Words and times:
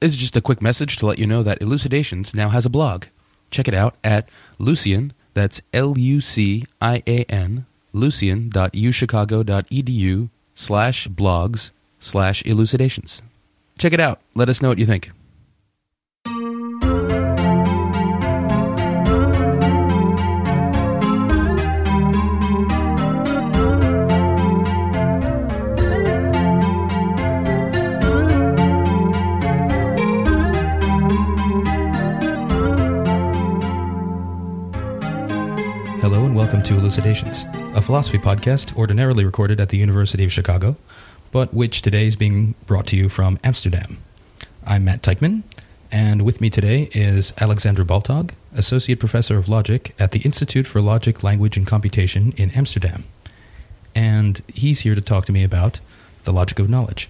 This 0.00 0.12
is 0.14 0.18
just 0.18 0.36
a 0.36 0.40
quick 0.40 0.62
message 0.62 0.96
to 0.96 1.04
let 1.04 1.18
you 1.18 1.26
know 1.26 1.42
that 1.42 1.60
Elucidations 1.60 2.34
now 2.34 2.48
has 2.48 2.64
a 2.64 2.70
blog. 2.70 3.04
Check 3.50 3.68
it 3.68 3.74
out 3.74 3.96
at 4.02 4.30
Lucian, 4.58 5.12
that's 5.34 5.60
L 5.74 5.98
U 5.98 6.22
C 6.22 6.64
I 6.80 7.02
A 7.06 7.24
N, 7.24 7.66
lucian.uchicago.edu 7.92 10.30
slash 10.54 11.08
blogs 11.08 11.70
slash 11.98 12.42
elucidations. 12.46 13.20
Check 13.76 13.92
it 13.92 14.00
out. 14.00 14.22
Let 14.34 14.48
us 14.48 14.62
know 14.62 14.70
what 14.70 14.78
you 14.78 14.86
think. 14.86 15.10
To 36.70 36.78
Elucidations, 36.78 37.46
a 37.74 37.82
philosophy 37.82 38.18
podcast 38.18 38.76
ordinarily 38.76 39.24
recorded 39.24 39.58
at 39.58 39.70
the 39.70 39.76
University 39.76 40.22
of 40.22 40.32
Chicago, 40.32 40.76
but 41.32 41.52
which 41.52 41.82
today 41.82 42.06
is 42.06 42.14
being 42.14 42.54
brought 42.66 42.86
to 42.86 42.96
you 42.96 43.08
from 43.08 43.40
Amsterdam. 43.42 43.98
I'm 44.64 44.84
Matt 44.84 45.02
Teichman, 45.02 45.42
and 45.90 46.22
with 46.22 46.40
me 46.40 46.48
today 46.48 46.88
is 46.92 47.32
Alexandru 47.40 47.84
Baltag, 47.84 48.34
Associate 48.54 48.96
Professor 48.96 49.36
of 49.36 49.48
Logic 49.48 49.92
at 49.98 50.12
the 50.12 50.20
Institute 50.20 50.64
for 50.64 50.80
Logic, 50.80 51.24
Language, 51.24 51.56
and 51.56 51.66
Computation 51.66 52.32
in 52.36 52.52
Amsterdam. 52.52 53.02
And 53.92 54.40
he's 54.46 54.82
here 54.82 54.94
to 54.94 55.00
talk 55.00 55.26
to 55.26 55.32
me 55.32 55.42
about 55.42 55.80
the 56.22 56.32
logic 56.32 56.60
of 56.60 56.70
knowledge. 56.70 57.08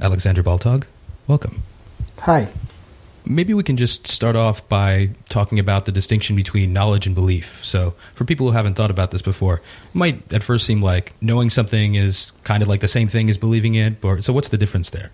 Alexandru 0.00 0.42
Baltag, 0.42 0.82
welcome. 1.28 1.62
Hi. 2.22 2.48
Maybe 3.24 3.54
we 3.54 3.62
can 3.62 3.76
just 3.76 4.06
start 4.06 4.34
off 4.34 4.66
by 4.68 5.10
talking 5.28 5.58
about 5.58 5.84
the 5.84 5.92
distinction 5.92 6.36
between 6.36 6.72
knowledge 6.72 7.06
and 7.06 7.14
belief. 7.14 7.64
So, 7.64 7.94
for 8.14 8.24
people 8.24 8.46
who 8.46 8.52
haven't 8.52 8.74
thought 8.74 8.90
about 8.90 9.10
this 9.10 9.22
before, 9.22 9.56
it 9.56 9.94
might 9.94 10.32
at 10.32 10.42
first 10.42 10.66
seem 10.66 10.82
like 10.82 11.12
knowing 11.20 11.50
something 11.50 11.94
is 11.94 12.32
kind 12.44 12.62
of 12.62 12.68
like 12.68 12.80
the 12.80 12.88
same 12.88 13.08
thing 13.08 13.28
as 13.28 13.36
believing 13.36 13.74
it. 13.74 14.02
Or, 14.02 14.22
so, 14.22 14.32
what's 14.32 14.48
the 14.48 14.58
difference 14.58 14.90
there? 14.90 15.10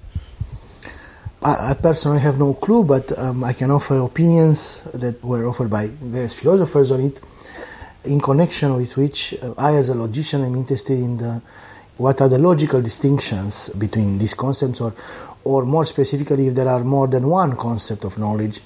I, 1.42 1.70
I 1.70 1.74
personally 1.74 2.20
have 2.20 2.38
no 2.38 2.54
clue, 2.54 2.84
but 2.84 3.16
um, 3.18 3.44
I 3.44 3.52
can 3.52 3.70
offer 3.70 3.98
opinions 3.98 4.80
that 4.94 5.22
were 5.24 5.46
offered 5.46 5.70
by 5.70 5.88
various 5.88 6.34
philosophers 6.34 6.90
on 6.90 7.00
it, 7.00 7.20
in 8.04 8.20
connection 8.20 8.74
with 8.76 8.96
which 8.96 9.34
uh, 9.42 9.52
I, 9.58 9.74
as 9.74 9.88
a 9.88 9.94
logician, 9.94 10.44
am 10.44 10.54
interested 10.54 10.98
in 10.98 11.18
the 11.18 11.42
what 11.96 12.20
are 12.20 12.28
the 12.28 12.38
logical 12.38 12.82
distinctions 12.82 13.70
between 13.70 14.18
these 14.18 14.34
concepts, 14.34 14.80
or, 14.80 14.92
or 15.46 15.64
more 15.64 15.86
specifically, 15.86 16.48
if 16.48 16.54
there 16.54 16.68
are 16.68 16.82
more 16.82 17.06
than 17.06 17.28
one 17.28 17.56
concept 17.56 18.04
of 18.04 18.18
knowledge, 18.18 18.60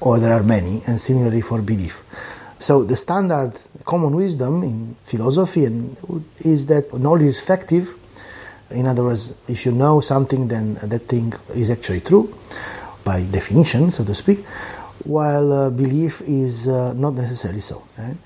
or 0.00 0.18
there 0.18 0.34
are 0.34 0.42
many, 0.42 0.82
and 0.86 1.00
similarly 1.00 1.40
for 1.40 1.62
belief. 1.62 2.04
So 2.58 2.84
the 2.84 2.96
standard 2.96 3.52
common 3.86 4.14
wisdom 4.14 4.62
in 4.62 4.96
philosophy 5.04 5.64
and 5.64 5.96
is 6.44 6.66
that 6.66 6.92
knowledge 6.92 7.28
is 7.34 7.40
factive. 7.40 7.96
In 8.70 8.86
other 8.86 9.04
words, 9.04 9.32
if 9.48 9.64
you 9.64 9.72
know 9.72 10.00
something, 10.00 10.48
then 10.48 10.74
that 10.74 11.08
thing 11.08 11.32
is 11.54 11.70
actually 11.70 12.02
true, 12.02 12.34
by 13.02 13.24
definition, 13.24 13.90
so 13.90 14.04
to 14.04 14.14
speak. 14.14 14.44
While 15.04 15.52
uh, 15.52 15.70
belief 15.70 16.20
is 16.20 16.68
uh, 16.68 16.92
not 16.92 17.14
necessarily 17.14 17.60
so. 17.60 17.82
Right? 17.96 18.16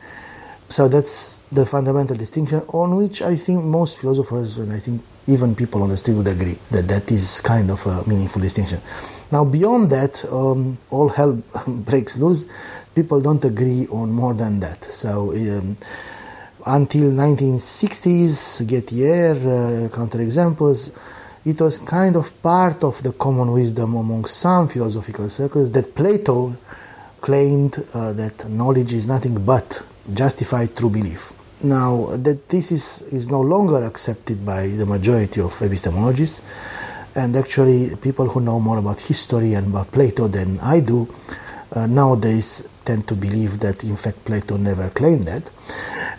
So 0.68 0.88
that's 0.88 1.38
the 1.54 1.64
fundamental 1.64 2.16
distinction 2.16 2.60
on 2.68 2.96
which 2.96 3.22
I 3.22 3.36
think 3.36 3.64
most 3.64 3.98
philosophers 3.98 4.58
and 4.58 4.72
I 4.72 4.78
think 4.78 5.02
even 5.26 5.54
people 5.54 5.82
on 5.82 5.88
the 5.88 5.96
street 5.96 6.14
would 6.14 6.26
agree 6.26 6.58
that 6.70 6.88
that 6.88 7.10
is 7.10 7.40
kind 7.40 7.70
of 7.70 7.86
a 7.86 8.06
meaningful 8.08 8.42
distinction. 8.42 8.80
Now, 9.30 9.44
beyond 9.44 9.90
that, 9.90 10.24
um, 10.30 10.76
all 10.90 11.08
hell 11.08 11.32
breaks 11.66 12.16
loose. 12.18 12.44
People 12.94 13.20
don't 13.20 13.44
agree 13.44 13.86
on 13.88 14.12
more 14.12 14.34
than 14.34 14.60
that. 14.60 14.84
So, 14.84 15.32
um, 15.32 15.76
until 16.66 17.10
1960s, 17.10 18.64
Gettier, 18.66 19.36
uh, 19.36 19.88
counterexamples, 19.88 20.92
it 21.44 21.60
was 21.60 21.78
kind 21.78 22.16
of 22.16 22.42
part 22.42 22.84
of 22.84 23.02
the 23.02 23.12
common 23.12 23.52
wisdom 23.52 23.96
among 23.96 24.24
some 24.24 24.68
philosophical 24.68 25.28
circles 25.28 25.70
that 25.72 25.94
Plato 25.94 26.56
claimed 27.20 27.84
uh, 27.92 28.12
that 28.12 28.48
knowledge 28.48 28.92
is 28.92 29.06
nothing 29.06 29.44
but 29.44 29.84
justified 30.12 30.76
true 30.76 30.90
belief. 30.90 31.32
Now, 31.64 32.14
that 32.16 32.50
this 32.50 32.70
is, 32.70 33.00
is 33.10 33.30
no 33.30 33.40
longer 33.40 33.82
accepted 33.84 34.44
by 34.44 34.68
the 34.68 34.84
majority 34.84 35.40
of 35.40 35.54
epistemologists, 35.60 36.42
and 37.14 37.34
actually, 37.36 37.96
people 37.96 38.26
who 38.28 38.40
know 38.40 38.60
more 38.60 38.76
about 38.76 39.00
history 39.00 39.54
and 39.54 39.68
about 39.68 39.90
Plato 39.90 40.28
than 40.28 40.60
I 40.60 40.80
do 40.80 41.08
uh, 41.72 41.86
nowadays 41.86 42.68
tend 42.84 43.08
to 43.08 43.14
believe 43.14 43.60
that, 43.60 43.82
in 43.82 43.96
fact, 43.96 44.26
Plato 44.26 44.58
never 44.58 44.90
claimed 44.90 45.24
that. 45.24 45.50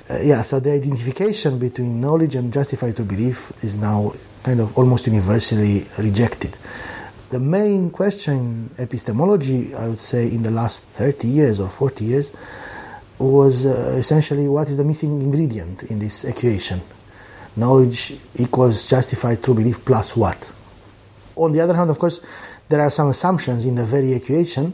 Uh, 0.10 0.18
yeah, 0.24 0.42
so 0.42 0.60
the 0.60 0.72
identification 0.72 1.60
between 1.60 2.02
knowledge 2.02 2.34
and 2.34 2.52
justified 2.52 2.96
through 2.96 3.06
belief 3.06 3.52
is 3.64 3.78
now 3.78 4.14
kind 4.42 4.60
of 4.60 4.76
almost 4.76 5.06
universally 5.06 5.86
rejected. 6.00 6.58
The 7.30 7.40
main 7.40 7.92
question 7.92 8.72
epistemology, 8.80 9.76
I 9.76 9.90
would 9.90 10.00
say, 10.00 10.26
in 10.26 10.42
the 10.42 10.52
last 10.52 10.86
30 10.86 11.28
years 11.28 11.60
or 11.60 11.70
40 11.70 12.04
years, 12.04 12.32
was 13.20 13.66
uh, 13.66 13.96
essentially 13.98 14.48
what 14.48 14.68
is 14.68 14.78
the 14.78 14.84
missing 14.84 15.22
ingredient 15.22 15.84
in 15.84 16.00
this 16.00 16.26
equation. 16.26 16.82
Knowledge 17.56 18.18
equals 18.36 18.86
justified 18.86 19.42
true 19.42 19.54
belief 19.54 19.84
plus 19.86 20.16
what? 20.16 20.54
On 21.36 21.52
the 21.52 21.62
other 21.62 21.74
hand, 21.74 21.90
of 21.90 22.00
course, 22.00 22.20
there 22.68 22.82
are 22.82 22.90
some 22.90 23.10
assumptions 23.10 23.64
in 23.64 23.76
the 23.76 23.86
very 23.86 24.14
equation, 24.14 24.74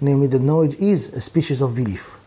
namely 0.00 0.26
that 0.28 0.40
knowledge 0.40 0.74
is 0.76 1.12
a 1.12 1.20
species 1.20 1.60
of 1.60 1.74
belief. 1.74 2.18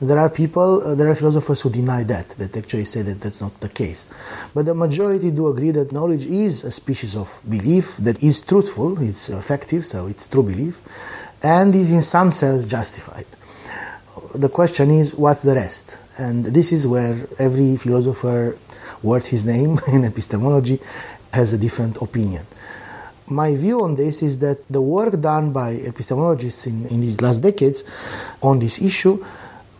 There 0.00 0.18
are 0.18 0.28
people, 0.28 0.82
uh, 0.82 0.94
there 0.96 1.08
are 1.08 1.14
philosophers 1.14 1.60
who 1.60 1.70
deny 1.70 2.02
that, 2.04 2.30
that 2.30 2.56
actually 2.56 2.84
say 2.84 3.02
that 3.02 3.20
that's 3.20 3.40
not 3.40 3.58
the 3.60 3.68
case. 3.68 4.10
But 4.52 4.66
the 4.66 4.74
majority 4.74 5.30
do 5.30 5.46
agree 5.46 5.70
that 5.70 5.92
knowledge 5.92 6.26
is 6.26 6.64
a 6.64 6.70
species 6.72 7.14
of 7.14 7.40
belief 7.48 7.96
that 7.98 8.22
is 8.22 8.40
truthful, 8.40 9.00
it's 9.00 9.28
effective, 9.28 9.84
so 9.84 10.06
it's 10.06 10.26
true 10.26 10.42
belief, 10.42 10.80
and 11.42 11.72
is 11.74 11.92
in 11.92 12.02
some 12.02 12.32
sense 12.32 12.66
justified 12.66 13.26
the 14.34 14.48
question 14.48 14.90
is 14.90 15.14
what's 15.14 15.42
the 15.42 15.54
rest? 15.54 15.98
And 16.18 16.44
this 16.44 16.72
is 16.72 16.86
where 16.86 17.26
every 17.38 17.76
philosopher 17.76 18.56
worth 19.02 19.26
his 19.28 19.44
name 19.44 19.78
in 19.88 20.04
epistemology 20.04 20.80
has 21.32 21.52
a 21.52 21.58
different 21.58 22.00
opinion. 22.02 22.46
My 23.26 23.54
view 23.54 23.82
on 23.82 23.94
this 23.94 24.22
is 24.22 24.38
that 24.40 24.68
the 24.68 24.82
work 24.82 25.20
done 25.20 25.52
by 25.52 25.76
epistemologists 25.76 26.66
in, 26.66 26.86
in 26.86 27.00
these 27.00 27.20
last 27.20 27.40
decades 27.40 27.82
on 28.42 28.58
this 28.58 28.82
issue 28.82 29.24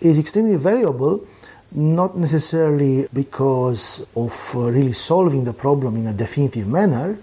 is 0.00 0.18
extremely 0.18 0.56
valuable, 0.56 1.26
not 1.72 2.16
necessarily 2.16 3.06
because 3.12 4.06
of 4.16 4.52
uh, 4.54 4.60
really 4.70 4.92
solving 4.92 5.44
the 5.44 5.52
problem 5.52 5.96
in 5.96 6.06
a 6.06 6.12
definitive 6.14 6.66
manner, 6.66 7.18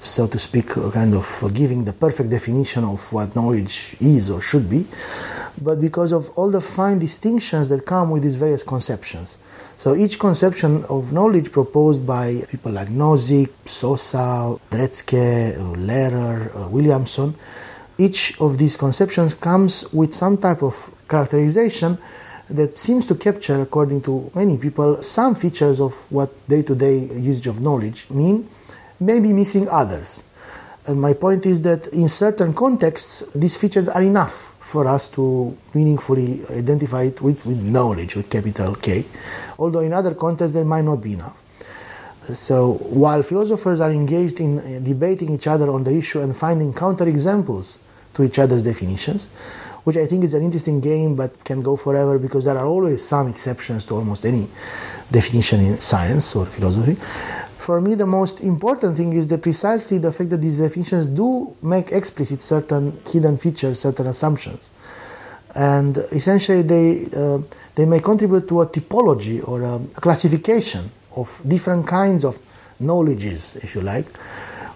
so 0.00 0.26
to 0.26 0.38
speak, 0.38 0.68
kind 0.68 1.14
of 1.14 1.50
giving 1.52 1.84
the 1.84 1.92
perfect 1.92 2.30
definition 2.30 2.84
of 2.84 3.12
what 3.12 3.36
knowledge 3.36 3.96
is 4.00 4.30
or 4.30 4.40
should 4.40 4.68
be, 4.68 4.86
but 5.60 5.80
because 5.80 6.12
of 6.12 6.30
all 6.30 6.50
the 6.50 6.60
fine 6.60 6.98
distinctions 6.98 7.68
that 7.68 7.86
come 7.86 8.10
with 8.10 8.22
these 8.22 8.36
various 8.36 8.62
conceptions. 8.62 9.38
So 9.78 9.94
each 9.94 10.18
conception 10.18 10.84
of 10.86 11.12
knowledge 11.12 11.50
proposed 11.52 12.06
by 12.06 12.42
people 12.48 12.72
like 12.72 12.88
Nozick, 12.88 13.50
Sosa, 13.64 14.58
Dretske, 14.70 15.56
Lehrer, 15.76 16.70
Williamson, 16.70 17.34
each 17.96 18.38
of 18.40 18.58
these 18.58 18.76
conceptions 18.76 19.34
comes 19.34 19.90
with 19.92 20.14
some 20.14 20.36
type 20.36 20.62
of 20.62 20.90
characterization 21.08 21.98
that 22.48 22.76
seems 22.76 23.06
to 23.06 23.14
capture, 23.14 23.60
according 23.60 24.02
to 24.02 24.30
many 24.34 24.58
people, 24.58 25.02
some 25.02 25.34
features 25.34 25.80
of 25.80 25.94
what 26.10 26.30
day 26.48 26.62
to 26.62 26.74
day 26.74 26.98
usage 27.14 27.46
of 27.46 27.60
knowledge 27.60 28.06
mean, 28.10 28.48
maybe 28.98 29.32
missing 29.32 29.68
others. 29.68 30.24
And 30.86 31.00
my 31.00 31.12
point 31.12 31.46
is 31.46 31.60
that 31.62 31.86
in 31.88 32.08
certain 32.08 32.52
contexts, 32.52 33.22
these 33.34 33.56
features 33.56 33.88
are 33.88 34.02
enough 34.02 34.49
for 34.70 34.86
us 34.86 35.08
to 35.08 35.56
meaningfully 35.74 36.42
identify 36.50 37.02
it 37.02 37.20
with, 37.20 37.44
with 37.44 37.60
knowledge, 37.60 38.14
with 38.14 38.30
capital 38.30 38.76
K, 38.76 39.04
although 39.58 39.80
in 39.80 39.92
other 39.92 40.14
contexts 40.14 40.54
they 40.54 40.62
might 40.62 40.84
not 40.84 41.02
be 41.02 41.14
enough. 41.14 41.42
So 42.34 42.74
while 42.74 43.22
philosophers 43.22 43.80
are 43.80 43.90
engaged 43.90 44.38
in 44.38 44.60
uh, 44.60 44.80
debating 44.80 45.32
each 45.32 45.48
other 45.48 45.68
on 45.70 45.82
the 45.82 45.90
issue 45.90 46.20
and 46.20 46.36
finding 46.36 46.72
counterexamples 46.72 47.80
to 48.14 48.22
each 48.22 48.38
other's 48.38 48.62
definitions, 48.62 49.26
which 49.82 49.96
I 49.96 50.06
think 50.06 50.22
is 50.22 50.34
an 50.34 50.44
interesting 50.44 50.80
game 50.80 51.16
but 51.16 51.42
can 51.44 51.62
go 51.62 51.74
forever 51.74 52.18
because 52.18 52.44
there 52.44 52.56
are 52.56 52.66
always 52.66 53.04
some 53.04 53.26
exceptions 53.28 53.84
to 53.86 53.96
almost 53.96 54.24
any 54.24 54.48
definition 55.10 55.60
in 55.60 55.80
science 55.80 56.36
or 56.36 56.46
philosophy 56.46 56.96
for 57.60 57.80
me, 57.80 57.94
the 57.94 58.06
most 58.06 58.40
important 58.40 58.96
thing 58.96 59.12
is 59.12 59.28
that 59.28 59.42
precisely 59.42 59.98
the 59.98 60.12
fact 60.12 60.30
that 60.30 60.40
these 60.40 60.56
definitions 60.58 61.06
do 61.06 61.54
make 61.62 61.92
explicit 61.92 62.40
certain 62.40 62.98
hidden 63.10 63.36
features, 63.38 63.80
certain 63.80 64.06
assumptions. 64.06 64.70
And 65.54 65.96
essentially, 66.12 66.62
they, 66.62 67.06
uh, 67.14 67.38
they 67.74 67.84
may 67.84 68.00
contribute 68.00 68.48
to 68.48 68.62
a 68.62 68.66
typology 68.66 69.46
or 69.46 69.62
a 69.62 69.78
classification 70.00 70.90
of 71.16 71.40
different 71.46 71.86
kinds 71.86 72.24
of 72.24 72.38
knowledges, 72.78 73.56
if 73.56 73.74
you 73.74 73.82
like, 73.82 74.06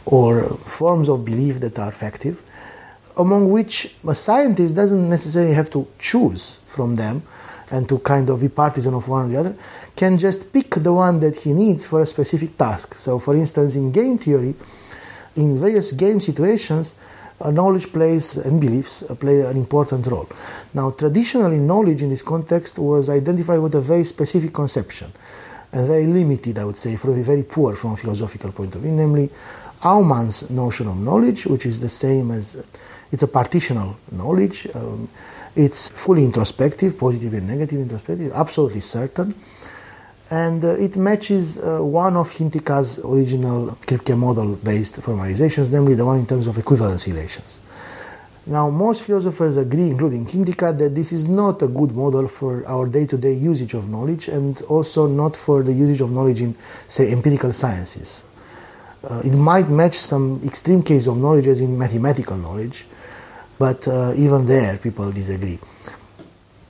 or 0.04 0.44
forms 0.44 1.08
of 1.08 1.24
belief 1.24 1.60
that 1.60 1.78
are 1.78 1.88
effective. 1.88 2.42
among 3.16 3.50
which 3.50 3.94
a 4.06 4.14
scientist 4.14 4.74
doesn't 4.74 5.08
necessarily 5.08 5.54
have 5.54 5.70
to 5.70 5.86
choose 5.98 6.58
from 6.66 6.96
them 6.96 7.22
and 7.74 7.88
to 7.88 7.98
kind 7.98 8.30
of 8.30 8.40
be 8.40 8.48
partisan 8.48 8.94
of 8.94 9.08
one 9.08 9.26
or 9.26 9.28
the 9.28 9.36
other, 9.36 9.54
can 9.96 10.16
just 10.16 10.52
pick 10.52 10.70
the 10.76 10.92
one 10.92 11.18
that 11.18 11.34
he 11.42 11.52
needs 11.52 11.86
for 11.86 12.00
a 12.00 12.06
specific 12.06 12.56
task. 12.56 12.94
So, 12.94 13.18
for 13.18 13.34
instance, 13.34 13.74
in 13.74 13.90
game 13.90 14.16
theory, 14.16 14.54
in 15.36 15.58
various 15.58 15.92
game 15.92 16.20
situations, 16.20 16.94
uh, 17.40 17.50
knowledge 17.50 17.92
plays 17.92 18.36
and 18.36 18.60
beliefs 18.60 19.02
uh, 19.02 19.14
play 19.16 19.40
an 19.40 19.56
important 19.56 20.06
role. 20.06 20.28
Now, 20.72 20.90
traditionally, 20.92 21.58
knowledge 21.58 22.02
in 22.02 22.10
this 22.10 22.22
context 22.22 22.78
was 22.78 23.08
identified 23.08 23.60
with 23.60 23.74
a 23.74 23.80
very 23.80 24.04
specific 24.04 24.52
conception, 24.52 25.12
and 25.72 25.86
very 25.86 26.06
limited, 26.06 26.58
I 26.58 26.64
would 26.64 26.78
say, 26.78 26.94
for 26.94 27.12
very 27.12 27.42
poor 27.42 27.74
from 27.74 27.92
a 27.92 27.96
philosophical 27.96 28.52
point 28.52 28.76
of 28.76 28.82
view, 28.82 28.92
namely 28.92 29.30
Aumann's 29.82 30.48
notion 30.48 30.86
of 30.86 30.96
knowledge, 30.96 31.46
which 31.46 31.66
is 31.66 31.80
the 31.80 31.88
same 31.88 32.30
as 32.30 32.56
it's 33.10 33.24
a 33.24 33.28
partitional 33.28 33.96
knowledge. 34.12 34.68
Um, 34.74 35.08
it's 35.56 35.88
fully 35.90 36.24
introspective, 36.24 36.98
positive 36.98 37.34
and 37.34 37.46
negative 37.46 37.80
introspective, 37.80 38.32
absolutely 38.32 38.80
certain. 38.80 39.34
And 40.30 40.64
uh, 40.64 40.70
it 40.70 40.96
matches 40.96 41.58
uh, 41.58 41.78
one 41.78 42.16
of 42.16 42.30
Hintikka's 42.30 42.98
original 43.00 43.78
Kripke 43.86 44.16
model 44.16 44.56
based 44.56 44.96
formalizations, 45.00 45.70
namely 45.70 45.94
the 45.94 46.04
one 46.04 46.18
in 46.18 46.26
terms 46.26 46.46
of 46.46 46.58
equivalence 46.58 47.06
relations. 47.06 47.60
Now, 48.46 48.68
most 48.68 49.02
philosophers 49.02 49.56
agree, 49.56 49.88
including 49.88 50.26
Hintika, 50.26 50.76
that 50.76 50.94
this 50.94 51.12
is 51.12 51.26
not 51.26 51.62
a 51.62 51.66
good 51.66 51.92
model 51.92 52.26
for 52.28 52.66
our 52.66 52.86
day 52.86 53.06
to 53.06 53.16
day 53.16 53.32
usage 53.32 53.72
of 53.74 53.88
knowledge 53.88 54.28
and 54.28 54.60
also 54.62 55.06
not 55.06 55.34
for 55.34 55.62
the 55.62 55.72
usage 55.72 56.02
of 56.02 56.10
knowledge 56.10 56.42
in, 56.42 56.54
say, 56.88 57.10
empirical 57.10 57.52
sciences. 57.52 58.22
Uh, 59.02 59.22
it 59.24 59.34
might 59.34 59.68
match 59.68 59.94
some 59.94 60.40
extreme 60.44 60.82
case 60.82 61.06
of 61.06 61.16
knowledge 61.16 61.46
as 61.46 61.60
in 61.60 61.78
mathematical 61.78 62.36
knowledge, 62.36 62.84
but 63.58 63.86
uh, 63.88 64.12
even 64.16 64.46
there 64.46 64.76
people 64.78 65.10
disagree. 65.12 65.58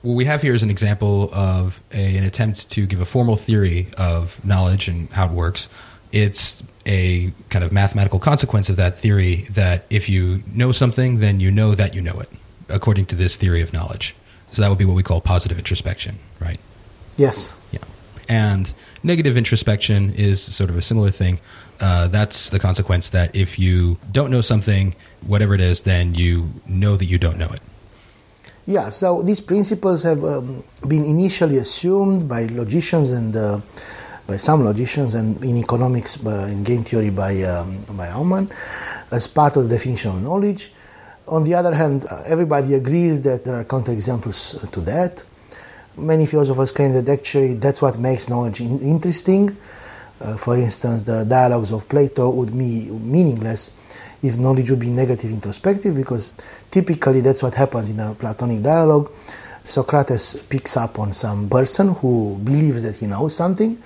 What 0.01 0.13
we 0.13 0.25
have 0.25 0.41
here 0.41 0.53
is 0.53 0.61
an 0.61 0.69
example 0.69 1.29
of 1.33 1.81
a, 1.91 2.17
an 2.17 2.23
attempt 2.23 2.69
to 2.71 2.85
give 2.85 3.01
a 3.01 3.05
formal 3.05 3.35
theory 3.35 3.87
of 3.97 4.43
knowledge 4.45 4.87
and 4.87 5.09
how 5.09 5.25
it 5.25 5.31
works. 5.31 5.67
It's 6.11 6.61
a 6.85 7.33
kind 7.49 7.65
of 7.65 7.71
mathematical 7.71 8.19
consequence 8.19 8.69
of 8.69 8.75
that 8.75 8.97
theory 8.97 9.47
that 9.51 9.85
if 9.89 10.07
you 10.07 10.43
know 10.53 10.71
something, 10.71 11.19
then 11.19 11.39
you 11.39 11.49
know 11.49 11.73
that 11.73 11.95
you 11.95 12.01
know 12.01 12.19
it, 12.19 12.29
according 12.69 13.07
to 13.07 13.15
this 13.15 13.35
theory 13.35 13.61
of 13.61 13.73
knowledge. 13.73 14.15
So 14.51 14.61
that 14.61 14.69
would 14.69 14.77
be 14.77 14.85
what 14.85 14.95
we 14.95 15.03
call 15.03 15.21
positive 15.21 15.57
introspection, 15.57 16.19
right? 16.39 16.59
Yes. 17.17 17.55
Yeah. 17.71 17.79
And 18.29 18.73
negative 19.03 19.37
introspection 19.37 20.13
is 20.13 20.41
sort 20.41 20.69
of 20.69 20.77
a 20.77 20.81
similar 20.81 21.11
thing. 21.11 21.39
Uh, 21.79 22.07
that's 22.07 22.49
the 22.49 22.59
consequence 22.59 23.09
that 23.09 23.35
if 23.35 23.59
you 23.59 23.97
don't 24.11 24.31
know 24.31 24.41
something, 24.41 24.95
whatever 25.27 25.53
it 25.53 25.61
is, 25.61 25.83
then 25.83 26.15
you 26.15 26.49
know 26.67 26.95
that 26.95 27.05
you 27.05 27.17
don't 27.17 27.37
know 27.37 27.49
it. 27.49 27.61
Yeah, 28.67 28.89
so 28.89 29.21
these 29.21 29.41
principles 29.41 30.01
have 30.03 30.23
um, 30.23 30.63
been 30.87 31.05
initially 31.05 31.57
assumed 31.57 32.27
by 32.27 32.45
logicians 32.45 33.11
and 33.11 33.35
uh, 33.35 33.61
by 34.25 34.37
some 34.37 34.63
logicians, 34.63 35.13
and 35.13 35.43
in 35.43 35.57
economics, 35.57 36.17
uh, 36.25 36.47
in 36.49 36.63
game 36.63 36.83
theory 36.83 37.11
by 37.11 37.43
um, 37.43 37.83
by 37.91 38.07
Aumann, 38.07 38.49
as 39.11 39.27
part 39.27 39.55
of 39.57 39.69
the 39.69 39.75
definition 39.75 40.11
of 40.11 40.23
knowledge. 40.23 40.71
On 41.27 41.43
the 41.43 41.53
other 41.53 41.75
hand, 41.75 42.05
uh, 42.09 42.23
everybody 42.25 42.73
agrees 42.73 43.21
that 43.23 43.45
there 43.45 43.59
are 43.59 43.65
counterexamples 43.65 44.71
to 44.71 44.81
that. 44.81 45.23
Many 45.97 46.25
philosophers 46.25 46.71
claim 46.71 46.93
that 46.93 47.07
actually 47.07 47.53
that's 47.55 47.81
what 47.81 47.99
makes 47.99 48.29
knowledge 48.29 48.61
in- 48.61 48.79
interesting. 48.79 49.55
Uh, 50.25 50.35
for 50.35 50.57
instance, 50.57 51.03
the 51.03 51.23
dialogues 51.23 51.71
of 51.71 51.87
Plato 51.87 52.31
would 52.31 52.57
be 52.57 52.89
meaningless 52.89 53.71
if 54.23 54.37
knowledge 54.37 54.71
would 54.71 54.79
be 54.79 54.89
negative 54.89 55.29
introspective, 55.31 55.95
because 55.95 56.33
typically 56.71 57.21
that's 57.21 57.43
what 57.43 57.53
happens 57.53 57.91
in 57.91 57.99
a 57.99 58.15
Platonic 58.15 58.63
dialogue. 58.63 59.11
Socrates 59.63 60.41
picks 60.49 60.77
up 60.77 60.97
on 60.97 61.13
some 61.13 61.47
person 61.47 61.93
who 61.93 62.39
believes 62.43 62.81
that 62.81 62.95
he 62.95 63.05
knows 63.05 63.35
something 63.35 63.77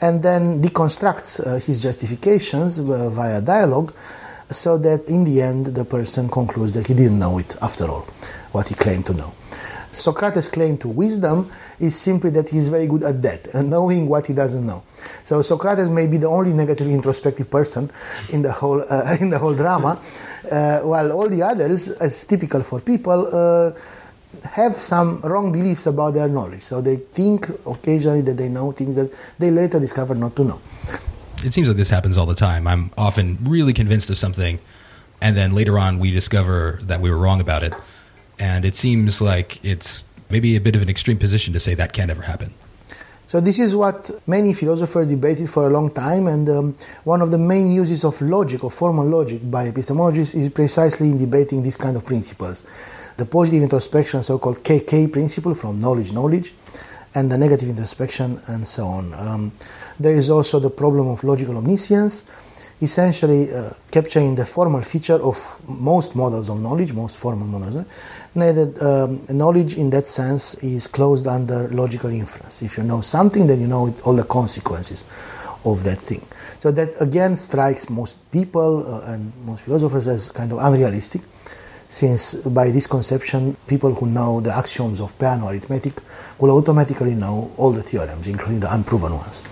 and 0.00 0.22
then 0.22 0.62
deconstructs 0.62 1.44
uh, 1.44 1.58
his 1.58 1.82
justifications 1.82 2.78
uh, 2.78 3.08
via 3.10 3.40
dialogue 3.40 3.92
so 4.50 4.78
that 4.78 5.06
in 5.08 5.24
the 5.24 5.40
end 5.42 5.66
the 5.66 5.84
person 5.84 6.28
concludes 6.28 6.74
that 6.74 6.86
he 6.86 6.94
didn't 6.94 7.18
know 7.18 7.38
it 7.38 7.56
after 7.62 7.88
all, 7.88 8.06
what 8.52 8.68
he 8.68 8.74
claimed 8.74 9.06
to 9.06 9.14
know. 9.14 9.32
Socrates' 9.94 10.48
claim 10.48 10.76
to 10.78 10.88
wisdom 10.88 11.50
is 11.80 11.98
simply 11.98 12.30
that 12.30 12.48
he's 12.48 12.68
very 12.68 12.86
good 12.86 13.02
at 13.02 13.22
that, 13.22 13.46
and 13.54 13.70
knowing 13.70 14.08
what 14.08 14.26
he 14.26 14.34
doesn't 14.34 14.64
know. 14.64 14.82
So 15.24 15.42
Socrates 15.42 15.88
may 15.90 16.06
be 16.06 16.18
the 16.18 16.28
only 16.28 16.52
negatively 16.52 16.94
introspective 16.94 17.50
person 17.50 17.90
in 18.30 18.42
the 18.42 18.52
whole 18.52 18.84
uh, 18.88 19.16
in 19.20 19.30
the 19.30 19.38
whole 19.38 19.54
drama, 19.54 20.00
uh, 20.50 20.80
while 20.80 21.12
all 21.12 21.28
the 21.28 21.42
others, 21.42 21.88
as 21.90 22.24
typical 22.26 22.62
for 22.62 22.80
people, 22.80 23.28
uh, 23.32 23.72
have 24.42 24.76
some 24.76 25.20
wrong 25.20 25.52
beliefs 25.52 25.86
about 25.86 26.14
their 26.14 26.28
knowledge. 26.28 26.62
So 26.62 26.80
they 26.80 26.96
think 26.96 27.48
occasionally 27.66 28.22
that 28.22 28.36
they 28.36 28.48
know 28.48 28.72
things 28.72 28.96
that 28.96 29.12
they 29.38 29.50
later 29.50 29.78
discover 29.78 30.14
not 30.14 30.34
to 30.36 30.44
know. 30.44 30.60
It 31.44 31.52
seems 31.52 31.68
like 31.68 31.76
this 31.76 31.90
happens 31.90 32.16
all 32.16 32.26
the 32.26 32.34
time. 32.34 32.66
I'm 32.66 32.90
often 32.96 33.38
really 33.42 33.72
convinced 33.72 34.10
of 34.10 34.18
something, 34.18 34.58
and 35.20 35.36
then 35.36 35.52
later 35.52 35.78
on 35.78 35.98
we 35.98 36.10
discover 36.10 36.78
that 36.82 37.00
we 37.00 37.10
were 37.10 37.18
wrong 37.18 37.40
about 37.40 37.62
it. 37.62 37.74
And 38.38 38.64
it 38.64 38.74
seems 38.74 39.20
like 39.20 39.64
it's 39.64 40.04
maybe 40.30 40.56
a 40.56 40.60
bit 40.60 40.74
of 40.74 40.82
an 40.82 40.88
extreme 40.88 41.18
position 41.18 41.52
to 41.52 41.60
say 41.60 41.74
that 41.74 41.92
can't 41.92 42.10
ever 42.10 42.22
happen. 42.22 42.52
So 43.26 43.40
this 43.40 43.58
is 43.58 43.74
what 43.74 44.10
many 44.26 44.52
philosophers 44.52 45.08
debated 45.08 45.48
for 45.48 45.66
a 45.66 45.70
long 45.70 45.90
time, 45.90 46.28
and 46.28 46.48
um, 46.48 46.76
one 47.04 47.20
of 47.20 47.30
the 47.30 47.38
main 47.38 47.68
uses 47.68 48.04
of 48.04 48.20
logic, 48.20 48.62
or 48.62 48.70
formal 48.70 49.06
logic, 49.06 49.50
by 49.50 49.70
epistemologists 49.70 50.34
is 50.34 50.50
precisely 50.50 51.08
in 51.08 51.18
debating 51.18 51.62
these 51.62 51.76
kind 51.76 51.96
of 51.96 52.04
principles. 52.04 52.62
The 53.16 53.24
positive 53.24 53.62
introspection, 53.62 54.22
so-called 54.22 54.62
KK 54.62 55.12
principle, 55.12 55.54
from 55.54 55.80
knowledge, 55.80 56.12
knowledge, 56.12 56.52
and 57.14 57.30
the 57.32 57.38
negative 57.38 57.68
introspection, 57.68 58.40
and 58.46 58.66
so 58.68 58.86
on. 58.86 59.14
Um, 59.14 59.52
there 59.98 60.14
is 60.14 60.30
also 60.30 60.60
the 60.60 60.70
problem 60.70 61.08
of 61.08 61.24
logical 61.24 61.56
omniscience, 61.56 62.24
essentially 62.80 63.52
uh, 63.52 63.70
capturing 63.90 64.34
the 64.34 64.44
formal 64.44 64.82
feature 64.82 65.22
of 65.22 65.60
most 65.68 66.14
models 66.14 66.48
of 66.48 66.60
knowledge, 66.60 66.92
most 66.92 67.16
formal 67.16 67.46
models. 67.46 67.84
That 68.34 68.82
um, 68.82 69.36
knowledge, 69.36 69.76
in 69.76 69.90
that 69.90 70.08
sense, 70.08 70.54
is 70.54 70.88
closed 70.88 71.26
under 71.26 71.68
logical 71.68 72.10
inference. 72.10 72.62
If 72.62 72.76
you 72.76 72.82
know 72.84 73.00
something, 73.00 73.46
then 73.46 73.60
you 73.60 73.68
know 73.68 73.86
it, 73.86 74.06
all 74.06 74.14
the 74.14 74.24
consequences 74.24 75.04
of 75.64 75.84
that 75.84 75.98
thing. 75.98 76.22
So 76.58 76.70
that 76.72 77.00
again 77.00 77.36
strikes 77.36 77.88
most 77.90 78.18
people 78.32 78.86
uh, 78.86 79.12
and 79.12 79.32
most 79.44 79.62
philosophers 79.62 80.06
as 80.08 80.30
kind 80.30 80.50
of 80.50 80.58
unrealistic, 80.58 81.22
since 81.88 82.34
by 82.34 82.70
this 82.70 82.86
conception, 82.86 83.56
people 83.66 83.94
who 83.94 84.06
know 84.06 84.40
the 84.40 84.54
axioms 84.54 85.00
of 85.00 85.16
Peano 85.16 85.50
arithmetic 85.50 85.94
will 86.38 86.50
automatically 86.50 87.14
know 87.14 87.52
all 87.56 87.70
the 87.70 87.82
theorems, 87.82 88.26
including 88.26 88.60
the 88.60 88.74
unproven 88.74 89.14
ones. 89.16 89.44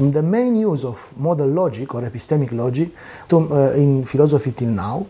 The 0.00 0.22
main 0.22 0.56
use 0.56 0.84
of 0.84 1.12
modal 1.18 1.48
logic 1.48 1.94
or 1.94 2.00
epistemic 2.00 2.52
logic 2.52 2.88
to, 3.28 3.36
uh, 3.36 3.72
in 3.72 4.06
philosophy 4.06 4.52
till 4.52 4.70
now 4.70 5.06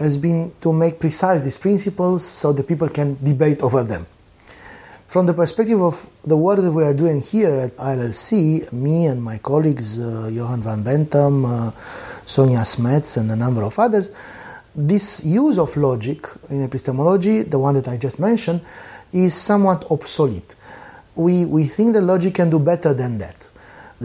has 0.00 0.18
been 0.18 0.50
to 0.60 0.72
make 0.72 0.98
precise 0.98 1.42
these 1.42 1.56
principles 1.56 2.24
so 2.24 2.52
that 2.52 2.66
people 2.66 2.88
can 2.88 3.16
debate 3.22 3.60
over 3.62 3.84
them. 3.84 4.04
From 5.06 5.26
the 5.26 5.34
perspective 5.34 5.80
of 5.80 6.04
the 6.24 6.36
work 6.36 6.58
that 6.58 6.72
we 6.72 6.82
are 6.82 6.94
doing 6.94 7.20
here 7.20 7.54
at 7.54 7.76
ILLC, 7.76 8.72
me 8.72 9.06
and 9.06 9.22
my 9.22 9.38
colleagues, 9.38 10.00
uh, 10.00 10.28
Johan 10.32 10.62
van 10.62 10.82
Benthem, 10.82 11.44
uh, 11.44 11.70
Sonja 12.26 12.64
Smets, 12.66 13.16
and 13.16 13.30
a 13.30 13.36
number 13.36 13.62
of 13.62 13.78
others, 13.78 14.10
this 14.74 15.24
use 15.24 15.60
of 15.60 15.76
logic 15.76 16.26
in 16.50 16.64
epistemology, 16.64 17.42
the 17.42 17.60
one 17.60 17.74
that 17.74 17.86
I 17.86 17.98
just 17.98 18.18
mentioned, 18.18 18.62
is 19.12 19.32
somewhat 19.32 19.88
obsolete. 19.92 20.56
We, 21.14 21.44
we 21.44 21.62
think 21.62 21.92
that 21.92 22.02
logic 22.02 22.34
can 22.34 22.50
do 22.50 22.58
better 22.58 22.92
than 22.92 23.18
that. 23.18 23.48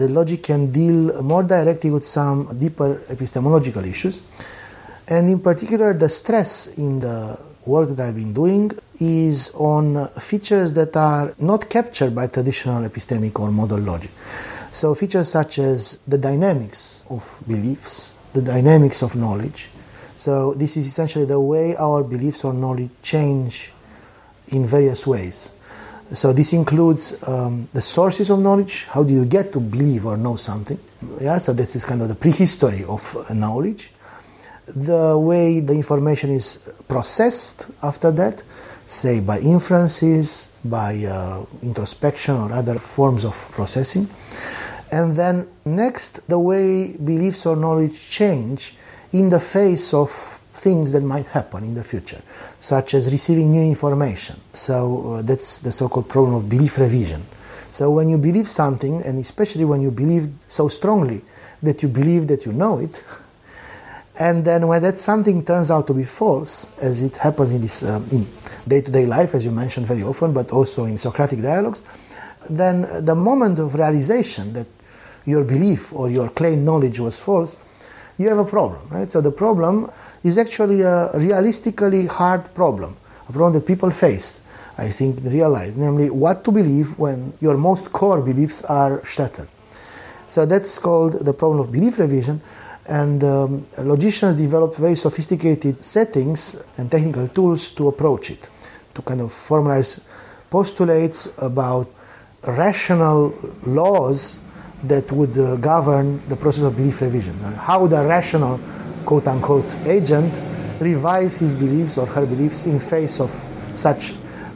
The 0.00 0.08
logic 0.08 0.44
can 0.44 0.72
deal 0.72 1.22
more 1.22 1.42
directly 1.42 1.90
with 1.90 2.06
some 2.06 2.58
deeper 2.58 3.02
epistemological 3.10 3.84
issues. 3.84 4.22
And 5.06 5.28
in 5.28 5.40
particular, 5.40 5.92
the 5.92 6.08
stress 6.08 6.68
in 6.78 7.00
the 7.00 7.38
work 7.66 7.90
that 7.90 8.08
I've 8.08 8.14
been 8.14 8.32
doing 8.32 8.70
is 8.98 9.50
on 9.52 10.08
features 10.18 10.72
that 10.72 10.96
are 10.96 11.34
not 11.38 11.68
captured 11.68 12.14
by 12.14 12.28
traditional 12.28 12.88
epistemic 12.88 13.38
or 13.38 13.52
modal 13.52 13.78
logic. 13.78 14.10
So, 14.72 14.94
features 14.94 15.28
such 15.28 15.58
as 15.58 15.98
the 16.08 16.16
dynamics 16.16 17.02
of 17.10 17.22
beliefs, 17.46 18.14
the 18.32 18.40
dynamics 18.40 19.02
of 19.02 19.16
knowledge. 19.16 19.68
So, 20.16 20.54
this 20.54 20.78
is 20.78 20.86
essentially 20.86 21.26
the 21.26 21.40
way 21.40 21.76
our 21.76 22.02
beliefs 22.02 22.42
or 22.42 22.54
knowledge 22.54 22.88
change 23.02 23.70
in 24.48 24.64
various 24.64 25.06
ways. 25.06 25.52
So, 26.12 26.32
this 26.32 26.52
includes 26.52 27.16
um, 27.26 27.68
the 27.72 27.80
sources 27.80 28.30
of 28.30 28.40
knowledge. 28.40 28.84
How 28.86 29.04
do 29.04 29.12
you 29.12 29.24
get 29.24 29.52
to 29.52 29.60
believe 29.60 30.06
or 30.06 30.16
know 30.16 30.36
something? 30.36 30.78
Yeah, 31.20 31.38
so 31.38 31.52
this 31.52 31.76
is 31.76 31.84
kind 31.84 32.02
of 32.02 32.08
the 32.08 32.14
prehistory 32.14 32.84
of 32.84 33.30
knowledge 33.32 33.90
the 34.76 35.18
way 35.18 35.60
the 35.60 35.72
information 35.72 36.30
is 36.30 36.58
processed 36.88 37.70
after 37.82 38.10
that, 38.12 38.42
say 38.86 39.20
by 39.20 39.38
inferences, 39.40 40.48
by 40.64 41.04
uh, 41.04 41.44
introspection 41.62 42.34
or 42.34 42.52
other 42.52 42.78
forms 42.78 43.24
of 43.24 43.34
processing. 43.52 44.08
And 44.92 45.14
then 45.14 45.48
next, 45.64 46.28
the 46.28 46.38
way 46.38 46.88
beliefs 46.96 47.46
or 47.46 47.56
knowledge 47.56 48.10
change 48.10 48.74
in 49.12 49.30
the 49.30 49.40
face 49.40 49.94
of 49.94 50.39
things 50.60 50.92
that 50.92 51.02
might 51.02 51.26
happen 51.26 51.64
in 51.64 51.74
the 51.74 51.82
future, 51.84 52.20
such 52.58 52.94
as 52.94 53.10
receiving 53.10 53.50
new 53.50 53.62
information. 53.62 54.36
So 54.52 55.14
uh, 55.14 55.22
that's 55.22 55.58
the 55.58 55.72
so-called 55.72 56.08
problem 56.08 56.34
of 56.34 56.48
belief 56.48 56.78
revision. 56.78 57.22
So 57.70 57.90
when 57.90 58.10
you 58.10 58.18
believe 58.18 58.48
something, 58.48 59.02
and 59.02 59.18
especially 59.18 59.64
when 59.64 59.80
you 59.80 59.90
believe 59.90 60.28
so 60.48 60.68
strongly 60.68 61.22
that 61.62 61.82
you 61.82 61.88
believe 61.88 62.26
that 62.28 62.44
you 62.44 62.52
know 62.52 62.78
it, 62.78 63.02
and 64.18 64.44
then 64.44 64.68
when 64.68 64.82
that 64.82 64.98
something 64.98 65.44
turns 65.44 65.70
out 65.70 65.86
to 65.86 65.94
be 65.94 66.04
false, 66.04 66.70
as 66.78 67.00
it 67.00 67.16
happens 67.16 67.52
in 67.52 67.62
this 67.62 67.82
um, 67.82 68.06
in 68.12 68.26
day-to-day 68.68 69.06
life, 69.06 69.34
as 69.34 69.44
you 69.44 69.50
mentioned 69.50 69.86
very 69.86 70.02
often, 70.02 70.32
but 70.32 70.50
also 70.52 70.84
in 70.84 70.98
Socratic 70.98 71.40
dialogues, 71.40 71.82
then 72.50 72.86
the 73.04 73.14
moment 73.14 73.58
of 73.58 73.74
realization 73.74 74.52
that 74.52 74.66
your 75.24 75.44
belief 75.44 75.92
or 75.92 76.10
your 76.10 76.28
claimed 76.28 76.64
knowledge 76.64 77.00
was 77.00 77.18
false, 77.18 77.56
you 78.20 78.28
have 78.28 78.38
a 78.38 78.44
problem, 78.44 78.86
right? 78.90 79.10
So 79.10 79.22
the 79.22 79.30
problem 79.30 79.90
is 80.22 80.36
actually 80.36 80.82
a 80.82 81.10
realistically 81.14 82.06
hard 82.06 82.52
problem, 82.54 82.96
a 83.28 83.32
problem 83.32 83.54
that 83.54 83.66
people 83.66 83.90
face, 83.90 84.42
I 84.76 84.90
think, 84.90 85.20
in 85.20 85.32
real 85.32 85.48
life, 85.48 85.74
namely 85.74 86.10
what 86.10 86.44
to 86.44 86.52
believe 86.52 86.98
when 86.98 87.32
your 87.40 87.56
most 87.56 87.92
core 87.92 88.20
beliefs 88.20 88.62
are 88.64 89.02
shattered. 89.06 89.48
So 90.28 90.44
that's 90.44 90.78
called 90.78 91.24
the 91.24 91.32
problem 91.32 91.60
of 91.60 91.72
belief 91.72 91.98
revision. 91.98 92.42
And 92.86 93.24
um, 93.24 93.66
logicians 93.78 94.36
developed 94.36 94.76
very 94.76 94.96
sophisticated 94.96 95.82
settings 95.82 96.56
and 96.76 96.90
technical 96.90 97.26
tools 97.28 97.70
to 97.70 97.88
approach 97.88 98.30
it, 98.30 98.50
to 98.94 99.02
kind 99.02 99.22
of 99.22 99.30
formalize 99.30 100.00
postulates 100.50 101.32
about 101.38 101.88
rational 102.46 103.32
laws 103.64 104.38
that 104.84 105.10
would 105.12 105.36
uh, 105.36 105.56
govern 105.56 106.22
the 106.28 106.36
process 106.36 106.64
of 106.64 106.76
belief 106.76 107.00
revision. 107.00 107.38
And 107.44 107.54
how 107.54 107.86
the 107.86 108.04
rational, 108.04 108.60
quote 109.04 109.26
unquote, 109.26 109.76
agent 109.86 110.40
revise 110.80 111.36
his 111.36 111.52
beliefs 111.54 111.98
or 111.98 112.06
her 112.06 112.26
beliefs 112.26 112.64
in 112.64 112.78
face 112.78 113.20
of 113.20 113.30
such 113.74 114.14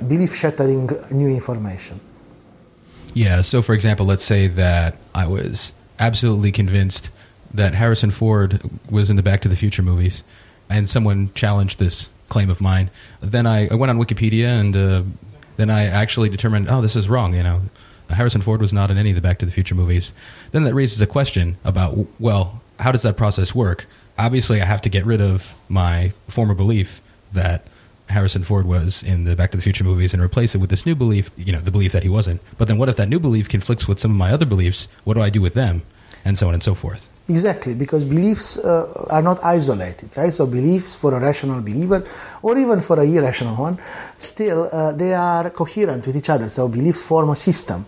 belief 0.09 0.35
shattering 0.35 0.89
new 1.11 1.29
information. 1.29 2.01
Yeah, 3.13 3.43
so 3.43 3.63
for 3.63 3.75
example, 3.75 4.07
let's 4.07 4.25
say 4.25 4.49
that 4.49 4.97
I 5.15 5.27
was 5.27 5.73
absolutely 5.99 6.51
convinced 6.51 7.11
that 7.53 7.75
Harrison 7.75 8.11
Ford 8.11 8.61
was 8.91 9.11
in 9.11 9.17
the 9.17 9.23
Back 9.23 9.43
to 9.43 9.49
the 9.49 9.57
Future 9.57 9.83
movies, 9.83 10.25
and 10.69 10.89
someone 10.89 11.31
challenged 11.35 11.79
this 11.79 12.09
claim 12.29 12.51
of 12.51 12.61
mine. 12.61 12.91
Then 13.21 13.47
I, 13.47 13.69
I 13.69 13.75
went 13.75 13.91
on 13.91 13.99
Wikipedia, 13.99 14.49
and 14.49 14.77
uh, 14.77 15.03
then 15.57 15.71
I 15.71 15.87
actually 15.87 16.29
determined, 16.29 16.69
oh, 16.69 16.81
this 16.81 16.97
is 16.97 17.09
wrong. 17.09 17.35
You 17.35 17.45
know, 17.45 17.61
Harrison 18.11 18.43
Ford 18.43 18.61
was 18.61 18.73
not 18.73 18.91
in 18.91 18.99
any 18.99 19.11
of 19.11 19.17
the 19.17 19.23
Back 19.23 19.39
to 19.39 19.47
the 19.47 19.53
Future 19.53 19.75
movies. 19.75 20.13
Then 20.53 20.65
that 20.65 20.75
raises 20.75 21.01
a 21.01 21.07
question 21.07 21.57
about, 21.65 22.07
well, 22.21 22.61
how 22.79 22.93
does 22.93 23.03
that 23.03 23.17
process 23.17 23.55
work? 23.55 23.87
Obviously, 24.19 24.61
I 24.61 24.65
have 24.67 24.83
to 24.83 24.89
get 24.89 25.05
rid 25.05 25.21
of 25.21 25.57
my 25.69 26.13
former 26.29 26.55
belief 26.55 27.01
that 27.33 27.67
Harrison 28.09 28.45
Ford 28.45 28.67
was 28.67 29.03
in 29.03 29.25
the 29.25 29.35
Back 29.35 29.51
to 29.53 29.57
the 29.57 29.63
Future 29.63 29.85
movies 29.85 30.13
and 30.13 30.23
replace 30.23 30.55
it 30.55 30.59
with 30.59 30.71
this 30.71 30.87
new 30.87 30.95
belief, 30.95 31.31
you 31.37 31.53
know, 31.53 31.61
the 31.61 31.71
belief 31.71 31.93
that 31.93 32.03
he 32.03 32.09
wasn't. 32.09 32.41
But 32.59 32.69
then 32.69 32.79
what 32.79 32.89
if 32.89 32.97
that 32.97 33.09
new 33.09 33.19
belief 33.19 33.49
conflicts 33.49 33.89
with 33.89 33.99
some 33.99 34.11
of 34.11 34.17
my 34.17 34.31
other 34.31 34.47
beliefs? 34.47 34.89
What 35.05 35.15
do 35.15 35.23
I 35.23 35.31
do 35.31 35.41
with 35.41 35.55
them? 35.55 35.83
And 36.25 36.39
so 36.39 36.49
on 36.49 36.55
and 36.55 36.63
so 36.63 36.75
forth. 36.75 37.09
Exactly, 37.27 37.73
because 37.75 38.05
beliefs 38.05 38.59
uh, 38.59 39.07
are 39.09 39.23
not 39.23 39.43
isolated, 39.43 40.15
right? 40.15 40.31
So 40.31 40.47
beliefs 40.47 40.95
for 40.95 41.15
a 41.15 41.21
rational 41.21 41.63
believer, 41.63 42.05
or 42.43 42.59
even 42.59 42.83
for 42.83 43.01
an 43.01 43.09
irrational 43.09 43.57
one, 43.57 43.79
still 44.19 44.69
uh, 44.71 44.93
they 44.93 45.15
are 45.15 45.49
coherent 45.49 46.07
with 46.07 46.17
each 46.17 46.29
other. 46.29 46.51
So 46.51 46.69
beliefs 46.69 47.01
form 47.03 47.31
a 47.31 47.37
system 47.37 47.87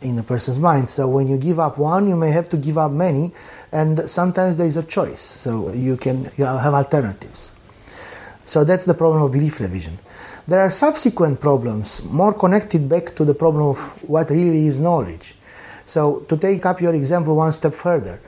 in 0.00 0.18
a 0.18 0.22
person's 0.22 0.58
mind. 0.58 0.88
So 0.88 1.06
when 1.06 1.28
you 1.28 1.36
give 1.36 1.60
up 1.60 1.76
one, 1.76 2.08
you 2.08 2.16
may 2.16 2.30
have 2.30 2.48
to 2.48 2.56
give 2.56 2.78
up 2.78 2.92
many, 2.92 3.30
and 3.72 4.08
sometimes 4.08 4.56
there 4.56 4.66
is 4.66 4.78
a 4.78 4.82
choice. 4.84 5.20
So 5.20 5.70
you 5.72 5.98
can 5.98 6.30
you 6.38 6.44
have 6.46 6.72
alternatives. 6.72 7.52
So 8.46 8.64
that's 8.64 8.86
the 8.86 8.94
problem 8.94 9.22
of 9.22 9.32
belief 9.32 9.60
revision. 9.60 9.98
There 10.48 10.60
are 10.60 10.70
subsequent 10.70 11.40
problems, 11.40 12.02
more 12.04 12.32
connected 12.32 12.88
back 12.88 13.14
to 13.16 13.24
the 13.26 13.34
problem 13.34 13.66
of 13.66 13.78
what 14.08 14.30
really 14.30 14.66
is 14.66 14.78
knowledge. 14.78 15.34
So 15.84 16.20
to 16.28 16.38
take 16.38 16.64
up 16.64 16.80
your 16.80 16.94
example 16.94 17.36
one 17.36 17.52
step 17.52 17.74
further 17.74 18.18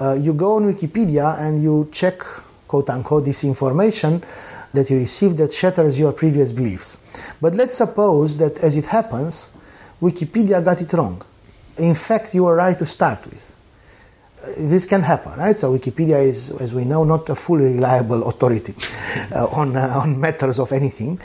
uh, 0.00 0.14
you 0.14 0.32
go 0.32 0.56
on 0.56 0.72
Wikipedia 0.72 1.38
and 1.40 1.62
you 1.62 1.88
check, 1.92 2.20
quote 2.68 2.90
unquote, 2.90 3.24
this 3.24 3.44
information 3.44 4.22
that 4.72 4.90
you 4.90 4.98
receive 4.98 5.36
that 5.38 5.52
shatters 5.52 5.98
your 5.98 6.12
previous 6.12 6.52
beliefs. 6.52 6.98
But 7.40 7.54
let's 7.54 7.76
suppose 7.76 8.36
that 8.36 8.58
as 8.58 8.76
it 8.76 8.86
happens, 8.86 9.48
Wikipedia 10.00 10.62
got 10.62 10.80
it 10.80 10.92
wrong. 10.92 11.22
In 11.78 11.94
fact, 11.94 12.34
you 12.34 12.44
were 12.44 12.54
right 12.54 12.78
to 12.78 12.86
start 12.86 13.26
with. 13.26 13.54
Uh, 14.42 14.48
this 14.58 14.84
can 14.84 15.02
happen, 15.02 15.38
right? 15.38 15.58
So 15.58 15.76
Wikipedia 15.76 16.22
is, 16.22 16.50
as 16.50 16.74
we 16.74 16.84
know, 16.84 17.04
not 17.04 17.28
a 17.30 17.34
fully 17.34 17.64
reliable 17.64 18.28
authority 18.28 18.74
uh, 19.32 19.46
on, 19.46 19.76
uh, 19.76 20.00
on 20.02 20.20
matters 20.20 20.58
of 20.58 20.72
anything. 20.72 21.18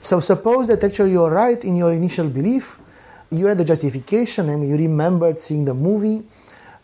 So 0.00 0.20
suppose 0.20 0.66
that 0.68 0.82
actually 0.82 1.12
you're 1.12 1.30
right 1.30 1.62
in 1.64 1.76
your 1.76 1.92
initial 1.92 2.28
belief, 2.28 2.78
you 3.30 3.46
had 3.46 3.58
the 3.58 3.64
justification 3.64 4.48
and 4.48 4.68
you 4.68 4.76
remembered 4.76 5.38
seeing 5.38 5.64
the 5.64 5.74
movie, 5.74 6.22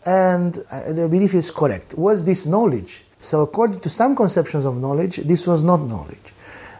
and 0.05 0.63
uh, 0.69 0.93
the 0.93 1.07
belief 1.07 1.33
is 1.33 1.51
correct. 1.51 1.95
Was 1.95 2.23
this 2.25 2.45
knowledge? 2.45 3.03
So, 3.19 3.41
according 3.41 3.79
to 3.81 3.89
some 3.89 4.15
conceptions 4.15 4.65
of 4.65 4.77
knowledge, 4.77 5.17
this 5.17 5.47
was 5.47 5.63
not 5.63 5.81
knowledge, 5.81 6.33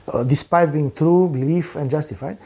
uh, 0.07 0.23
despite 0.23 0.71
being 0.71 0.91
true, 0.91 1.27
belief, 1.27 1.75
and 1.75 1.89
justified. 1.89 2.37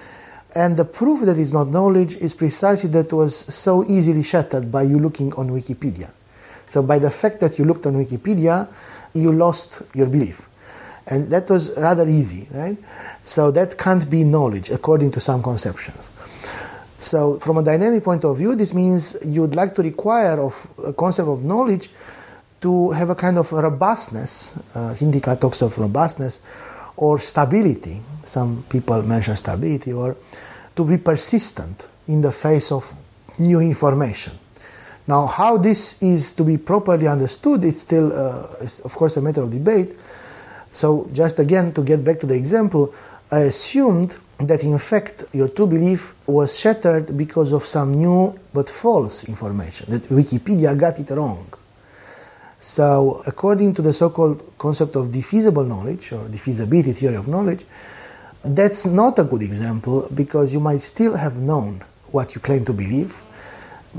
And 0.55 0.77
the 0.77 0.85
proof 0.85 1.25
that 1.25 1.37
it's 1.37 1.51
not 1.51 1.67
knowledge 1.67 2.15
is 2.15 2.33
precisely 2.33 2.89
that 2.91 3.11
was 3.11 3.35
so 3.35 3.85
easily 3.85 4.23
shattered 4.23 4.71
by 4.71 4.83
you 4.83 4.99
looking 4.99 5.33
on 5.33 5.49
Wikipedia. 5.49 6.09
So, 6.69 6.81
by 6.81 6.99
the 6.99 7.11
fact 7.11 7.41
that 7.41 7.59
you 7.59 7.65
looked 7.65 7.85
on 7.85 7.93
Wikipedia, 7.93 8.67
you 9.13 9.33
lost 9.33 9.81
your 9.93 10.07
belief. 10.07 10.47
And 11.07 11.27
that 11.29 11.49
was 11.49 11.75
rather 11.75 12.07
easy, 12.07 12.47
right? 12.53 12.77
So, 13.25 13.51
that 13.51 13.77
can't 13.77 14.09
be 14.09 14.23
knowledge 14.23 14.69
according 14.69 15.11
to 15.11 15.19
some 15.19 15.43
conceptions. 15.43 16.09
So, 16.99 17.39
from 17.39 17.57
a 17.57 17.63
dynamic 17.63 18.03
point 18.03 18.25
of 18.25 18.37
view, 18.37 18.55
this 18.55 18.73
means 18.73 19.15
you 19.23 19.41
would 19.41 19.55
like 19.55 19.73
to 19.75 19.81
require 19.81 20.41
of 20.41 20.67
a 20.85 20.91
concept 20.91 21.29
of 21.29 21.45
knowledge 21.45 21.89
to 22.61 22.91
have 22.91 23.09
a 23.09 23.15
kind 23.15 23.37
of 23.37 23.49
robustness. 23.51 24.55
Uh, 24.75 24.93
Hintikka 24.93 25.39
talks 25.39 25.61
of 25.61 25.77
robustness 25.77 26.41
or 26.97 27.17
stability. 27.17 28.01
Some 28.25 28.65
people 28.69 29.01
mention 29.03 29.35
stability, 29.37 29.93
or 29.93 30.17
to 30.75 30.83
be 30.83 30.97
persistent 30.97 31.87
in 32.09 32.19
the 32.19 32.31
face 32.31 32.71
of 32.71 32.93
new 33.39 33.61
information. 33.61 34.33
Now, 35.07 35.25
how 35.25 35.57
this 35.57 36.03
is 36.03 36.33
to 36.33 36.43
be 36.43 36.57
properly 36.57 37.07
understood, 37.07 37.63
it's 37.63 37.81
still, 37.81 38.11
uh, 38.11 38.45
of 38.83 38.93
course, 38.93 39.15
a 39.17 39.21
matter 39.21 39.41
of 39.41 39.51
debate. 39.51 39.97
So, 40.71 41.09
just 41.13 41.39
again 41.39 41.71
to 41.73 41.81
get 41.81 42.03
back 42.03 42.19
to 42.19 42.25
the 42.25 42.35
example, 42.35 42.93
I 43.31 43.39
assumed 43.39 44.17
that 44.39 44.63
in 44.63 44.77
fact 44.77 45.25
your 45.33 45.49
true 45.49 45.67
belief 45.67 46.15
was 46.25 46.57
shattered 46.57 47.15
because 47.17 47.51
of 47.51 47.65
some 47.65 47.93
new 47.93 48.37
but 48.53 48.69
false 48.69 49.25
information, 49.25 49.87
that 49.89 50.03
Wikipedia 50.03 50.77
got 50.77 50.99
it 50.99 51.09
wrong. 51.11 51.45
So, 52.61 53.23
according 53.25 53.73
to 53.75 53.81
the 53.81 53.93
so 53.93 54.09
called 54.09 54.57
concept 54.57 54.95
of 54.95 55.07
defeasible 55.07 55.65
knowledge 55.65 56.11
or 56.11 56.25
defeasibility 56.27 56.95
theory 56.95 57.15
of 57.15 57.27
knowledge, 57.27 57.65
that's 58.43 58.85
not 58.85 59.19
a 59.19 59.23
good 59.23 59.41
example 59.41 60.09
because 60.13 60.51
you 60.53 60.59
might 60.59 60.81
still 60.81 61.15
have 61.15 61.37
known 61.37 61.83
what 62.11 62.35
you 62.35 62.41
claim 62.41 62.65
to 62.65 62.73
believe. 62.73 63.21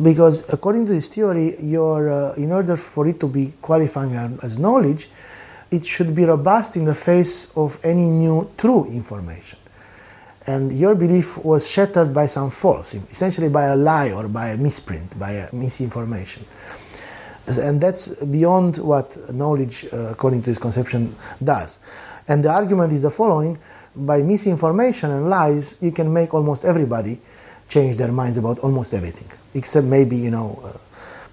Because 0.03 0.47
according 0.53 0.87
to 0.87 0.93
this 0.93 1.09
theory, 1.09 1.59
your, 1.61 2.11
uh, 2.11 2.35
in 2.35 2.53
order 2.53 2.77
for 2.77 3.09
it 3.09 3.19
to 3.21 3.29
be 3.29 3.53
qualifying 3.61 4.39
as 4.43 4.59
knowledge, 4.59 5.09
it 5.71 5.85
should 5.85 6.15
be 6.15 6.25
robust 6.25 6.77
in 6.77 6.85
the 6.85 6.95
face 6.95 7.51
of 7.57 7.79
any 7.85 8.05
new 8.05 8.51
true 8.57 8.85
information 8.87 9.60
and 10.47 10.77
your 10.77 10.95
belief 10.95 11.37
was 11.45 11.69
shattered 11.69 12.15
by 12.15 12.27
some 12.27 12.51
false, 12.51 12.95
essentially 12.95 13.49
by 13.49 13.65
a 13.65 13.77
lie 13.77 14.13
or 14.13 14.29
by 14.29 14.51
a 14.51 14.57
misprint, 14.57 15.19
by 15.19 15.33
a 15.33 15.55
misinformation. 15.55 16.45
And 17.47 17.81
that's 17.81 18.09
beyond 18.25 18.79
what 18.79 19.17
knowledge, 19.35 19.87
uh, 19.93 20.11
according 20.11 20.43
to 20.43 20.51
this 20.51 20.59
conception, 20.59 21.15
does. 21.43 21.79
And 22.29 22.45
the 22.45 22.51
argument 22.51 22.93
is 22.93 23.03
the 23.03 23.11
following 23.11 23.59
by 23.95 24.23
misinformation 24.23 25.11
and 25.11 25.29
lies, 25.29 25.77
you 25.81 25.93
can 25.93 26.13
make 26.13 26.33
almost 26.33 26.65
everybody 26.65 27.21
change 27.69 27.97
their 27.97 28.13
minds 28.13 28.39
about 28.39 28.59
almost 28.61 28.95
everything, 28.95 29.29
except 29.55 29.87
maybe, 29.87 30.17
you 30.17 30.31
know, 30.31 30.61
uh, 30.65 30.79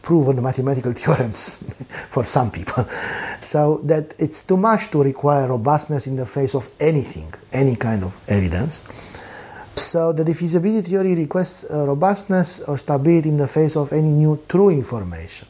proven 0.08 0.42
mathematical 0.42 0.94
theorems 1.00 1.62
for 2.10 2.24
some 2.24 2.50
people. 2.50 2.88
So 3.42 3.82
that 3.84 4.14
it's 4.18 4.44
too 4.44 4.56
much 4.56 4.90
to 4.92 5.04
require 5.04 5.50
robustness 5.50 6.08
in 6.08 6.16
the 6.16 6.26
face 6.26 6.56
of 6.56 6.70
anything, 6.80 7.34
any 7.52 7.76
kind 7.76 8.04
of 8.06 8.18
evidence. 8.30 8.84
So 9.76 10.14
the 10.14 10.24
defeasibility 10.24 10.86
theory 10.86 11.14
requests 11.14 11.66
uh, 11.70 11.86
robustness 11.86 12.62
or 12.62 12.78
stability 12.78 13.28
in 13.28 13.36
the 13.36 13.48
face 13.48 13.76
of 13.76 13.92
any 13.92 14.08
new 14.08 14.40
true 14.48 14.70
information. 14.70 15.50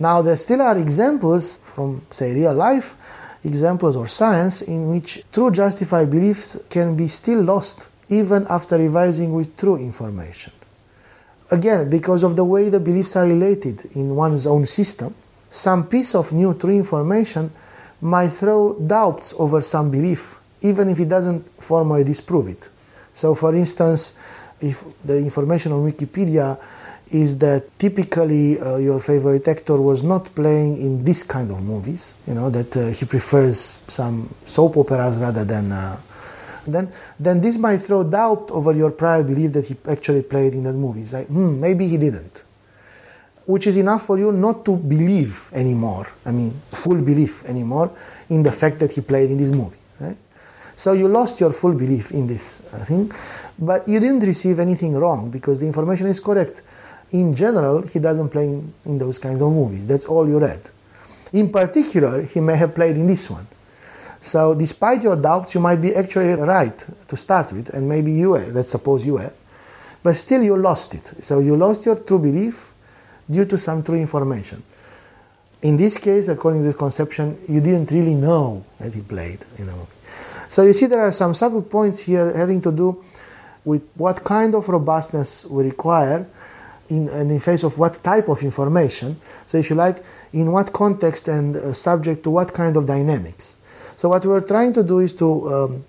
Now 0.00 0.22
there 0.22 0.36
still 0.36 0.62
are 0.62 0.76
examples 0.76 1.60
from 1.62 2.02
say 2.10 2.34
real 2.34 2.54
life, 2.54 2.96
examples 3.44 3.94
or 3.94 4.08
science 4.08 4.62
in 4.62 4.90
which 4.90 5.22
true 5.30 5.52
justified 5.52 6.10
beliefs 6.10 6.58
can 6.68 6.96
be 6.96 7.06
still 7.06 7.42
lost 7.42 7.88
even 8.08 8.44
after 8.50 8.76
revising 8.76 9.32
with 9.32 9.56
true 9.56 9.76
information. 9.76 10.52
Again, 11.50 11.90
because 11.90 12.22
of 12.22 12.36
the 12.36 12.44
way 12.44 12.68
the 12.68 12.78
beliefs 12.78 13.16
are 13.16 13.26
related 13.26 13.96
in 13.96 14.14
one's 14.14 14.46
own 14.46 14.66
system, 14.66 15.14
some 15.50 15.88
piece 15.88 16.14
of 16.14 16.32
new 16.32 16.54
true 16.54 16.70
information 16.70 17.50
might 18.00 18.28
throw 18.28 18.74
doubts 18.74 19.34
over 19.36 19.60
some 19.60 19.90
belief, 19.90 20.38
even 20.62 20.88
if 20.88 21.00
it 21.00 21.08
doesn't 21.08 21.46
formally 21.60 22.04
disprove 22.04 22.48
it. 22.48 22.68
So, 23.12 23.34
for 23.34 23.54
instance, 23.54 24.14
if 24.60 24.84
the 25.04 25.16
information 25.16 25.72
on 25.72 25.90
Wikipedia 25.90 26.56
is 27.10 27.36
that 27.38 27.76
typically 27.76 28.60
uh, 28.60 28.76
your 28.76 29.00
favorite 29.00 29.46
actor 29.48 29.76
was 29.76 30.04
not 30.04 30.32
playing 30.32 30.80
in 30.80 31.04
this 31.04 31.24
kind 31.24 31.50
of 31.50 31.60
movies, 31.60 32.14
you 32.28 32.34
know, 32.34 32.48
that 32.50 32.76
uh, 32.76 32.86
he 32.90 33.04
prefers 33.04 33.82
some 33.88 34.32
soap 34.44 34.76
operas 34.76 35.18
rather 35.18 35.44
than. 35.44 35.72
Uh, 35.72 35.96
then, 36.66 36.92
then 37.18 37.40
this 37.40 37.56
might 37.58 37.78
throw 37.78 38.04
doubt 38.04 38.50
over 38.50 38.72
your 38.72 38.90
prior 38.90 39.22
belief 39.22 39.52
that 39.52 39.66
he 39.66 39.76
actually 39.88 40.22
played 40.22 40.54
in 40.54 40.64
that 40.64 40.74
movie. 40.74 41.02
It's 41.02 41.12
like, 41.12 41.26
hmm, 41.26 41.60
maybe 41.60 41.86
he 41.88 41.96
didn't. 41.96 42.42
Which 43.46 43.66
is 43.66 43.76
enough 43.76 44.06
for 44.06 44.18
you 44.18 44.32
not 44.32 44.64
to 44.66 44.76
believe 44.76 45.50
anymore, 45.52 46.06
I 46.24 46.30
mean, 46.30 46.52
full 46.70 47.00
belief 47.00 47.44
anymore, 47.44 47.90
in 48.28 48.42
the 48.42 48.52
fact 48.52 48.78
that 48.78 48.92
he 48.92 49.00
played 49.00 49.30
in 49.30 49.38
this 49.38 49.50
movie. 49.50 49.78
Right? 49.98 50.16
So 50.76 50.92
you 50.92 51.08
lost 51.08 51.40
your 51.40 51.52
full 51.52 51.72
belief 51.72 52.12
in 52.12 52.26
this 52.26 52.58
thing, 52.84 53.10
but 53.58 53.88
you 53.88 53.98
didn't 53.98 54.20
receive 54.20 54.60
anything 54.60 54.94
wrong 54.94 55.30
because 55.30 55.60
the 55.60 55.66
information 55.66 56.06
is 56.06 56.20
correct 56.20 56.62
in 57.12 57.34
general, 57.34 57.82
he 57.82 57.98
doesn't 57.98 58.28
play 58.28 58.44
in, 58.44 58.72
in 58.84 58.98
those 58.98 59.18
kinds 59.18 59.42
of 59.42 59.50
movies. 59.50 59.86
That's 59.86 60.04
all 60.04 60.28
you 60.28 60.38
read. 60.38 60.60
In 61.32 61.50
particular, 61.50 62.22
he 62.22 62.40
may 62.40 62.56
have 62.56 62.74
played 62.74 62.96
in 62.96 63.06
this 63.06 63.28
one. 63.28 63.46
So, 64.20 64.54
despite 64.54 65.02
your 65.02 65.16
doubts, 65.16 65.54
you 65.54 65.60
might 65.60 65.80
be 65.80 65.94
actually 65.94 66.34
right 66.34 66.76
to 67.08 67.16
start 67.16 67.52
with, 67.52 67.70
and 67.70 67.88
maybe 67.88 68.12
you 68.12 68.30
were, 68.30 68.46
let's 68.50 68.70
suppose 68.70 69.04
you 69.04 69.14
were, 69.14 69.32
but 70.02 70.14
still 70.14 70.42
you 70.42 70.56
lost 70.56 70.94
it. 70.94 71.24
So, 71.24 71.40
you 71.40 71.56
lost 71.56 71.86
your 71.86 71.96
true 71.96 72.18
belief 72.18 72.72
due 73.30 73.46
to 73.46 73.56
some 73.56 73.82
true 73.82 73.96
information. 73.96 74.62
In 75.62 75.76
this 75.76 75.96
case, 75.96 76.28
according 76.28 76.60
to 76.60 76.66
this 76.66 76.76
conception, 76.76 77.38
you 77.48 77.60
didn't 77.62 77.90
really 77.90 78.14
know 78.14 78.62
that 78.78 78.92
he 78.92 79.00
played 79.00 79.38
in 79.56 79.66
the 79.66 79.72
movie. 79.72 79.88
So, 80.50 80.64
you 80.64 80.74
see, 80.74 80.86
there 80.86 81.00
are 81.00 81.12
some 81.12 81.32
subtle 81.32 81.62
points 81.62 82.00
here 82.00 82.30
having 82.36 82.60
to 82.62 82.72
do 82.72 83.02
with 83.64 83.88
what 83.94 84.22
kind 84.22 84.54
of 84.54 84.68
robustness 84.68 85.46
we 85.46 85.64
require 85.64 86.26
in, 86.90 87.08
and 87.08 87.30
in 87.30 87.38
face 87.40 87.62
of 87.62 87.78
what 87.78 88.02
type 88.02 88.28
of 88.28 88.42
information. 88.42 89.18
So, 89.46 89.56
if 89.56 89.70
you 89.70 89.76
like, 89.76 90.04
in 90.34 90.52
what 90.52 90.74
context 90.74 91.28
and 91.28 91.56
uh, 91.56 91.72
subject 91.72 92.22
to 92.24 92.30
what 92.30 92.52
kind 92.52 92.76
of 92.76 92.84
dynamics. 92.84 93.56
So, 94.00 94.08
what 94.08 94.24
we're 94.24 94.40
trying 94.40 94.72
to 94.72 94.82
do 94.82 95.00
is 95.00 95.12
to 95.16 95.26
um, 95.52 95.84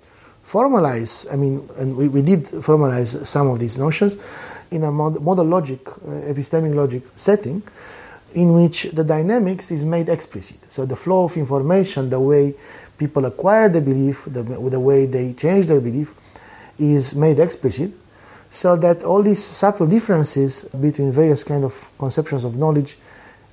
formalize, 0.46 1.32
I 1.32 1.38
mean, 1.38 1.70
and 1.78 1.96
we, 1.96 2.10
we 2.10 2.22
did 2.22 2.44
formalize 2.44 3.26
some 3.26 3.48
of 3.48 3.58
these 3.58 3.78
notions 3.78 4.18
in 4.70 4.84
a 4.84 4.92
mod- 4.92 5.22
modal 5.22 5.46
logic, 5.46 5.88
uh, 5.88 6.28
epistemic 6.28 6.76
logic 6.76 7.04
setting, 7.16 7.64
in 8.34 8.54
which 8.62 8.92
the 8.92 9.06
dynamics 9.06 9.72
is 9.72 9.86
made 9.86 10.10
explicit. 10.10 10.58
So, 10.70 10.86
the 10.86 10.98
flow 10.98 11.24
of 11.24 11.38
information, 11.38 12.10
the 12.10 12.20
way 12.20 12.54
people 12.98 13.24
acquire 13.24 13.70
the 13.70 13.80
belief, 13.80 14.26
the, 14.26 14.44
the 14.44 14.80
way 14.82 15.06
they 15.06 15.32
change 15.32 15.68
their 15.68 15.80
belief, 15.80 16.14
is 16.78 17.16
made 17.16 17.40
explicit 17.40 17.94
so 18.50 18.76
that 18.76 19.06
all 19.06 19.24
these 19.24 19.42
subtle 19.42 19.88
differences 19.88 20.66
between 20.66 21.14
various 21.14 21.46
kind 21.46 21.64
of 21.64 21.90
conceptions 21.98 22.44
of 22.44 22.58
knowledge 22.58 22.98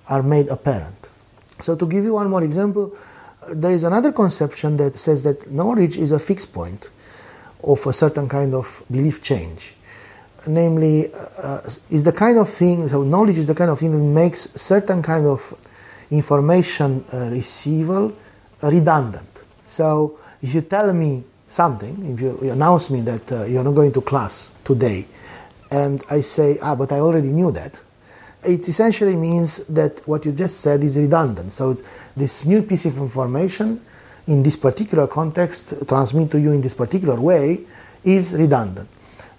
are 0.08 0.24
made 0.24 0.48
apparent. 0.48 1.10
So 1.60 1.76
to 1.76 1.86
give 1.86 2.02
you 2.02 2.14
one 2.14 2.28
more 2.28 2.42
example, 2.42 2.96
there 3.52 3.72
is 3.72 3.84
another 3.84 4.12
conception 4.12 4.76
that 4.78 4.98
says 4.98 5.22
that 5.24 5.50
knowledge 5.50 5.96
is 5.96 6.12
a 6.12 6.18
fixed 6.18 6.52
point 6.52 6.90
of 7.62 7.86
a 7.86 7.92
certain 7.92 8.28
kind 8.28 8.54
of 8.54 8.82
belief 8.90 9.22
change. 9.22 9.74
Namely, 10.46 11.12
uh, 11.12 11.60
is 11.90 12.04
the 12.04 12.12
kind 12.12 12.38
of 12.38 12.48
thing, 12.48 12.88
so 12.88 13.02
knowledge 13.02 13.38
is 13.38 13.46
the 13.46 13.54
kind 13.54 13.70
of 13.70 13.78
thing 13.78 13.92
that 13.92 13.98
makes 13.98 14.48
certain 14.54 15.02
kind 15.02 15.26
of 15.26 15.54
information 16.10 17.04
uh, 17.12 17.28
receival 17.30 18.16
redundant. 18.62 19.42
So 19.66 20.18
if 20.40 20.54
you 20.54 20.62
tell 20.62 20.92
me 20.92 21.24
something, 21.46 22.12
if 22.12 22.20
you 22.20 22.50
announce 22.50 22.90
me 22.90 23.00
that 23.02 23.32
uh, 23.32 23.44
you're 23.44 23.64
not 23.64 23.74
going 23.74 23.92
to 23.92 24.00
class 24.00 24.52
today, 24.64 25.06
and 25.70 26.02
I 26.08 26.22
say, 26.22 26.58
ah, 26.62 26.74
but 26.74 26.92
I 26.92 27.00
already 27.00 27.28
knew 27.28 27.50
that, 27.52 27.80
it 28.44 28.68
essentially 28.68 29.16
means 29.16 29.58
that 29.66 30.06
what 30.06 30.24
you 30.24 30.32
just 30.32 30.60
said 30.60 30.82
is 30.84 30.96
redundant. 30.96 31.52
So 31.52 31.76
this 32.16 32.46
new 32.46 32.62
piece 32.62 32.86
of 32.86 32.96
information 32.98 33.80
in 34.26 34.42
this 34.42 34.56
particular 34.56 35.06
context, 35.06 35.74
transmit 35.88 36.30
to 36.30 36.38
you 36.38 36.52
in 36.52 36.60
this 36.60 36.74
particular 36.74 37.18
way, 37.20 37.60
is 38.04 38.34
redundant. 38.34 38.88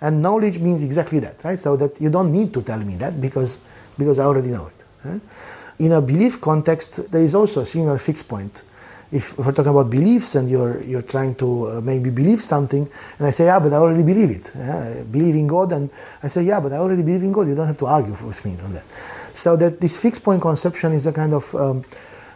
And 0.02 0.22
knowledge 0.22 0.60
means 0.60 0.82
exactly 0.82 1.20
that, 1.20 1.44
right? 1.44 1.60
So 1.60 1.76
that 1.78 2.00
you 2.02 2.10
don't 2.10 2.32
need 2.32 2.54
to 2.54 2.62
tell 2.62 2.80
me 2.80 2.96
that 2.96 3.20
because, 3.20 3.58
because 3.98 4.20
I 4.20 4.26
already 4.26 4.50
know 4.50 4.68
it. 4.68 5.08
Right? 5.08 5.22
In 5.80 5.94
a 5.94 6.02
belief 6.02 6.42
context, 6.42 7.12
there 7.12 7.22
is 7.22 7.36
also 7.36 7.62
a 7.62 7.66
similar 7.66 7.98
fixed 7.98 8.28
point 8.28 8.64
if, 9.12 9.38
we're 9.38 9.52
talking 9.52 9.72
about 9.72 9.90
beliefs 9.90 10.36
and 10.36 10.50
you're, 10.50 10.82
you're 10.84 11.02
trying 11.02 11.36
to 11.36 11.70
uh, 11.70 11.82
make 11.82 12.02
me 12.02 12.10
believe 12.10 12.42
something, 12.42 12.88
and 13.18 13.28
I 13.28 13.32
say, 13.32 13.46
yeah, 13.46 13.60
but 13.60 13.74
I 13.74 13.78
already 13.78 14.04
believe 14.04 14.30
it. 14.30 14.52
Yeah? 14.56 15.04
believe 15.10 15.36
in 15.36 15.48
God, 15.48 15.72
and 15.72 15.90
I 16.22 16.28
say, 16.28 16.44
yeah, 16.44 16.60
but 16.60 16.74
I 16.74 16.78
already 16.78 17.02
believe 17.02 17.24
in 17.24 17.32
God. 17.32 17.48
You 17.48 17.56
don't 17.56 17.68
have 17.68 17.80
to 17.80 17.88
argue 17.88 18.12
with 18.12 18.46
me 18.46 18.58
on 18.64 18.74
that. 18.74 18.84
So 19.34 19.56
that 19.56 19.82
this 19.82 20.00
fixed 20.00 20.24
point 20.24 20.42
conception 20.42 20.94
is 20.94 21.08
a 21.08 21.12
kind 21.12 21.34
of, 21.34 21.54
um, 21.56 21.84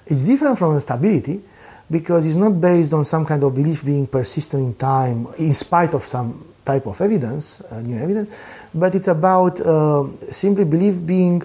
it's 0.06 0.24
different 0.24 0.58
from 0.58 0.80
stability 0.80 1.42
because 1.90 2.26
it's 2.26 2.36
not 2.36 2.60
based 2.60 2.94
on 2.94 3.06
some 3.06 3.26
kind 3.26 3.44
of 3.44 3.54
belief 3.54 3.86
being 3.86 4.08
persistent 4.08 4.64
in 4.64 4.76
time 4.76 5.28
in 5.38 5.54
spite 5.54 5.94
of 5.94 6.04
some 6.04 6.54
type 6.66 6.88
of 6.88 7.00
evidence, 7.02 7.62
uh, 7.62 7.82
new 7.82 7.98
evidence, 7.98 8.36
but 8.74 8.96
it's 8.96 9.10
about 9.10 9.60
uh, 9.62 10.06
simply 10.32 10.64
belief 10.64 10.96
being 11.06 11.44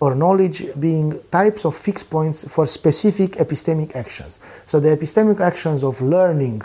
or 0.00 0.14
knowledge 0.14 0.66
being 0.78 1.20
types 1.30 1.64
of 1.64 1.76
fixed 1.76 2.10
points 2.10 2.46
for 2.48 2.66
specific 2.66 3.32
epistemic 3.32 3.94
actions. 3.94 4.40
So 4.66 4.80
the 4.80 4.88
epistemic 4.88 5.40
actions 5.40 5.84
of 5.84 6.00
learning 6.00 6.62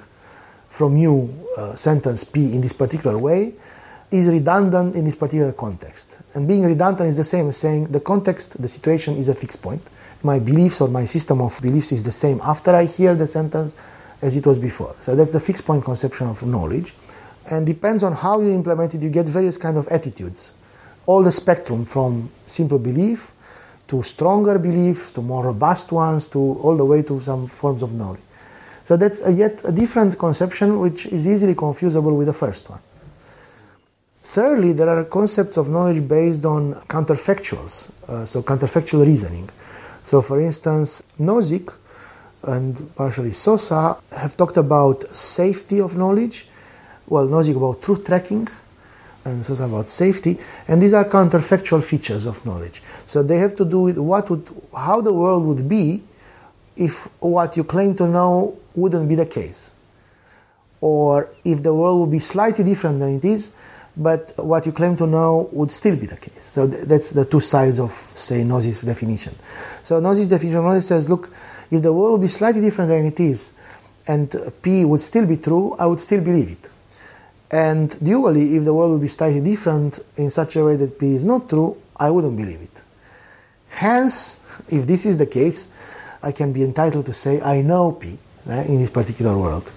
from 0.69 0.97
you 0.97 1.33
uh, 1.57 1.75
sentence 1.75 2.23
P 2.23 2.53
in 2.53 2.61
this 2.61 2.73
particular 2.73 3.17
way 3.17 3.53
is 4.11 4.27
redundant 4.27 4.95
in 4.95 5.03
this 5.03 5.15
particular 5.15 5.51
context. 5.51 6.17
And 6.33 6.47
being 6.47 6.65
redundant 6.65 7.09
is 7.09 7.17
the 7.17 7.23
same 7.23 7.49
as 7.49 7.57
saying 7.57 7.87
the 7.87 7.99
context, 7.99 8.59
the 8.61 8.67
situation 8.67 9.15
is 9.17 9.29
a 9.29 9.35
fixed 9.35 9.61
point. 9.61 9.81
My 10.23 10.39
beliefs 10.39 10.81
or 10.81 10.87
my 10.87 11.05
system 11.05 11.41
of 11.41 11.59
beliefs 11.61 11.91
is 11.91 12.03
the 12.03 12.11
same 12.11 12.41
after 12.43 12.75
I 12.75 12.85
hear 12.85 13.15
the 13.15 13.27
sentence 13.27 13.73
as 14.21 14.35
it 14.35 14.45
was 14.45 14.59
before. 14.59 14.95
So 15.01 15.15
that's 15.15 15.31
the 15.31 15.39
fixed 15.39 15.65
point 15.65 15.83
conception 15.85 16.27
of 16.27 16.45
knowledge. 16.45 16.93
And 17.49 17.65
depends 17.65 18.03
on 18.03 18.13
how 18.13 18.41
you 18.41 18.51
implement 18.51 18.95
it, 18.95 19.01
you 19.01 19.09
get 19.09 19.27
various 19.27 19.57
kind 19.57 19.77
of 19.77 19.87
attitudes 19.87 20.53
all 21.09 21.23
the 21.23 21.31
spectrum 21.31 21.85
from 21.85 22.29
simple 22.45 22.77
belief 22.77 23.31
to 23.87 24.03
stronger 24.03 24.59
beliefs 24.59 25.11
to 25.11 25.21
more 25.21 25.43
robust 25.43 25.91
ones 25.91 26.27
to 26.27 26.39
all 26.63 26.77
the 26.77 26.85
way 26.85 27.01
to 27.01 27.19
some 27.19 27.47
forms 27.47 27.81
of 27.81 27.91
knowledge. 27.93 28.21
So 28.85 28.95
that's 28.95 29.19
a 29.21 29.31
yet 29.31 29.55
a 29.65 29.71
different 29.71 30.19
conception 30.19 30.79
which 30.79 31.07
is 31.07 31.27
easily 31.27 31.55
confusable 31.55 32.15
with 32.15 32.27
the 32.27 32.37
first 32.43 32.69
one. 32.69 32.81
Thirdly, 34.35 34.73
there 34.73 34.89
are 34.89 35.03
concepts 35.05 35.57
of 35.57 35.65
knowledge 35.69 36.07
based 36.07 36.45
on 36.45 36.75
counterfactuals, 36.95 37.89
uh, 38.07 38.25
so 38.25 38.43
counterfactual 38.43 39.03
reasoning. 39.03 39.49
So, 40.03 40.21
for 40.21 40.39
instance, 40.39 41.01
Nozick 41.19 41.73
and 42.43 42.71
partially 42.95 43.31
Sosa 43.31 43.97
have 44.11 44.37
talked 44.37 44.57
about 44.57 44.97
safety 45.15 45.79
of 45.81 45.97
knowledge. 45.97 46.47
Well, 47.07 47.27
Nozick 47.27 47.55
about 47.55 47.81
truth 47.81 48.05
tracking, 48.05 48.47
and 49.29 49.45
so 49.45 49.53
about 49.63 49.89
safety, 49.89 50.37
and 50.67 50.81
these 50.81 50.93
are 50.93 51.05
counterfactual 51.05 51.83
features 51.83 52.25
of 52.25 52.45
knowledge. 52.45 52.81
So 53.05 53.23
they 53.23 53.37
have 53.37 53.55
to 53.57 53.65
do 53.65 53.79
with 53.81 53.97
what 53.97 54.29
would, 54.29 54.47
how 54.75 55.01
the 55.01 55.13
world 55.13 55.45
would 55.45 55.69
be 55.69 56.01
if 56.75 57.07
what 57.19 57.57
you 57.57 57.63
claim 57.63 57.95
to 57.95 58.07
know 58.07 58.57
wouldn't 58.75 59.07
be 59.07 59.15
the 59.15 59.25
case, 59.25 59.71
or 60.81 61.29
if 61.43 61.61
the 61.61 61.73
world 61.73 61.99
would 62.01 62.11
be 62.11 62.19
slightly 62.19 62.63
different 62.63 62.99
than 62.99 63.15
it 63.15 63.25
is, 63.25 63.51
but 63.97 64.33
what 64.37 64.65
you 64.65 64.71
claim 64.71 64.95
to 64.95 65.05
know 65.05 65.49
would 65.51 65.71
still 65.71 65.95
be 65.95 66.05
the 66.05 66.15
case. 66.15 66.43
So 66.43 66.67
th- 66.67 66.85
that's 66.85 67.09
the 67.09 67.25
two 67.25 67.41
sides 67.41 67.79
of, 67.79 67.91
say, 67.91 68.43
Nozick's 68.43 68.81
definition. 68.81 69.35
So 69.83 69.99
Nozick's 69.99 70.27
definition 70.27 70.65
of 70.65 70.83
says, 70.83 71.09
look, 71.09 71.29
if 71.69 71.81
the 71.81 71.91
world 71.91 72.13
would 72.13 72.21
be 72.21 72.29
slightly 72.29 72.61
different 72.61 72.89
than 72.89 73.05
it 73.05 73.19
is, 73.19 73.51
and 74.07 74.33
P 74.61 74.85
would 74.85 75.01
still 75.01 75.25
be 75.25 75.37
true, 75.37 75.75
I 75.77 75.85
would 75.85 75.99
still 75.99 76.21
believe 76.21 76.51
it. 76.51 76.68
And 77.51 77.89
dually, 77.91 78.55
if 78.57 78.65
the 78.65 78.73
world 78.73 78.91
would 78.91 79.01
be 79.01 79.07
slightly 79.07 79.41
different 79.41 79.99
in 80.17 80.29
such 80.29 80.55
a 80.55 80.63
way 80.63 80.75
that 80.75 80.99
P 80.99 81.15
is 81.15 81.25
not 81.25 81.49
true, 81.49 81.77
I 81.95 82.09
wouldn't 82.11 82.37
believe 82.37 82.61
it. 82.61 82.81
Hence, 83.69 84.39
if 84.69 84.85
this 84.85 85.05
is 85.05 85.17
the 85.17 85.25
case, 85.25 85.67
I 86.21 86.31
can 86.31 86.53
be 86.53 86.63
entitled 86.63 87.05
to 87.07 87.13
say 87.13 87.41
I 87.41 87.61
know 87.61 87.93
P 87.93 88.17
right, 88.45 88.67
in 88.67 88.79
this 88.79 88.89
particular 88.89 89.37
world. 89.37 89.71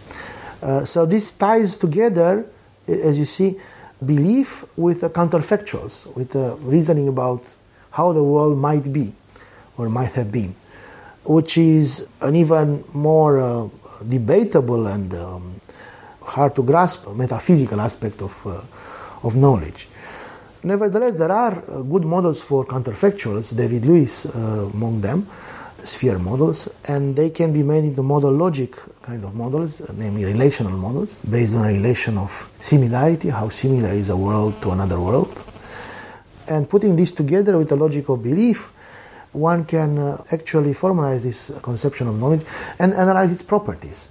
Uh, 0.63 0.85
so 0.85 1.07
this 1.07 1.33
ties 1.33 1.77
together, 1.79 2.47
as 2.87 3.19
you 3.19 3.25
see, 3.25 3.59
belief 4.05 4.65
with 4.77 5.01
the 5.01 5.11
counterfactuals, 5.11 6.15
with 6.15 6.31
the 6.31 6.57
reasoning 6.57 7.09
about 7.09 7.43
how 7.91 8.13
the 8.13 8.23
world 8.23 8.59
might 8.59 8.93
be 8.93 9.15
or 9.79 9.89
might 9.89 10.13
have 10.13 10.31
been, 10.31 10.55
which 11.25 11.57
is 11.57 12.07
an 12.21 12.37
even 12.37 12.85
more 12.93 13.41
uh, 13.41 13.69
debatable 14.09 14.87
and 14.87 15.15
um, 15.15 15.55
hard 16.25 16.55
to 16.57 16.63
grasp 16.63 17.09
metaphysical 17.15 17.81
aspect 17.81 18.23
of, 18.23 18.47
uh, 18.47 18.61
of 19.27 19.37
knowledge. 19.37 19.89
Nevertheless, 20.65 21.17
there 21.17 21.33
are 21.33 21.53
uh, 21.53 21.83
good 21.83 22.05
models 22.05 22.41
for 22.41 22.65
counterfactuals, 22.65 23.57
David 23.57 23.85
Lewis 23.85 24.27
uh, 24.27 24.71
among 24.73 25.01
them, 25.01 25.27
sphere 25.83 26.19
models, 26.19 26.69
and 26.87 27.17
they 27.17 27.31
can 27.31 27.53
be 27.53 27.65
made 27.65 27.85
into 27.85 28.03
modal 28.03 28.31
logic 28.31 28.77
kind 29.03 29.25
of 29.25 29.35
models, 29.35 29.83
namely 29.95 30.25
relational 30.25 30.79
models, 30.79 31.17
based 31.29 31.57
on 31.57 31.65
a 31.65 31.73
relation 31.73 32.17
of 32.17 32.49
similarity, 32.61 33.29
how 33.29 33.49
similar 33.49 33.91
is 33.91 34.11
a 34.11 34.17
world 34.17 34.61
to 34.63 34.71
another 34.71 35.01
world. 35.01 35.43
And 36.47 36.69
putting 36.69 36.95
this 36.95 37.11
together 37.11 37.59
with 37.59 37.73
a 37.73 37.77
logic 37.77 38.09
of 38.09 38.23
belief, 38.23 38.71
one 39.33 39.65
can 39.65 39.99
uh, 39.99 40.23
actually 40.31 40.75
formalize 40.75 41.23
this 41.23 41.51
conception 41.63 42.07
of 42.07 42.21
knowledge 42.21 42.43
and 42.79 42.93
analyze 42.93 43.33
its 43.33 43.43
properties. 43.43 44.09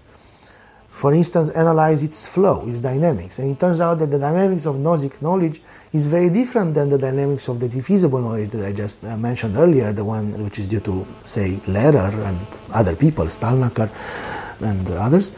For 1.01 1.15
instance, 1.15 1.49
analyze 1.49 2.03
its 2.03 2.27
flow, 2.27 2.63
its 2.67 2.79
dynamics. 2.79 3.39
And 3.39 3.49
it 3.49 3.59
turns 3.59 3.81
out 3.81 3.97
that 3.97 4.11
the 4.11 4.19
dynamics 4.19 4.67
of 4.67 4.75
Nozick 4.75 5.19
knowledge 5.19 5.59
is 5.91 6.05
very 6.05 6.29
different 6.29 6.75
than 6.75 6.89
the 6.89 6.99
dynamics 6.99 7.47
of 7.47 7.59
the 7.59 7.67
defeasible 7.67 8.21
knowledge 8.21 8.51
that 8.51 8.63
I 8.63 8.71
just 8.71 9.03
uh, 9.03 9.17
mentioned 9.17 9.57
earlier, 9.57 9.91
the 9.93 10.05
one 10.05 10.43
which 10.43 10.59
is 10.59 10.67
due 10.67 10.79
to, 10.81 11.07
say, 11.25 11.53
Lehrer 11.65 12.13
and 12.27 12.37
other 12.71 12.95
people, 12.95 13.25
Stalnaker 13.25 13.89
and 14.61 14.87
others. 14.91 15.31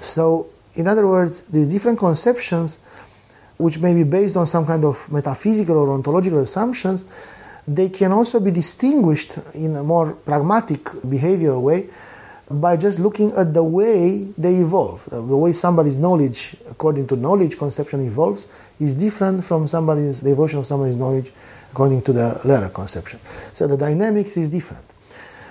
So, 0.00 0.46
in 0.74 0.88
other 0.88 1.06
words, 1.06 1.42
these 1.42 1.68
different 1.68 1.98
conceptions, 1.98 2.78
which 3.58 3.78
may 3.78 3.92
be 3.92 4.04
based 4.04 4.38
on 4.38 4.46
some 4.46 4.64
kind 4.64 4.86
of 4.86 5.06
metaphysical 5.12 5.76
or 5.76 5.92
ontological 5.92 6.38
assumptions, 6.38 7.04
they 7.68 7.90
can 7.90 8.12
also 8.12 8.40
be 8.40 8.52
distinguished 8.52 9.36
in 9.52 9.76
a 9.76 9.82
more 9.82 10.14
pragmatic 10.14 10.82
behavioral 10.84 11.60
way 11.60 11.90
by 12.50 12.76
just 12.76 12.98
looking 12.98 13.32
at 13.32 13.54
the 13.54 13.62
way 13.62 14.24
they 14.36 14.56
evolve. 14.56 15.06
Uh, 15.12 15.16
the 15.16 15.36
way 15.36 15.52
somebody's 15.52 15.96
knowledge, 15.96 16.56
according 16.68 17.06
to 17.06 17.16
knowledge 17.16 17.56
conception, 17.56 18.04
evolves 18.04 18.46
is 18.80 18.94
different 18.94 19.44
from 19.44 19.68
somebody's 19.68 20.20
the 20.20 20.30
evolution 20.30 20.58
of 20.58 20.66
somebody's 20.66 20.96
knowledge 20.96 21.30
according 21.70 22.02
to 22.02 22.12
the 22.12 22.40
Lehrer 22.42 22.72
conception. 22.72 23.20
So 23.52 23.68
the 23.68 23.76
dynamics 23.76 24.36
is 24.36 24.50
different. 24.50 24.84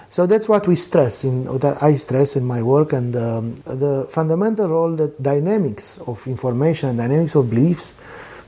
So 0.09 0.25
that's 0.25 0.49
what 0.49 0.67
we 0.67 0.75
stress 0.75 1.23
in 1.23 1.45
that 1.59 1.81
I 1.81 1.95
stress 1.95 2.35
in 2.35 2.43
my 2.43 2.63
work, 2.63 2.93
and 2.93 3.15
um, 3.15 3.55
the 3.63 4.07
fundamental 4.09 4.67
role 4.67 4.95
that 4.95 5.21
dynamics 5.21 5.99
of 5.99 6.25
information 6.27 6.89
and 6.89 6.97
dynamics 6.97 7.35
of 7.35 7.49
beliefs 7.49 7.93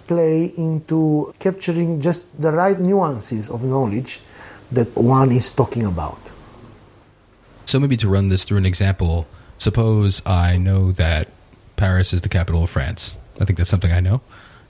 play 0.07 0.51
into 0.57 1.33
capturing 1.39 2.01
just 2.01 2.25
the 2.41 2.51
right 2.51 2.79
nuances 2.79 3.49
of 3.49 3.63
knowledge 3.63 4.19
that 4.71 4.93
one 4.95 5.31
is 5.31 5.51
talking 5.51 5.85
about. 5.85 6.31
So 7.71 7.79
maybe 7.79 7.95
to 7.95 8.10
run 8.10 8.27
this 8.27 8.43
through 8.43 8.57
an 8.57 8.65
example, 8.65 9.25
suppose 9.57 10.21
I 10.25 10.57
know 10.57 10.91
that 10.91 11.29
Paris 11.77 12.12
is 12.12 12.19
the 12.19 12.27
capital 12.27 12.63
of 12.63 12.69
France. 12.69 13.15
I 13.39 13.45
think 13.45 13.57
that's 13.57 13.69
something 13.69 13.93
I 13.93 14.01
know. 14.01 14.19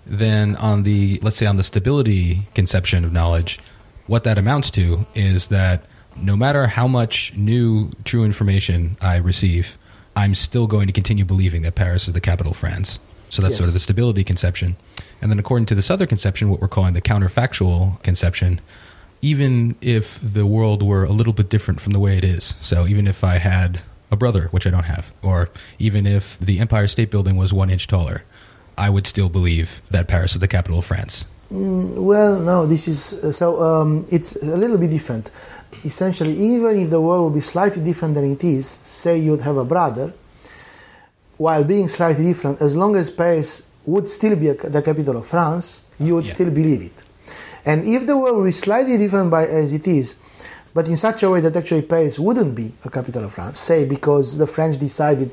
Then 0.06 0.56
on 0.58 0.84
the 0.84 1.18
let's 1.24 1.36
say 1.36 1.48
on 1.48 1.58
the 1.58 1.64
stability 1.64 2.48
conception 2.54 3.04
of 3.04 3.12
knowledge, 3.12 3.60
what 4.06 4.24
that 4.26 4.38
amounts 4.38 4.70
to 4.72 5.08
is 5.16 5.48
that 5.48 5.84
no 6.16 6.38
matter 6.38 6.68
how 6.68 6.88
much 6.88 7.34
new 7.36 7.90
true 8.04 8.24
information 8.24 8.98
I 9.02 9.16
receive, 9.16 9.80
I'm 10.16 10.36
still 10.36 10.68
going 10.68 10.86
to 10.86 10.94
continue 10.94 11.26
believing 11.26 11.64
that 11.64 11.74
Paris 11.74 12.08
is 12.08 12.14
the 12.14 12.22
capital 12.22 12.52
of 12.52 12.58
France. 12.60 13.00
So 13.32 13.42
that's 13.42 13.54
yes. 13.54 13.58
sort 13.58 13.68
of 13.70 13.74
the 13.74 13.80
stability 13.80 14.24
conception. 14.24 14.76
And 15.24 15.32
then 15.32 15.40
according 15.40 15.66
to 15.66 15.74
this 15.74 15.90
other 15.90 16.06
conception, 16.06 16.52
what 16.52 16.62
we're 16.62 16.68
calling 16.68 16.94
the 16.94 17.02
counterfactual 17.02 18.04
conception, 18.04 18.62
even 19.22 19.76
if 19.82 20.20
the 20.22 20.46
world 20.46 20.82
were 20.84 21.04
a 21.04 21.12
little 21.12 21.34
bit 21.34 21.50
different 21.50 21.80
from 21.80 21.94
the 21.94 22.00
way 22.00 22.18
it 22.18 22.24
is, 22.24 22.56
so 22.62 22.88
even 22.88 23.08
if 23.08 23.24
I 23.24 23.38
had 23.38 23.82
a 24.10 24.16
brother, 24.16 24.48
which 24.52 24.68
I 24.68 24.70
don't 24.70 24.84
have, 24.86 25.14
or 25.22 25.50
even 25.80 26.06
if 26.06 26.38
the 26.40 26.60
Empire 26.60 26.88
State 26.88 27.12
Building 27.12 27.38
was 27.38 27.54
one 27.54 27.70
inch 27.70 27.88
taller, 27.88 28.24
I 28.78 28.90
would 28.90 29.06
still 29.06 29.30
believe 29.30 29.82
that 29.92 30.08
Paris 30.08 30.34
is 30.34 30.40
the 30.40 30.48
capital 30.48 30.80
of 30.80 30.86
France. 30.86 31.26
Mm, 31.52 31.96
well, 31.96 32.40
no, 32.40 32.66
this 32.66 32.88
is 32.88 33.14
uh, 33.14 33.32
so 33.32 33.62
um, 33.62 34.08
it's 34.10 34.36
a 34.38 34.58
little 34.58 34.78
bit 34.78 34.90
different. 34.90 35.30
Essentially, 35.86 36.34
even 36.34 36.80
if 36.80 36.90
the 36.90 37.00
world 37.00 37.26
would 37.26 37.34
be 37.36 37.42
slightly 37.42 37.84
different 37.84 38.16
than 38.16 38.32
it 38.32 38.44
is, 38.44 38.80
say 38.84 39.18
you'd 39.18 39.42
have 39.42 39.58
a 39.58 39.66
brother, 39.66 40.14
while 41.38 41.64
being 41.64 41.88
slightly 41.90 42.24
different, 42.24 42.62
as 42.62 42.76
long 42.76 42.96
as 42.96 43.10
Paris 43.10 43.64
would 43.86 44.08
still 44.08 44.36
be 44.36 44.50
a, 44.50 44.54
the 44.54 44.82
capital 44.82 45.18
of 45.18 45.28
France, 45.28 45.84
you 46.00 46.16
would 46.16 46.26
yeah. 46.26 46.34
still 46.34 46.52
believe 46.52 46.82
it. 46.84 46.94
And 47.66 47.88
if 47.88 48.06
the 48.06 48.18
world 48.18 48.44
was 48.44 48.60
slightly 48.60 48.98
different 48.98 49.30
by 49.30 49.46
as 49.46 49.74
it 49.74 49.88
is, 49.88 50.16
but 50.74 50.88
in 50.88 50.98
such 50.98 51.24
a 51.24 51.30
way 51.30 51.42
that 51.42 51.56
actually 51.56 51.82
Paris 51.82 52.18
wouldn't 52.18 52.56
be 52.56 52.72
a 52.84 52.90
capital 52.90 53.26
of 53.26 53.34
France, 53.34 53.60
say 53.60 53.86
because 53.86 54.38
the 54.38 54.48
French 54.48 54.80
decided 54.80 55.32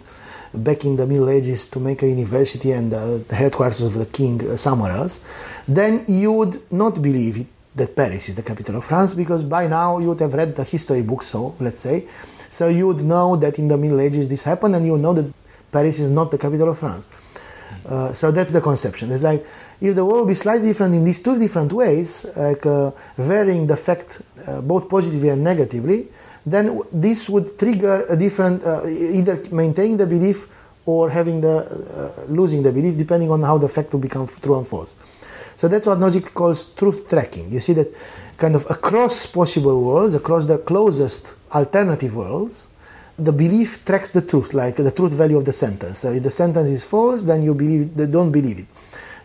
back 0.52 0.84
in 0.84 0.96
the 0.96 1.06
Middle 1.06 1.30
Ages 1.30 1.66
to 1.66 1.78
make 1.78 2.02
a 2.02 2.08
university 2.08 2.72
and 2.72 2.92
uh, 2.92 3.18
the 3.18 3.34
headquarters 3.34 3.80
of 3.80 3.94
the 3.94 4.06
king 4.06 4.48
uh, 4.48 4.56
somewhere 4.56 4.92
else, 4.92 5.20
then 5.66 6.04
you 6.08 6.32
would 6.32 6.72
not 6.72 7.00
believe 7.00 7.38
it, 7.38 7.46
that 7.76 7.94
Paris 7.94 8.28
is 8.28 8.34
the 8.34 8.42
capital 8.42 8.76
of 8.76 8.84
France 8.84 9.14
because 9.14 9.44
by 9.44 9.66
now 9.66 9.98
you 9.98 10.08
would 10.08 10.20
have 10.20 10.34
read 10.34 10.56
the 10.56 10.64
history 10.64 11.02
books, 11.02 11.26
so 11.26 11.54
let's 11.60 11.80
say. 11.80 12.06
So 12.50 12.68
you 12.68 12.86
would 12.88 13.02
know 13.02 13.36
that 13.36 13.58
in 13.58 13.68
the 13.68 13.76
Middle 13.76 14.00
Ages 14.00 14.28
this 14.28 14.42
happened 14.42 14.74
and 14.74 14.84
you 14.84 14.96
know 14.98 15.12
that 15.12 15.32
Paris 15.70 16.00
is 16.00 16.10
not 16.10 16.30
the 16.30 16.38
capital 16.38 16.70
of 16.70 16.78
France. 16.78 17.08
Uh, 17.86 18.12
so 18.12 18.30
that's 18.30 18.52
the 18.52 18.60
conception. 18.60 19.10
It's 19.12 19.22
like 19.22 19.46
if 19.80 19.94
the 19.94 20.04
world 20.04 20.20
will 20.20 20.26
be 20.26 20.34
slightly 20.34 20.68
different 20.68 20.94
in 20.94 21.04
these 21.04 21.20
two 21.20 21.38
different 21.38 21.72
ways, 21.72 22.26
like 22.36 22.66
uh, 22.66 22.90
varying 23.16 23.66
the 23.66 23.76
fact 23.76 24.22
uh, 24.46 24.60
both 24.60 24.88
positively 24.88 25.30
and 25.30 25.42
negatively, 25.42 26.08
then 26.44 26.80
this 26.92 27.28
would 27.28 27.58
trigger 27.58 28.06
a 28.08 28.16
different, 28.16 28.64
uh, 28.64 28.86
either 28.86 29.42
maintaining 29.50 29.96
the 29.96 30.06
belief 30.06 30.48
or 30.86 31.10
having 31.10 31.40
the 31.40 31.58
uh, 31.58 32.24
losing 32.28 32.62
the 32.62 32.72
belief, 32.72 32.96
depending 32.96 33.30
on 33.30 33.42
how 33.42 33.58
the 33.58 33.68
fact 33.68 33.92
will 33.92 34.00
become 34.00 34.26
true 34.26 34.56
and 34.56 34.66
false. 34.66 34.94
So 35.56 35.68
that's 35.68 35.86
what 35.86 35.98
Nozick 35.98 36.32
calls 36.32 36.70
truth 36.74 37.08
tracking. 37.10 37.52
You 37.52 37.60
see 37.60 37.72
that 37.74 37.88
kind 38.38 38.54
of 38.54 38.64
across 38.70 39.26
possible 39.26 39.82
worlds, 39.82 40.14
across 40.14 40.46
the 40.46 40.58
closest 40.58 41.34
alternative 41.52 42.14
worlds, 42.14 42.67
the 43.18 43.32
belief 43.32 43.84
tracks 43.84 44.12
the 44.12 44.22
truth, 44.22 44.54
like 44.54 44.76
the 44.76 44.92
truth 44.92 45.12
value 45.12 45.36
of 45.36 45.44
the 45.44 45.52
sentence. 45.52 45.98
So 45.98 46.12
if 46.12 46.22
the 46.22 46.30
sentence 46.30 46.68
is 46.68 46.84
false, 46.84 47.22
then 47.22 47.42
you 47.42 47.54
believe 47.54 47.98
it, 47.98 48.10
don't 48.10 48.30
believe 48.30 48.60
it. 48.60 48.66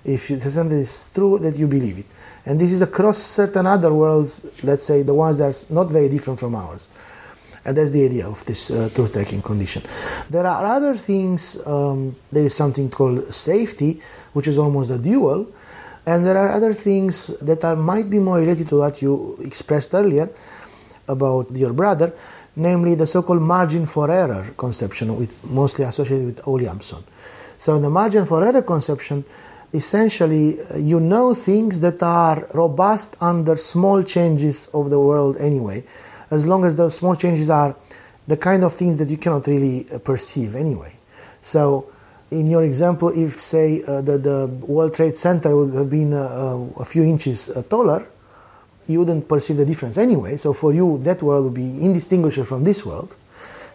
If 0.04 0.28
the 0.28 0.50
sentence 0.50 0.90
is 0.90 1.12
true, 1.14 1.38
that 1.40 1.56
you 1.58 1.68
believe 1.68 2.00
it. 2.00 2.06
And 2.46 2.60
this 2.60 2.72
is 2.74 2.82
across 2.82 3.20
certain 3.20 3.66
other 3.66 3.94
worlds, 3.94 4.46
let's 4.64 4.84
say 4.84 5.04
the 5.04 5.14
ones 5.14 5.38
that 5.38 5.46
are 5.46 5.74
not 5.74 5.90
very 5.90 6.10
different 6.10 6.40
from 6.40 6.56
ours. 6.56 6.88
And 7.66 7.78
that's 7.78 7.92
the 7.92 8.04
idea 8.04 8.28
of 8.28 8.44
this 8.44 8.70
uh, 8.70 8.90
truth 8.94 9.14
tracking 9.14 9.42
condition. 9.42 9.84
There 10.30 10.46
are 10.46 10.66
other 10.66 10.96
things, 10.96 11.56
um, 11.66 12.16
there 12.32 12.44
is 12.44 12.54
something 12.54 12.90
called 12.90 13.34
safety, 13.34 14.02
which 14.34 14.48
is 14.48 14.58
almost 14.58 14.90
a 14.92 14.98
dual. 14.98 15.48
And 16.06 16.26
there 16.26 16.38
are 16.38 16.52
other 16.52 16.74
things 16.74 17.28
that 17.42 17.64
are, 17.64 17.78
might 17.78 18.10
be 18.10 18.20
more 18.20 18.40
related 18.40 18.68
to 18.70 18.80
what 18.80 19.02
you 19.02 19.38
expressed 19.42 19.94
earlier 19.94 20.30
about 21.08 21.52
your 21.52 21.72
brother, 21.72 22.14
namely 22.56 22.96
the 22.96 23.08
so-called 23.08 23.42
margin 23.42 23.86
for 23.86 24.12
error 24.12 24.54
conception, 24.58 25.18
with, 25.18 25.44
mostly 25.50 25.86
associated 25.86 26.26
with 26.26 26.48
Williamson. 26.48 27.04
So 27.58 27.80
the 27.80 27.90
margin 27.90 28.26
for 28.26 28.44
error 28.44 28.62
conception, 28.62 29.26
essentially 29.74 30.62
uh, 30.62 30.78
you 30.78 31.00
know 31.00 31.34
things 31.34 31.80
that 31.80 32.04
are 32.04 32.48
robust 32.54 33.16
under 33.20 33.56
small 33.56 34.04
changes 34.04 34.68
of 34.74 34.92
the 34.92 35.00
world 35.00 35.36
anyway 35.38 35.84
as 36.34 36.48
long 36.48 36.66
as 36.66 36.76
those 36.76 36.96
small 36.96 37.16
changes 37.16 37.50
are 37.50 37.76
the 38.28 38.38
kind 38.38 38.64
of 38.64 38.74
things 38.74 38.98
that 38.98 39.10
you 39.10 39.18
cannot 39.18 39.46
really 39.48 39.86
uh, 39.92 40.00
perceive 40.00 40.56
anyway. 40.56 40.94
So, 41.42 41.92
in 42.32 42.48
your 42.48 42.64
example, 42.64 43.10
if 43.10 43.40
say 43.40 43.84
uh, 43.84 44.02
the, 44.02 44.18
the 44.18 44.48
World 44.66 44.96
Trade 44.96 45.16
Center 45.16 45.56
would 45.56 45.74
have 45.76 45.90
been 45.90 46.14
uh, 46.14 46.24
uh 46.78 46.82
a 46.82 46.86
few 46.86 47.04
inches 47.04 47.50
uh, 47.50 47.62
taller, 47.70 48.08
you 48.88 49.00
wouldn't 49.00 49.28
perceive 49.28 49.58
the 49.58 49.66
difference 49.66 49.98
anyway. 49.98 50.38
So, 50.38 50.54
for 50.54 50.74
you, 50.74 51.00
that 51.04 51.22
world 51.22 51.46
would 51.46 51.54
be 51.54 51.86
indistinguishable 51.86 52.46
from 52.46 52.64
this 52.64 52.86
world. 52.86 53.16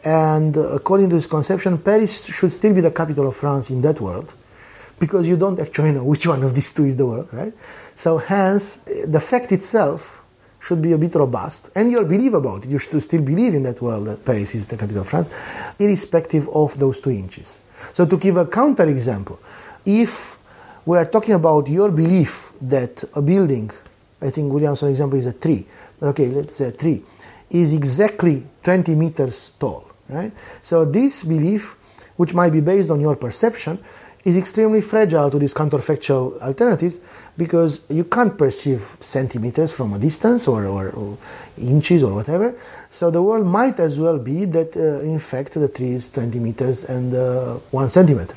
And 0.05 0.57
uh, 0.57 0.69
according 0.69 1.09
to 1.11 1.17
this 1.17 1.27
conception, 1.27 1.79
Paris 1.79 2.25
should 2.27 2.53
still 2.53 2.75
be 2.75 2.81
the 2.81 2.91
capital 2.91 3.29
of 3.29 3.37
France 3.37 3.71
in 3.71 3.81
that 3.83 4.01
world 4.01 4.35
because 4.99 5.29
you 5.29 5.37
don't 5.37 5.59
actually 5.61 5.93
know 5.93 6.05
which 6.05 6.27
one 6.27 6.43
of 6.43 6.55
these 6.55 6.73
two 6.73 6.85
is 6.85 6.97
the 6.97 7.07
world, 7.07 7.29
right? 7.33 7.53
So, 7.95 8.19
hence, 8.19 8.77
the 9.07 9.21
fact 9.21 9.53
itself 9.53 10.23
should 10.61 10.83
be 10.83 10.93
a 10.93 10.99
bit 10.99 11.15
robust, 11.15 11.71
and 11.75 11.91
you'll 11.91 12.05
believe 12.05 12.35
about 12.35 12.65
it. 12.65 12.71
You 12.71 12.79
should 12.79 13.03
still 13.03 13.23
believe 13.23 13.55
in 13.55 13.63
that 13.63 13.81
world 13.81 14.07
that 14.07 14.25
Paris 14.25 14.55
is 14.55 14.69
the 14.69 14.77
capital 14.77 15.03
of 15.03 15.09
France, 15.09 15.29
irrespective 15.79 16.49
of 16.49 16.79
those 16.79 17.01
two 17.01 17.11
inches. 17.11 17.61
So, 17.93 18.07
to 18.07 18.17
give 18.17 18.37
a 18.37 18.47
counter 18.47 18.89
example, 18.89 19.39
if 19.85 20.37
we 20.85 20.97
are 20.99 21.07
talking 21.07 21.35
about 21.35 21.69
your 21.69 21.91
belief 21.91 22.53
that 22.63 23.05
a 23.15 23.23
building, 23.23 23.71
I 24.21 24.31
think 24.31 24.53
Williamson's 24.53 24.91
example 24.91 25.19
is 25.19 25.27
a 25.27 25.33
tree, 25.33 25.67
okay, 26.03 26.27
let's 26.29 26.57
say 26.57 26.69
a 26.69 26.73
tree, 26.73 27.03
is 27.51 27.73
exactly 27.73 28.45
20 28.63 28.95
meters 28.95 29.53
tall, 29.59 29.89
right? 30.09 30.33
So, 30.63 30.85
this 30.85 31.23
belief, 31.23 31.77
which 32.17 32.35
might 32.35 32.51
be 32.51 32.61
based 32.61 32.91
on 32.91 33.01
your 33.01 33.17
perception, 33.17 33.79
is 34.25 34.37
extremely 34.37 34.81
fragile 34.81 35.31
to 35.31 35.39
these 35.39 35.55
counterfactual 35.55 36.41
alternatives 36.43 37.01
because 37.37 37.81
you 37.89 38.05
can't 38.05 38.37
perceive 38.37 38.97
centimeters 39.01 39.73
from 39.73 39.95
a 39.95 39.99
distance 39.99 40.49
or, 40.49 40.67
or, 40.67 40.91
or, 40.91 41.19
inches 41.57 42.03
or 42.03 42.13
whatever. 42.13 42.55
So 42.91 43.11
the 43.11 43.23
world 43.23 43.47
might 43.47 43.79
as 43.79 43.99
well 43.99 44.19
be 44.19 44.45
that 44.47 44.77
uh, 44.77 45.01
in 45.01 45.19
fact 45.19 45.55
the 45.55 45.69
tree 45.69 45.93
is 45.93 46.11
20 46.11 46.39
meters 46.41 46.85
and 46.85 47.15
uh, 47.15 47.55
one 47.71 47.89
centimeter. 47.89 48.35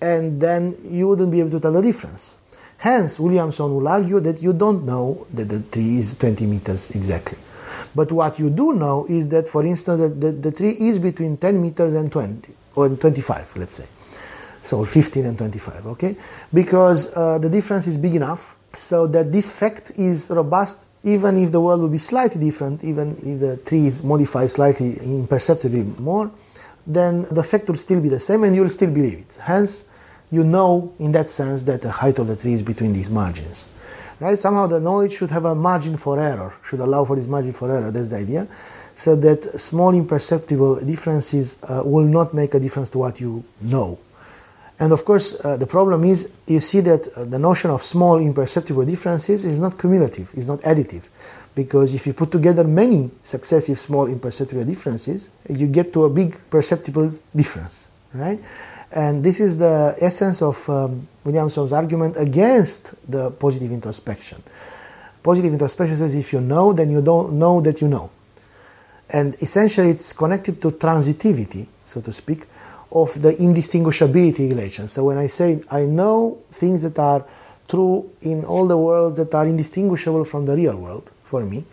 And 0.00 0.40
then 0.40 0.76
you 0.84 1.08
wouldn't 1.08 1.30
be 1.30 1.40
able 1.40 1.50
to 1.50 1.60
tell 1.60 1.72
the 1.72 1.82
difference. 1.82 2.37
Hence, 2.78 3.18
Williamson 3.18 3.74
will 3.74 3.88
argue 3.88 4.20
that 4.20 4.40
you 4.40 4.52
don't 4.52 4.84
know 4.84 5.26
that 5.34 5.48
the 5.48 5.60
tree 5.60 5.98
is 5.98 6.14
20 6.14 6.46
meters 6.46 6.90
exactly. 6.92 7.36
But 7.94 8.12
what 8.12 8.38
you 8.38 8.50
do 8.50 8.72
know 8.72 9.06
is 9.08 9.28
that, 9.28 9.48
for 9.48 9.64
instance, 9.64 10.00
the, 10.00 10.08
the, 10.08 10.32
the 10.32 10.52
tree 10.52 10.76
is 10.78 10.98
between 10.98 11.36
10 11.36 11.60
meters 11.60 11.94
and 11.94 12.10
20, 12.10 12.52
or 12.76 12.88
25, 12.88 13.56
let's 13.56 13.74
say. 13.74 13.86
So 14.62 14.84
15 14.84 15.26
and 15.26 15.36
25, 15.36 15.86
okay? 15.88 16.16
Because 16.52 17.12
uh, 17.14 17.38
the 17.38 17.48
difference 17.48 17.86
is 17.86 17.96
big 17.96 18.14
enough 18.14 18.56
so 18.74 19.06
that 19.08 19.32
this 19.32 19.50
fact 19.50 19.92
is 19.96 20.30
robust 20.30 20.78
even 21.04 21.38
if 21.42 21.52
the 21.52 21.60
world 21.60 21.80
will 21.80 21.88
be 21.88 21.98
slightly 21.98 22.40
different, 22.40 22.82
even 22.84 23.16
if 23.22 23.40
the 23.40 23.56
tree 23.58 23.86
is 23.86 24.02
modified 24.02 24.50
slightly 24.50 24.98
imperceptibly 24.98 25.82
more, 25.98 26.30
then 26.86 27.26
the 27.30 27.42
fact 27.42 27.68
will 27.68 27.76
still 27.76 28.00
be 28.00 28.08
the 28.08 28.20
same 28.20 28.44
and 28.44 28.54
you'll 28.54 28.68
still 28.68 28.90
believe 28.90 29.18
it. 29.18 29.38
Hence, 29.40 29.84
you 30.30 30.44
know 30.44 30.92
in 30.98 31.12
that 31.12 31.30
sense 31.30 31.62
that 31.64 31.82
the 31.82 31.90
height 31.90 32.18
of 32.18 32.26
the 32.26 32.36
tree 32.36 32.52
is 32.52 32.62
between 32.62 32.92
these 32.92 33.10
margins. 33.10 33.68
Right? 34.20 34.38
Somehow 34.38 34.66
the 34.66 34.80
knowledge 34.80 35.12
should 35.12 35.30
have 35.30 35.44
a 35.44 35.54
margin 35.54 35.96
for 35.96 36.18
error, 36.18 36.52
should 36.64 36.80
allow 36.80 37.04
for 37.04 37.16
this 37.16 37.26
margin 37.26 37.52
for 37.52 37.70
error, 37.70 37.90
that's 37.90 38.08
the 38.08 38.16
idea, 38.16 38.48
so 38.94 39.14
that 39.14 39.60
small 39.60 39.94
imperceptible 39.94 40.76
differences 40.76 41.56
uh, 41.62 41.82
will 41.84 42.04
not 42.04 42.34
make 42.34 42.54
a 42.54 42.60
difference 42.60 42.90
to 42.90 42.98
what 42.98 43.20
you 43.20 43.44
know. 43.60 43.98
And 44.80 44.92
of 44.92 45.04
course, 45.04 45.36
uh, 45.44 45.56
the 45.56 45.66
problem 45.66 46.04
is 46.04 46.30
you 46.46 46.60
see 46.60 46.80
that 46.80 47.08
uh, 47.16 47.24
the 47.24 47.38
notion 47.38 47.70
of 47.70 47.82
small 47.82 48.18
imperceptible 48.18 48.84
differences 48.84 49.44
is 49.44 49.58
not 49.58 49.78
cumulative, 49.78 50.32
is 50.34 50.48
not 50.48 50.60
additive. 50.60 51.02
Because 51.54 51.94
if 51.94 52.06
you 52.06 52.12
put 52.12 52.30
together 52.30 52.62
many 52.62 53.10
successive 53.24 53.78
small 53.78 54.06
imperceptible 54.06 54.64
differences, 54.64 55.28
you 55.48 55.66
get 55.66 55.92
to 55.92 56.04
a 56.04 56.10
big 56.10 56.36
perceptible 56.50 57.12
difference, 57.34 57.88
right? 58.14 58.38
And 58.90 59.22
this 59.22 59.40
is 59.40 59.58
the 59.58 59.96
essence 60.00 60.40
of 60.40 60.68
um, 60.70 61.06
Williamson's 61.24 61.72
argument 61.72 62.16
against 62.16 62.94
the 63.10 63.30
positive 63.30 63.70
introspection. 63.70 64.42
Positive 65.22 65.52
introspection 65.52 65.96
says 65.96 66.14
if 66.14 66.32
you 66.32 66.40
know, 66.40 66.72
then 66.72 66.90
you 66.90 67.02
don't 67.02 67.34
know 67.34 67.60
that 67.60 67.80
you 67.80 67.88
know. 67.88 68.10
And 69.10 69.34
essentially, 69.42 69.90
it's 69.90 70.12
connected 70.12 70.60
to 70.62 70.70
transitivity, 70.72 71.66
so 71.84 72.00
to 72.00 72.12
speak, 72.12 72.44
of 72.92 73.20
the 73.20 73.34
indistinguishability 73.34 74.48
relation. 74.48 74.88
So 74.88 75.04
when 75.04 75.18
I 75.18 75.26
say 75.26 75.62
I 75.70 75.82
know 75.82 76.38
things 76.50 76.82
that 76.82 76.98
are 76.98 77.24
true 77.68 78.10
in 78.22 78.44
all 78.44 78.66
the 78.66 78.76
worlds 78.76 79.18
that 79.18 79.34
are 79.34 79.46
indistinguishable 79.46 80.24
from 80.24 80.46
the 80.46 80.56
real 80.56 80.76
world 80.76 81.10
for 81.22 81.44
me, 81.44 81.64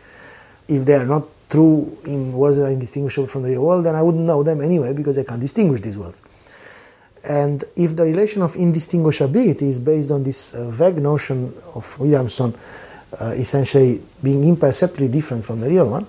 if 0.67 0.83
they 0.85 0.95
are 0.95 1.05
not 1.05 1.23
true 1.49 1.97
in 2.05 2.33
worlds 2.33 2.57
that 2.57 2.65
are 2.65 2.71
indistinguishable 2.71 3.27
from 3.27 3.43
the 3.43 3.49
real 3.49 3.61
world, 3.61 3.85
then 3.85 3.95
I 3.95 4.01
wouldn't 4.01 4.25
know 4.25 4.43
them 4.43 4.61
anyway 4.61 4.93
because 4.93 5.17
I 5.17 5.23
can't 5.23 5.39
distinguish 5.39 5.81
these 5.81 5.97
worlds. 5.97 6.21
And 7.27 7.63
if 7.75 7.95
the 7.95 8.05
relation 8.05 8.43
of 8.43 8.53
indistinguishability 8.53 9.63
is 9.63 9.79
based 9.79 10.11
on 10.11 10.23
this 10.23 10.53
uh, 10.53 10.69
vague 10.69 10.97
notion 10.97 11.53
of 11.73 11.99
Williamson 11.99 12.53
uh, 13.19 13.33
essentially 13.37 14.01
being 14.21 14.47
imperceptibly 14.47 15.07
different 15.07 15.43
from 15.43 15.59
the 15.59 15.69
real 15.69 15.89
one, 15.89 16.05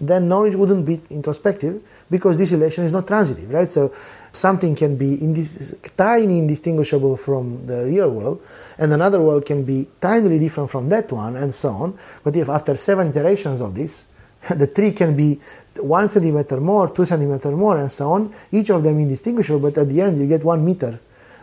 then 0.00 0.28
knowledge 0.28 0.54
wouldn't 0.54 0.86
be 0.86 1.00
introspective 1.10 1.82
because 2.10 2.38
this 2.38 2.52
relation 2.52 2.84
is 2.84 2.92
not 2.92 3.06
transitive, 3.06 3.50
right? 3.52 3.70
So 3.70 3.92
something 4.32 4.74
can 4.74 4.96
be 4.96 5.18
indis- 5.18 5.76
tiny 5.96 6.38
indistinguishable 6.38 7.16
from 7.16 7.66
the 7.66 7.84
real 7.84 8.10
world, 8.10 8.42
and 8.78 8.92
another 8.92 9.20
world 9.20 9.44
can 9.44 9.64
be 9.64 9.86
tinily 10.00 10.38
different 10.38 10.70
from 10.70 10.88
that 10.90 11.10
one, 11.10 11.36
and 11.36 11.54
so 11.54 11.70
on. 11.70 11.98
But 12.22 12.36
if 12.36 12.48
after 12.48 12.76
seven 12.76 13.08
iterations 13.08 13.60
of 13.60 13.74
this, 13.74 14.06
the 14.50 14.68
tree 14.68 14.92
can 14.92 15.16
be 15.16 15.40
one 15.80 16.08
centimeter 16.08 16.60
more, 16.60 16.90
two 16.90 17.04
centimeter 17.04 17.50
more, 17.50 17.78
and 17.78 17.90
so 17.90 18.12
on, 18.12 18.32
each 18.52 18.70
of 18.70 18.82
them 18.82 18.98
indistinguishable, 18.98 19.70
but 19.70 19.78
at 19.78 19.88
the 19.88 20.00
end 20.00 20.18
you 20.18 20.26
get 20.26 20.44
one 20.44 20.64
meter 20.64 20.98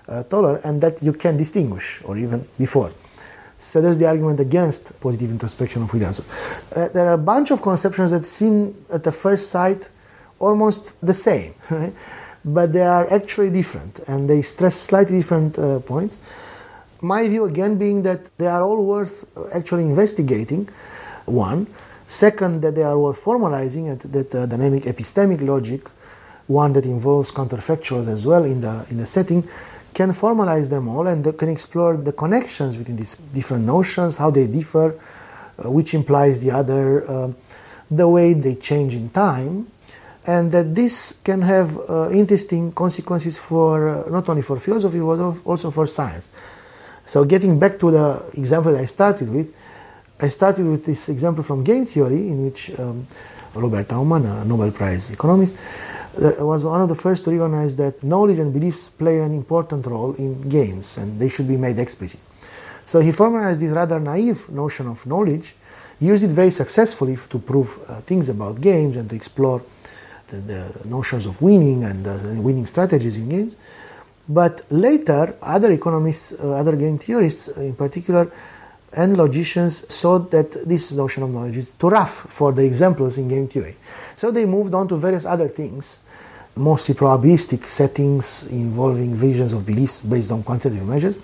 uh, 0.08 0.24
taller, 0.24 0.58
and 0.64 0.82
that 0.82 1.02
you 1.02 1.14
can 1.14 1.38
distinguish, 1.38 2.02
or 2.04 2.18
even 2.18 2.48
before. 2.58 2.92
So 3.58 3.82
there's 3.82 3.98
the 3.98 4.06
argument 4.06 4.40
against 4.40 5.00
positive 5.00 5.32
introspection 5.32 5.82
of 5.82 5.94
Williamson. 5.94 6.26
Uh, 6.76 6.90
there 6.90 7.08
are 7.08 7.14
a 7.14 7.18
bunch 7.18 7.52
of 7.52 7.62
conceptions 7.62 8.12
that 8.12 8.26
seem 8.26 8.76
at 8.92 9.04
the 9.04 9.12
first 9.12 9.50
sight 9.50 9.90
almost 10.40 10.94
the 11.02 11.14
same, 11.14 11.54
right? 11.70 11.94
but 12.46 12.72
they 12.72 12.84
are 12.84 13.12
actually 13.12 13.50
different 13.50 14.00
and 14.08 14.30
they 14.30 14.42
stress 14.42 14.76
slightly 14.76 15.18
different 15.18 15.58
uh, 15.58 15.80
points. 15.80 16.20
My 17.02 17.28
view 17.28 17.46
again 17.46 17.78
being 17.78 18.04
that 18.04 18.38
they 18.38 18.48
are 18.48 18.64
all 18.64 18.84
worth 18.86 19.26
actually 19.54 19.84
investigating, 19.84 20.70
one. 21.26 21.68
Second, 22.08 22.62
that 22.62 22.76
they 22.76 22.84
are 22.84 22.98
worth 22.98 23.24
formalizing, 23.24 24.00
that 24.00 24.36
uh, 24.36 24.46
dynamic 24.46 24.84
epistemic 24.84 25.46
logic, 25.46 25.88
one 26.48 26.74
that 26.74 26.86
involves 26.86 27.32
counterfactuals 27.32 28.08
as 28.08 28.26
well 28.26 28.44
in 28.44 28.62
the, 28.62 28.86
in 28.90 28.98
the 28.98 29.06
setting, 29.06 29.48
can 29.94 30.12
formalize 30.12 30.70
them 30.70 30.88
all 30.88 31.08
and 31.08 31.24
can 31.38 31.50
explore 31.50 31.98
the 31.98 32.12
connections 32.12 32.76
between 32.76 32.98
these 32.98 33.16
different 33.34 33.66
notions, 33.66 34.18
how 34.18 34.30
they 34.30 34.46
differ, 34.46 34.94
uh, 35.64 35.72
which 35.72 35.94
implies 35.94 36.40
the 36.42 36.52
other, 36.52 37.10
uh, 37.10 37.32
the 37.90 38.08
way 38.08 38.34
they 38.34 38.56
change 38.56 38.94
in 38.94 39.10
time, 39.10 39.66
and 40.28 40.52
that 40.52 40.76
this 40.76 41.14
can 41.24 41.42
have 41.42 41.90
uh, 41.90 42.10
interesting 42.12 42.72
consequences 42.74 43.38
for 43.38 43.88
uh, 43.88 44.10
not 44.10 44.28
only 44.28 44.42
for 44.42 44.60
philosophy 44.60 45.00
but 45.00 45.20
also 45.46 45.72
for 45.72 45.88
science. 45.88 46.30
So, 47.06 47.24
getting 47.24 47.58
back 47.60 47.80
to 47.80 47.92
the 47.92 48.24
example 48.34 48.74
that 48.74 48.82
I 48.82 48.86
started 48.86 49.34
with, 49.34 49.56
I 50.20 50.30
started 50.30 50.66
with 50.66 50.86
this 50.86 51.10
example 51.10 51.44
from 51.44 51.64
game 51.64 51.86
theory, 51.86 52.30
in 52.30 52.46
which 52.46 52.72
um, 52.80 53.06
Robert 53.54 53.90
Aumann, 53.90 54.26
a 54.26 54.46
Nobel 54.46 54.72
Prize 54.72 55.12
economist, 55.12 55.58
uh, 56.22 56.32
was 56.40 56.64
one 56.64 56.80
of 56.80 56.88
the 56.88 56.96
first 56.96 57.26
to 57.26 57.32
recognize 57.32 57.76
that 57.76 58.02
knowledge 58.02 58.40
and 58.40 58.54
beliefs 58.54 58.90
play 58.90 59.20
an 59.20 59.34
important 59.34 59.86
role 59.86 60.14
in 60.14 60.48
games 60.48 60.98
and 60.98 61.20
they 61.20 61.28
should 61.28 61.48
be 61.50 61.58
made 61.58 61.78
explicit. 61.80 62.22
So 62.86 63.02
he 63.02 63.12
formalized 63.12 63.62
this 63.62 63.72
rather 63.72 64.00
naive 64.00 64.50
notion 64.50 64.88
of 64.88 65.06
knowledge, 65.06 65.54
used 66.00 66.24
it 66.24 66.30
very 66.30 66.52
successfully 66.52 67.18
to 67.30 67.40
prove 67.40 67.78
uh, 67.90 68.00
things 68.02 68.30
about 68.30 68.62
games 68.62 68.96
and 68.96 69.10
to 69.10 69.16
explore 69.16 69.62
the, 70.28 70.38
the 70.38 70.88
notions 70.88 71.26
of 71.26 71.42
winning 71.42 71.84
and 71.84 72.08
uh, 72.08 72.18
winning 72.42 72.66
strategies 72.66 73.18
in 73.18 73.28
games. 73.28 73.56
But 74.30 74.62
later, 74.72 75.36
other 75.42 75.72
economists, 75.72 76.32
uh, 76.32 76.52
other 76.52 76.78
game 76.78 76.98
theorists 76.98 77.50
in 77.50 77.76
particular, 77.76 78.32
and 78.96 79.18
logicians 79.18 79.94
saw 79.94 80.20
that 80.20 80.52
this 80.68 80.94
notion 80.94 81.24
of 81.24 81.30
knowledge 81.30 81.58
is 81.58 81.72
too 81.72 81.90
rough 81.90 82.14
for 82.30 82.54
the 82.54 82.64
examples 82.64 83.18
in 83.18 83.28
game 83.28 83.48
theory. 83.48 83.76
So 84.16 84.32
they 84.32 84.46
moved 84.46 84.74
on 84.74 84.88
to 84.88 84.96
various 84.96 85.26
other 85.26 85.50
things, 85.50 86.00
mostly 86.56 86.96
probabilistic 86.96 87.66
settings 87.66 88.48
involving 88.48 89.14
visions 89.14 89.52
of 89.52 89.66
beliefs 89.66 90.02
based 90.02 90.32
on 90.32 90.44
quantitative 90.44 90.88
measures, 90.88 91.20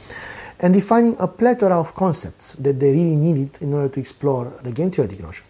and 0.60 0.74
defining 0.74 1.16
a 1.20 1.28
plethora 1.28 1.80
of 1.80 1.96
concepts 1.96 2.54
that 2.56 2.80
they 2.80 2.92
really 2.92 3.16
needed 3.16 3.50
in 3.62 3.74
order 3.74 3.90
to 3.90 4.00
explore 4.00 4.54
the 4.64 4.72
game 4.72 4.92
theoretic 4.92 5.22
notion. 5.22 5.46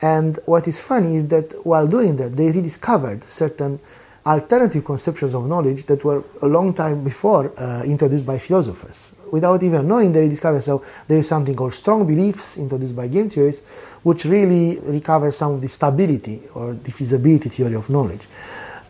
And 0.00 0.38
what 0.46 0.66
is 0.68 0.78
funny 0.78 1.16
is 1.16 1.28
that 1.28 1.66
while 1.66 1.86
doing 1.86 2.16
that, 2.16 2.36
they 2.36 2.50
rediscovered 2.50 3.24
certain 3.24 3.80
alternative 4.24 4.84
conceptions 4.84 5.34
of 5.34 5.46
knowledge 5.46 5.84
that 5.86 6.04
were 6.04 6.22
a 6.42 6.46
long 6.46 6.72
time 6.72 7.02
before 7.02 7.52
uh, 7.58 7.82
introduced 7.82 8.24
by 8.24 8.38
philosophers. 8.38 9.12
Without 9.30 9.62
even 9.62 9.86
knowing, 9.86 10.12
they 10.12 10.28
discovered 10.28 10.62
so 10.62 10.84
there 11.06 11.18
is 11.18 11.28
something 11.28 11.54
called 11.54 11.74
strong 11.74 12.06
beliefs 12.06 12.56
introduced 12.56 12.94
by 12.94 13.08
game 13.08 13.30
theorists, 13.30 13.64
which 14.02 14.24
really 14.24 14.78
recover 14.80 15.30
some 15.30 15.52
of 15.52 15.60
the 15.60 15.68
stability 15.68 16.42
or 16.54 16.74
the 16.74 16.90
feasibility 16.90 17.48
theory 17.48 17.74
of 17.74 17.88
knowledge. 17.90 18.26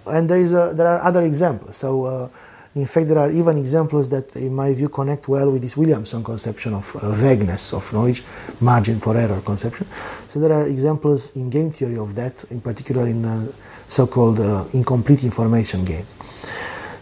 And 0.07 0.29
there 0.29 0.38
is 0.38 0.53
a, 0.53 0.72
there 0.74 0.88
are 0.88 1.03
other 1.03 1.24
examples. 1.24 1.76
So. 1.76 2.05
Uh, 2.05 2.29
in 2.72 2.87
fact, 2.87 3.09
there 3.09 3.18
are 3.18 3.33
even 3.33 3.59
examples 3.59 4.09
that, 4.11 4.37
in 4.37 4.55
my 4.55 4.72
view, 4.72 4.88
connect 4.88 5.26
well 5.26 5.50
with 5.50 5.61
this 5.61 5.76
Williamson 5.76 6.22
conception 6.22 6.74
of 6.74 6.94
uh, 6.94 7.11
vagueness 7.11 7.72
of 7.72 7.92
knowledge, 7.92 8.22
margin 8.61 9.00
for 9.00 9.16
error 9.16 9.40
conception. 9.40 9.88
So 10.29 10.38
there 10.38 10.53
are 10.53 10.68
examples 10.68 11.35
in 11.35 11.50
game 11.50 11.72
theory 11.72 11.98
of 11.98 12.14
that, 12.14 12.44
in 12.44 12.61
particular 12.61 13.09
in 13.09 13.24
uh, 13.24 13.50
so-called 13.88 14.38
uh, 14.38 14.66
incomplete 14.72 15.24
information 15.24 15.85
games. 15.85 16.07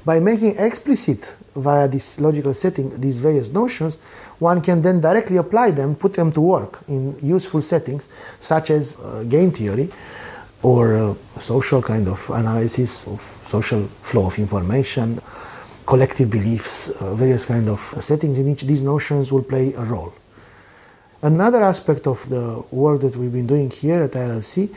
By 0.06 0.20
making 0.20 0.56
explicit 0.56 1.36
via 1.60 1.88
this 1.88 2.20
logical 2.20 2.54
setting 2.54 3.00
these 3.00 3.18
various 3.18 3.50
notions, 3.52 3.98
one 4.38 4.60
can 4.60 4.82
then 4.82 5.00
directly 5.00 5.36
apply 5.36 5.72
them, 5.72 5.94
put 5.94 6.14
them 6.14 6.30
to 6.32 6.40
work 6.40 6.78
in 6.88 7.16
useful 7.22 7.60
settings, 7.60 8.08
such 8.40 8.70
as 8.70 8.96
uh, 8.96 9.24
game 9.24 9.50
theory 9.50 9.88
or 10.62 10.94
uh, 10.94 11.14
social 11.38 11.80
kind 11.80 12.08
of 12.08 12.30
analysis 12.30 13.06
of 13.06 13.20
social 13.20 13.84
flow 14.02 14.26
of 14.26 14.38
information 14.38 15.20
collective 15.88 16.28
beliefs, 16.28 16.90
uh, 16.90 17.14
various 17.14 17.46
kind 17.46 17.66
of 17.66 17.80
settings 17.98 18.36
in 18.36 18.46
which 18.50 18.62
these 18.62 18.82
notions 18.82 19.32
will 19.32 19.42
play 19.42 19.72
a 19.72 19.84
role. 19.94 20.12
Another 21.22 21.62
aspect 21.62 22.06
of 22.06 22.28
the 22.28 22.62
work 22.70 23.00
that 23.00 23.16
we've 23.16 23.32
been 23.32 23.46
doing 23.46 23.70
here 23.70 24.02
at 24.02 24.12
ILC 24.12 24.68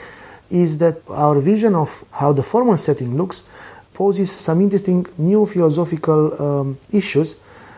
is 0.50 0.78
that 0.78 0.98
our 1.10 1.38
vision 1.42 1.76
of 1.76 1.90
how 2.12 2.32
the 2.32 2.42
formal 2.42 2.78
setting 2.78 3.18
looks 3.18 3.44
poses 3.94 4.32
some 4.32 4.62
interesting 4.62 5.06
new 5.18 5.46
philosophical 5.46 6.42
um, 6.42 6.78
issues, 6.92 7.38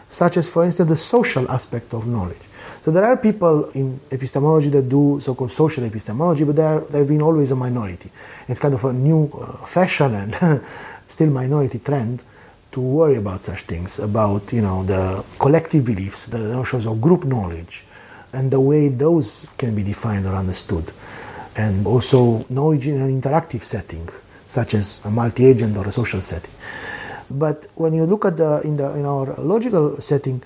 such 0.09 0.37
as, 0.37 0.47
for 0.49 0.63
instance, 0.63 0.89
the 0.89 0.97
social 0.97 1.49
aspect 1.49 1.93
of 1.93 2.05
knowledge. 2.07 2.37
So 2.85 2.91
there 2.91 3.05
are 3.05 3.17
people 3.17 3.69
in 3.71 3.99
epistemology 4.11 4.69
that 4.69 4.89
do 4.89 5.19
so-called 5.21 5.51
social 5.51 5.85
epistemology, 5.85 6.43
but 6.43 6.91
they've 6.91 7.07
been 7.07 7.21
always 7.21 7.51
a 7.51 7.55
minority. 7.55 8.11
It's 8.47 8.59
kind 8.59 8.73
of 8.73 8.83
a 8.85 8.93
new 8.93 9.29
uh, 9.33 9.65
fashion 9.65 10.13
and 10.13 10.61
still 11.07 11.29
minority 11.29 11.79
trend 11.79 12.23
to 12.71 12.81
worry 12.81 13.15
about 13.15 13.41
such 13.41 13.61
things, 13.61 13.99
about 13.99 14.51
you 14.51 14.61
know 14.61 14.83
the 14.83 15.23
collective 15.39 15.85
beliefs, 15.85 16.25
the 16.25 16.39
notions 16.39 16.85
of 16.85 16.99
group 16.99 17.23
knowledge, 17.23 17.85
and 18.33 18.51
the 18.51 18.59
way 18.59 18.89
those 18.89 19.47
can 19.57 19.75
be 19.75 19.83
defined 19.83 20.25
or 20.25 20.35
understood. 20.35 20.91
and 21.55 21.85
also 21.85 22.45
knowledge 22.49 22.87
in 22.87 22.99
an 23.01 23.21
interactive 23.21 23.61
setting, 23.61 24.07
such 24.53 24.75
as 24.75 25.01
a 25.03 25.09
multi-agent 25.09 25.75
or 25.75 25.87
a 25.87 25.91
social 25.91 26.21
setting. 26.21 26.51
But 27.29 27.67
when 27.75 27.93
you 27.93 28.05
look 28.05 28.25
at 28.25 28.37
the 28.37 28.61
in 28.61 28.77
the 28.77 28.93
in 28.93 29.05
our 29.05 29.33
logical 29.41 29.99
setting, 29.99 30.41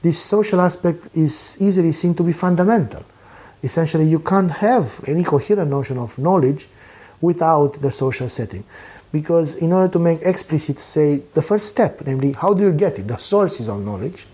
this 0.00 0.18
social 0.18 0.60
aspect 0.60 1.08
is 1.14 1.56
easily 1.60 1.92
seen 1.92 2.14
to 2.14 2.22
be 2.22 2.32
fundamental. 2.32 3.04
Essentially, 3.62 4.08
you 4.08 4.18
can't 4.18 4.50
have 4.50 5.00
any 5.06 5.22
coherent 5.22 5.70
notion 5.70 5.98
of 5.98 6.18
knowledge 6.18 6.66
without 7.20 7.80
the 7.80 7.92
social 7.92 8.28
setting. 8.28 8.64
Because 9.12 9.54
in 9.56 9.72
order 9.72 9.92
to 9.92 9.98
make 9.98 10.22
explicit, 10.22 10.78
say, 10.78 11.22
the 11.34 11.42
first 11.42 11.68
step, 11.68 12.00
namely, 12.06 12.32
how 12.32 12.54
do 12.54 12.64
you 12.64 12.72
get 12.72 12.98
it, 12.98 13.06
the 13.06 13.18
sources 13.18 13.68
of 13.68 13.84
knowledge, 13.84 14.26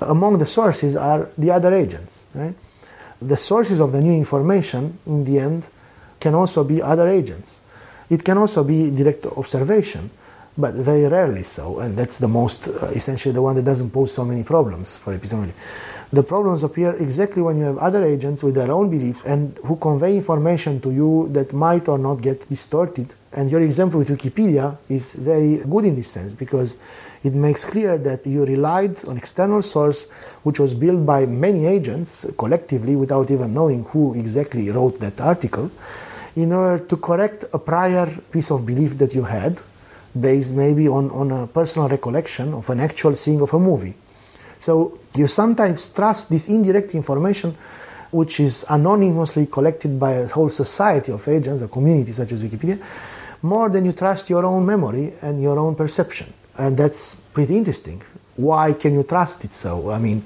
among 0.00 0.38
the 0.38 0.46
sources 0.46 0.96
are 0.96 1.28
the 1.36 1.50
other 1.50 1.74
agents, 1.74 2.24
right? 2.34 2.54
The 3.20 3.36
sources 3.36 3.80
of 3.80 3.90
the 3.90 4.00
new 4.00 4.14
information, 4.14 4.98
in 5.04 5.24
the 5.24 5.40
end, 5.40 5.66
can 6.20 6.34
also 6.34 6.62
be 6.62 6.80
other 6.80 7.08
agents. 7.08 7.60
It 8.10 8.24
can 8.24 8.38
also 8.38 8.64
be 8.64 8.90
direct 8.90 9.26
observation 9.26 10.10
but 10.58 10.74
very 10.74 11.06
rarely 11.06 11.44
so, 11.44 11.78
and 11.78 11.96
that's 11.96 12.18
the 12.18 12.26
most 12.26 12.66
uh, 12.66 12.86
essentially 12.86 13.32
the 13.32 13.40
one 13.40 13.54
that 13.54 13.64
doesn't 13.64 13.90
pose 13.90 14.12
so 14.12 14.24
many 14.24 14.42
problems 14.42 14.96
for 14.96 15.14
epistemology. 15.14 15.52
The 16.12 16.22
problems 16.24 16.64
appear 16.64 16.96
exactly 16.96 17.42
when 17.42 17.58
you 17.58 17.64
have 17.64 17.78
other 17.78 18.04
agents 18.04 18.42
with 18.42 18.56
their 18.56 18.72
own 18.72 18.90
beliefs 18.90 19.22
and 19.24 19.56
who 19.64 19.76
convey 19.76 20.16
information 20.16 20.80
to 20.80 20.90
you 20.90 21.28
that 21.30 21.52
might 21.52 21.86
or 21.86 21.98
not 21.98 22.22
get 22.22 22.48
distorted. 22.48 23.14
And 23.32 23.50
your 23.50 23.60
example 23.60 23.98
with 23.98 24.08
Wikipedia 24.08 24.76
is 24.88 25.14
very 25.14 25.58
good 25.58 25.84
in 25.84 25.94
this 25.94 26.08
sense 26.08 26.32
because 26.32 26.76
it 27.22 27.34
makes 27.34 27.64
clear 27.64 27.98
that 27.98 28.26
you 28.26 28.44
relied 28.44 29.04
on 29.04 29.16
external 29.16 29.62
source 29.62 30.04
which 30.42 30.58
was 30.58 30.74
built 30.74 31.04
by 31.04 31.26
many 31.26 31.66
agents 31.66 32.26
collectively 32.38 32.96
without 32.96 33.30
even 33.30 33.52
knowing 33.52 33.84
who 33.84 34.14
exactly 34.14 34.70
wrote 34.70 34.98
that 35.00 35.20
article 35.20 35.70
in 36.36 36.52
order 36.52 36.84
to 36.84 36.96
correct 36.96 37.44
a 37.52 37.58
prior 37.58 38.06
piece 38.30 38.50
of 38.50 38.64
belief 38.64 38.98
that 38.98 39.14
you 39.14 39.24
had 39.24 39.60
based 40.18 40.54
maybe 40.54 40.88
on, 40.88 41.10
on 41.10 41.30
a 41.30 41.46
personal 41.46 41.88
recollection 41.88 42.54
of 42.54 42.68
an 42.70 42.80
actual 42.80 43.14
seeing 43.14 43.40
of 43.40 43.52
a 43.54 43.58
movie. 43.58 43.94
So 44.58 44.98
you 45.14 45.26
sometimes 45.26 45.88
trust 45.90 46.30
this 46.30 46.48
indirect 46.48 46.94
information 46.94 47.56
which 48.10 48.40
is 48.40 48.64
anonymously 48.68 49.46
collected 49.46 49.98
by 49.98 50.12
a 50.12 50.28
whole 50.28 50.50
society 50.50 51.12
of 51.12 51.26
agents, 51.28 51.62
a 51.62 51.68
community 51.68 52.12
such 52.12 52.32
as 52.32 52.42
Wikipedia, 52.42 52.82
more 53.42 53.68
than 53.68 53.84
you 53.84 53.92
trust 53.92 54.30
your 54.30 54.44
own 54.44 54.64
memory 54.64 55.12
and 55.22 55.42
your 55.42 55.58
own 55.58 55.74
perception. 55.74 56.32
And 56.56 56.76
that's 56.76 57.14
pretty 57.14 57.56
interesting. 57.56 58.02
Why 58.36 58.72
can 58.72 58.94
you 58.94 59.02
trust 59.02 59.44
it 59.44 59.52
so? 59.52 59.90
I 59.90 59.98
mean, 59.98 60.22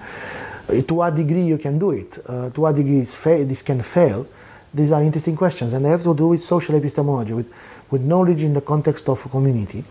to 0.69 0.95
what 0.95 1.15
degree 1.15 1.43
you 1.43 1.59
can 1.59 1.79
do 1.79 1.91
it? 1.91 2.19
Uh, 2.27 2.51
to 2.51 2.61
what 2.61 2.77
degree 2.77 3.05
fa- 3.05 3.45
this 3.45 3.63
can 3.63 3.83
fail? 3.83 4.27
These 4.75 4.93
are 4.93 5.03
interesting 5.03 5.37
questions, 5.37 5.73
and 5.73 5.85
they 5.85 5.91
have 5.91 6.03
to 6.05 6.15
do 6.15 6.29
with 6.29 6.43
social 6.43 6.75
epistemology, 6.75 7.35
with 7.35 7.53
with 7.93 8.03
knowledge 8.03 8.43
in 8.43 8.55
the 8.55 8.61
context 8.61 9.09
of 9.09 9.25
a 9.27 9.29
community 9.29 9.85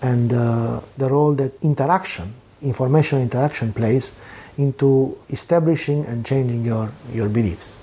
and 0.00 0.32
uh, 0.32 0.80
the 0.96 1.08
role 1.08 1.34
that 1.34 1.52
interaction, 1.62 2.32
information 2.62 3.20
interaction 3.20 3.72
plays 3.72 4.14
into 4.56 5.18
establishing 5.30 6.06
and 6.06 6.24
changing 6.24 6.64
your, 6.64 6.90
your 7.12 7.28
beliefs. 7.28 7.78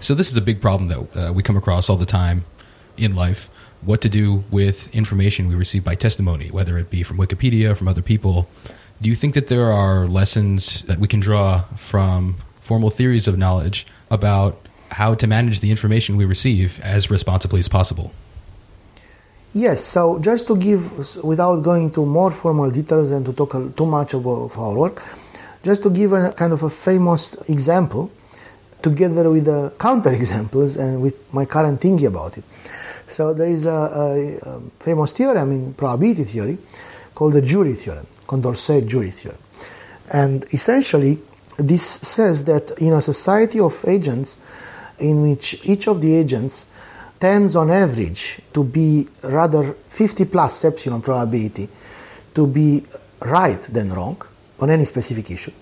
So, 0.00 0.14
this 0.14 0.30
is 0.30 0.36
a 0.36 0.40
big 0.40 0.60
problem 0.60 0.88
that 0.88 1.28
uh, 1.28 1.32
we 1.32 1.42
come 1.42 1.56
across 1.56 1.90
all 1.90 1.96
the 1.96 2.06
time 2.06 2.44
in 2.96 3.16
life 3.16 3.50
what 3.82 4.00
to 4.02 4.08
do 4.08 4.44
with 4.50 4.94
information 4.94 5.48
we 5.48 5.54
receive 5.54 5.82
by 5.82 5.94
testimony, 5.94 6.50
whether 6.50 6.78
it 6.78 6.90
be 6.90 7.02
from 7.02 7.16
Wikipedia, 7.16 7.76
from 7.76 7.88
other 7.88 8.02
people. 8.02 8.48
Do 9.00 9.08
you 9.08 9.16
think 9.16 9.34
that 9.34 9.48
there 9.48 9.72
are 9.72 10.06
lessons 10.06 10.82
that 10.84 10.98
we 10.98 11.08
can 11.08 11.20
draw 11.20 11.62
from 11.76 12.36
formal 12.60 12.90
theories 12.90 13.26
of 13.26 13.38
knowledge 13.38 13.86
about 14.10 14.67
how 14.90 15.14
to 15.14 15.26
manage 15.26 15.60
the 15.60 15.70
information 15.70 16.16
we 16.16 16.24
receive 16.24 16.80
as 16.80 17.10
responsibly 17.10 17.60
as 17.60 17.68
possible? 17.68 18.12
Yes, 19.54 19.82
so 19.82 20.18
just 20.18 20.46
to 20.48 20.56
give, 20.56 21.24
without 21.24 21.62
going 21.62 21.84
into 21.84 22.04
more 22.04 22.30
formal 22.30 22.70
details 22.70 23.10
and 23.10 23.24
to 23.26 23.32
talk 23.32 23.52
too 23.76 23.86
much 23.86 24.14
about 24.14 24.56
our 24.56 24.74
work, 24.74 25.02
just 25.62 25.82
to 25.82 25.90
give 25.90 26.12
a 26.12 26.32
kind 26.32 26.52
of 26.52 26.62
a 26.62 26.70
famous 26.70 27.34
example, 27.48 28.10
together 28.82 29.30
with 29.30 29.46
the 29.46 29.72
counter 29.78 30.12
examples 30.22 30.76
and 30.76 31.00
with 31.02 31.32
my 31.32 31.44
current 31.44 31.80
thinking 31.80 32.06
about 32.06 32.38
it. 32.38 32.44
So 33.06 33.32
there 33.32 33.48
is 33.48 33.64
a, 33.64 33.70
a, 33.70 34.48
a 34.48 34.60
famous 34.80 35.12
theorem 35.12 35.50
in 35.52 35.74
probability 35.74 36.24
theory 36.24 36.58
called 37.14 37.32
the 37.32 37.42
jury 37.42 37.74
theorem, 37.74 38.06
Condorcet 38.26 38.86
jury 38.86 39.10
theorem. 39.10 39.38
And 40.12 40.44
essentially, 40.52 41.18
this 41.56 41.82
says 41.84 42.44
that 42.44 42.70
in 42.78 42.92
a 42.92 43.00
society 43.00 43.60
of 43.60 43.84
agents, 43.86 44.38
in 45.00 45.22
which 45.22 45.64
each 45.64 45.88
of 45.88 46.00
the 46.00 46.14
agents 46.14 46.66
tends 47.18 47.56
on 47.56 47.70
average 47.70 48.40
to 48.52 48.62
be 48.64 49.06
rather 49.22 49.74
50 49.88 50.24
plus 50.26 50.64
epsilon 50.64 51.02
probability 51.02 51.68
to 52.34 52.46
be 52.46 52.84
right 53.20 53.60
than 53.62 53.92
wrong 53.92 54.20
on 54.60 54.70
any 54.70 54.84
specific 54.84 55.30
issue, 55.30 55.52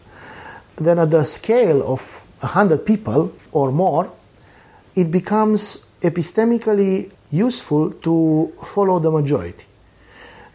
then 0.77 0.99
at 0.99 1.11
the 1.11 1.25
scale 1.25 1.83
of 1.83 2.27
100 2.41 2.85
people 2.85 3.33
or 3.53 3.73
more, 3.73 4.11
it 4.95 5.11
becomes 5.11 5.87
epistemically 6.03 7.11
useful 7.31 7.91
to 7.91 8.53
follow 8.63 8.99
the 8.99 9.11
majority. 9.11 9.65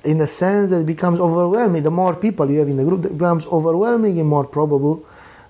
In 0.03 0.17
the 0.17 0.27
sense 0.27 0.69
that 0.71 0.81
it 0.81 0.85
becomes 0.85 1.19
overwhelming, 1.19 1.83
the 1.83 1.91
more 1.91 2.15
people 2.15 2.49
you 2.49 2.59
have 2.59 2.69
in 2.69 2.77
the 2.77 2.83
group, 2.83 3.05
it 3.05 3.13
becomes 3.13 3.45
overwhelmingly 3.47 4.23
more 4.23 4.45
probable 4.45 5.05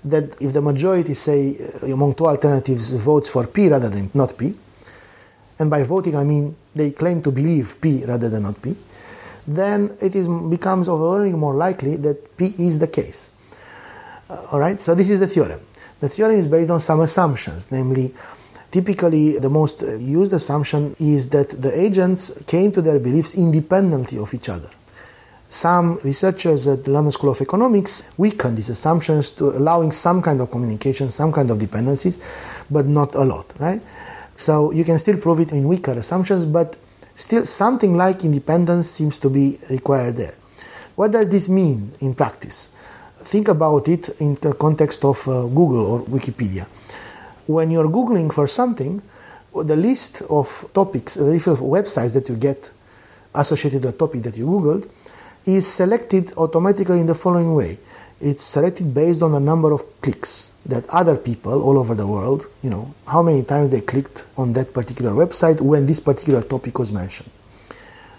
that 0.05 0.41
if 0.41 0.53
the 0.53 0.61
majority, 0.61 1.13
say, 1.13 1.57
among 1.83 2.15
two 2.15 2.27
alternatives, 2.27 2.93
votes 2.93 3.29
for 3.29 3.47
P 3.47 3.69
rather 3.69 3.89
than 3.89 4.09
not 4.13 4.37
P, 4.37 4.53
and 5.59 5.69
by 5.69 5.83
voting 5.83 6.15
I 6.15 6.23
mean 6.23 6.55
they 6.73 6.91
claim 6.91 7.21
to 7.21 7.31
believe 7.31 7.79
P 7.79 8.03
rather 8.05 8.29
than 8.29 8.43
not 8.43 8.61
P, 8.61 8.75
then 9.47 9.95
it 10.01 10.15
is, 10.15 10.27
becomes 10.27 10.89
overwhelmingly 10.89 11.37
more 11.37 11.53
likely 11.53 11.95
that 11.97 12.35
P 12.37 12.55
is 12.57 12.79
the 12.79 12.87
case. 12.87 13.29
Uh, 14.29 14.41
all 14.51 14.59
right, 14.59 14.79
so 14.79 14.95
this 14.95 15.09
is 15.09 15.19
the 15.19 15.27
theorem. 15.27 15.59
The 15.99 16.09
theorem 16.09 16.37
is 16.39 16.47
based 16.47 16.71
on 16.71 16.79
some 16.79 17.01
assumptions, 17.01 17.71
namely, 17.71 18.13
typically 18.71 19.37
the 19.37 19.49
most 19.49 19.81
used 19.81 20.33
assumption 20.33 20.95
is 20.99 21.29
that 21.29 21.49
the 21.49 21.79
agents 21.79 22.31
came 22.47 22.71
to 22.71 22.81
their 22.81 22.99
beliefs 22.99 23.35
independently 23.35 24.17
of 24.17 24.33
each 24.33 24.49
other. 24.49 24.69
Some 25.51 25.99
researchers 26.03 26.65
at 26.65 26.85
the 26.85 26.91
London 26.91 27.11
School 27.11 27.31
of 27.31 27.41
Economics 27.41 28.03
weaken 28.15 28.55
these 28.55 28.69
assumptions 28.69 29.31
to 29.31 29.49
allowing 29.49 29.91
some 29.91 30.21
kind 30.21 30.39
of 30.39 30.49
communication, 30.49 31.09
some 31.09 31.33
kind 31.33 31.51
of 31.51 31.59
dependencies, 31.59 32.19
but 32.69 32.85
not 32.85 33.15
a 33.15 33.25
lot, 33.25 33.51
right? 33.59 33.81
So 34.37 34.71
you 34.71 34.85
can 34.85 34.97
still 34.97 35.17
prove 35.17 35.41
it 35.41 35.51
in 35.51 35.67
weaker 35.67 35.91
assumptions, 35.91 36.45
but 36.45 36.77
still 37.15 37.45
something 37.45 37.97
like 37.97 38.23
independence 38.23 38.89
seems 38.89 39.17
to 39.17 39.29
be 39.29 39.59
required 39.69 40.15
there. 40.15 40.35
What 40.95 41.11
does 41.11 41.29
this 41.29 41.49
mean 41.49 41.91
in 41.99 42.15
practice? 42.15 42.69
Think 43.17 43.49
about 43.49 43.89
it 43.89 44.07
in 44.21 44.35
the 44.35 44.53
context 44.53 45.03
of 45.03 45.27
uh, 45.27 45.47
Google 45.47 45.85
or 45.85 45.99
Wikipedia. 46.03 46.65
When 47.45 47.71
you're 47.71 47.89
Googling 47.89 48.31
for 48.31 48.47
something, 48.47 49.01
the 49.53 49.75
list 49.75 50.21
of 50.29 50.65
topics, 50.73 51.15
the 51.15 51.25
list 51.25 51.47
of 51.47 51.59
websites 51.59 52.13
that 52.13 52.29
you 52.29 52.37
get 52.37 52.71
associated 53.35 53.83
with 53.83 53.91
the 53.91 53.97
topic 53.97 54.23
that 54.23 54.37
you 54.37 54.45
Googled 54.45 54.89
is 55.45 55.67
selected 55.67 56.33
automatically 56.37 56.99
in 56.99 57.07
the 57.07 57.15
following 57.15 57.53
way. 57.55 57.79
It's 58.19 58.43
selected 58.43 58.93
based 58.93 59.21
on 59.21 59.31
the 59.31 59.39
number 59.39 59.71
of 59.71 60.01
clicks 60.01 60.51
that 60.65 60.87
other 60.89 61.15
people 61.15 61.63
all 61.63 61.79
over 61.79 61.95
the 61.95 62.05
world, 62.05 62.45
you 62.61 62.69
know, 62.69 62.93
how 63.07 63.23
many 63.23 63.43
times 63.43 63.71
they 63.71 63.81
clicked 63.81 64.25
on 64.37 64.53
that 64.53 64.73
particular 64.73 65.11
website 65.11 65.59
when 65.59 65.87
this 65.87 65.99
particular 65.99 66.41
topic 66.43 66.77
was 66.77 66.91
mentioned. 66.91 67.29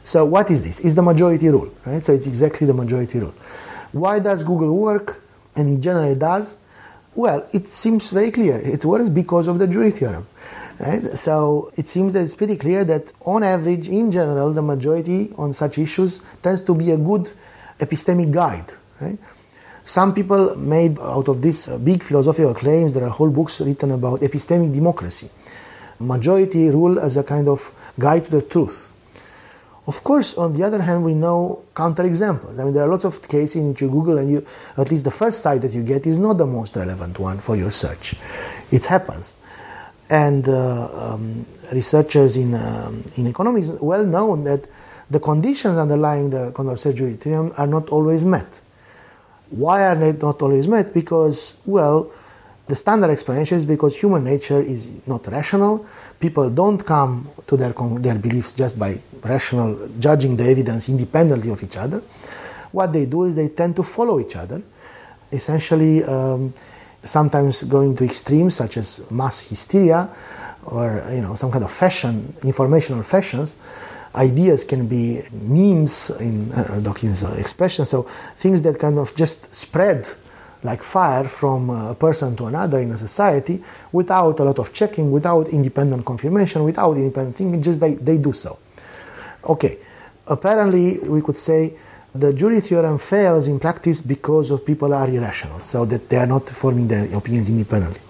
So 0.04 0.24
what 0.24 0.50
is 0.50 0.62
this? 0.64 0.80
It's 0.80 0.94
the 0.94 1.02
majority 1.02 1.48
rule, 1.48 1.72
right? 1.86 2.02
So 2.04 2.12
it's 2.12 2.26
exactly 2.26 2.66
the 2.66 2.74
majority 2.74 3.20
rule. 3.20 3.34
Why 3.92 4.18
does 4.18 4.42
Google 4.42 4.76
work? 4.76 5.22
And 5.54 5.68
in 5.68 5.80
general 5.80 6.10
it 6.10 6.18
does. 6.18 6.58
Well, 7.14 7.46
it 7.52 7.68
seems 7.68 8.10
very 8.10 8.30
clear. 8.32 8.58
It 8.58 8.84
works 8.84 9.08
because 9.08 9.46
of 9.46 9.58
the 9.58 9.68
jury 9.68 9.90
theorem. 9.92 10.26
Right? 10.82 11.16
So 11.16 11.70
it 11.76 11.86
seems 11.86 12.12
that 12.14 12.24
it's 12.24 12.34
pretty 12.34 12.56
clear 12.56 12.84
that 12.84 13.12
on 13.24 13.44
average, 13.44 13.88
in 13.88 14.10
general, 14.10 14.52
the 14.52 14.62
majority 14.62 15.32
on 15.38 15.52
such 15.52 15.78
issues 15.78 16.20
tends 16.42 16.60
to 16.62 16.74
be 16.74 16.90
a 16.90 16.96
good 16.96 17.32
epistemic 17.78 18.32
guide. 18.32 18.72
Right? 19.00 19.18
Some 19.84 20.12
people 20.12 20.56
made 20.56 20.98
out 20.98 21.28
of 21.28 21.40
this 21.40 21.68
uh, 21.68 21.78
big 21.78 22.02
philosophical 22.02 22.54
claims, 22.54 22.94
there 22.94 23.04
are 23.04 23.10
whole 23.10 23.30
books 23.30 23.60
written 23.60 23.92
about 23.92 24.20
epistemic 24.20 24.74
democracy, 24.74 25.30
majority 26.00 26.68
rule 26.70 26.98
as 26.98 27.16
a 27.16 27.22
kind 27.22 27.46
of 27.46 27.72
guide 27.96 28.24
to 28.26 28.30
the 28.32 28.42
truth. 28.42 28.92
Of 29.86 30.02
course, 30.04 30.34
on 30.34 30.52
the 30.52 30.62
other 30.64 30.80
hand, 30.80 31.04
we 31.04 31.14
know 31.14 31.64
counterexamples. 31.74 32.58
I 32.58 32.64
mean, 32.64 32.72
there 32.72 32.84
are 32.84 32.88
lots 32.88 33.04
of 33.04 33.20
cases 33.26 33.56
in 33.56 33.70
which 33.70 33.80
you 33.82 33.88
Google 33.90 34.18
and 34.18 34.30
you, 34.30 34.46
at 34.76 34.90
least 34.90 35.04
the 35.04 35.10
first 35.10 35.40
site 35.40 35.62
that 35.62 35.72
you 35.72 35.82
get 35.82 36.06
is 36.06 36.18
not 36.18 36.38
the 36.38 36.46
most 36.46 36.76
relevant 36.76 37.18
one 37.18 37.38
for 37.38 37.56
your 37.56 37.72
search. 37.72 38.14
It 38.70 38.86
happens. 38.86 39.34
And 40.12 40.46
um, 40.48 41.46
researchers 41.72 42.36
in, 42.36 42.54
um, 42.54 43.02
in 43.16 43.26
economics 43.26 43.68
well 43.80 44.04
known 44.04 44.44
that 44.44 44.66
the 45.10 45.18
conditions 45.18 45.78
underlying 45.78 46.28
the 46.28 46.52
Condorcet 46.52 47.18
theorem 47.18 47.52
are 47.56 47.66
not 47.66 47.88
always 47.88 48.22
met. 48.24 48.60
Why 49.48 49.86
are 49.86 49.94
they 49.94 50.12
not 50.12 50.42
always 50.42 50.68
met? 50.68 50.92
Because, 50.92 51.56
well, 51.64 52.12
The 52.72 52.76
standard 52.76 53.10
explanation 53.10 53.58
is 53.58 53.66
because 53.66 53.98
human 53.98 54.24
nature 54.24 54.62
is 54.62 54.88
not 55.06 55.26
rational. 55.26 55.84
People 56.20 56.48
don't 56.48 56.78
come 56.78 57.28
to 57.46 57.56
their, 57.56 57.72
their 57.72 58.14
beliefs 58.14 58.52
just 58.52 58.78
by 58.78 58.98
rational 59.22 59.90
judging 59.98 60.36
the 60.36 60.44
evidence 60.44 60.88
independently 60.88 61.50
of 61.50 61.62
each 61.62 61.76
other. 61.76 62.02
What 62.70 62.92
they 62.92 63.06
do 63.06 63.24
is 63.24 63.34
they 63.34 63.48
tend 63.48 63.76
to 63.76 63.82
follow 63.82 64.20
each 64.20 64.36
other, 64.36 64.62
essentially, 65.30 66.04
um, 66.04 66.54
sometimes 67.04 67.62
going 67.64 67.96
to 67.96 68.04
extremes 68.04 68.56
such 68.56 68.76
as 68.76 69.00
mass 69.10 69.48
hysteria 69.48 70.08
or 70.66 71.04
you 71.10 71.20
know 71.20 71.34
some 71.34 71.50
kind 71.50 71.64
of 71.64 71.70
fashion, 71.70 72.34
informational 72.44 73.02
fashions. 73.02 73.56
Ideas 74.14 74.64
can 74.64 74.86
be 74.86 75.22
memes 75.32 76.10
in 76.20 76.52
uh, 76.52 76.80
Dawkins' 76.80 77.22
expression, 77.38 77.86
so 77.86 78.02
things 78.36 78.62
that 78.62 78.78
kind 78.78 78.98
of 78.98 79.14
just 79.16 79.54
spread 79.54 80.06
like 80.62 80.82
fire 80.82 81.24
from 81.24 81.70
a 81.70 81.94
person 81.94 82.36
to 82.36 82.46
another 82.46 82.78
in 82.80 82.90
a 82.92 82.98
society 82.98 83.62
without 83.90 84.38
a 84.38 84.44
lot 84.44 84.58
of 84.58 84.72
checking, 84.72 85.10
without 85.10 85.48
independent 85.48 86.04
confirmation, 86.04 86.62
without 86.62 86.96
independent 86.96 87.36
thinking, 87.36 87.60
just 87.62 87.80
they, 87.80 87.94
they 87.94 88.18
do 88.18 88.32
so. 88.32 88.58
Okay, 89.44 89.78
apparently 90.26 90.98
we 90.98 91.20
could 91.20 91.36
say 91.36 91.72
the 92.14 92.32
jury 92.32 92.60
theorem 92.60 92.98
fails 92.98 93.48
in 93.48 93.58
practice 93.58 94.00
because 94.00 94.50
of 94.50 94.64
people 94.64 94.92
are 94.92 95.08
irrational, 95.08 95.60
so 95.60 95.84
that 95.86 96.08
they 96.08 96.18
are 96.18 96.26
not 96.26 96.48
forming 96.48 96.88
their 96.88 97.04
opinions 97.16 97.48
independently. 97.48 98.00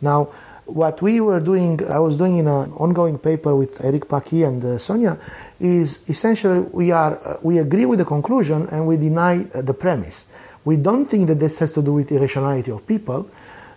Now, 0.00 0.30
what 0.64 1.02
we 1.02 1.20
were 1.20 1.40
doing, 1.40 1.80
I 1.88 1.98
was 1.98 2.16
doing 2.16 2.38
in 2.38 2.46
an 2.46 2.72
ongoing 2.72 3.18
paper 3.18 3.54
with 3.54 3.84
Eric 3.84 4.08
Pacuit 4.08 4.46
and 4.46 4.64
uh, 4.64 4.66
Sonja, 4.78 5.18
is 5.60 6.00
essentially 6.08 6.60
we 6.60 6.90
are 6.90 7.18
uh, 7.18 7.36
we 7.42 7.58
agree 7.58 7.84
with 7.84 7.98
the 7.98 8.04
conclusion 8.04 8.68
and 8.70 8.86
we 8.86 8.96
deny 8.96 9.44
uh, 9.54 9.62
the 9.62 9.74
premise. 9.74 10.26
We 10.64 10.76
don't 10.76 11.06
think 11.06 11.28
that 11.28 11.40
this 11.40 11.58
has 11.58 11.72
to 11.72 11.82
do 11.82 11.92
with 11.92 12.12
irrationality 12.12 12.70
of 12.70 12.86
people. 12.86 13.28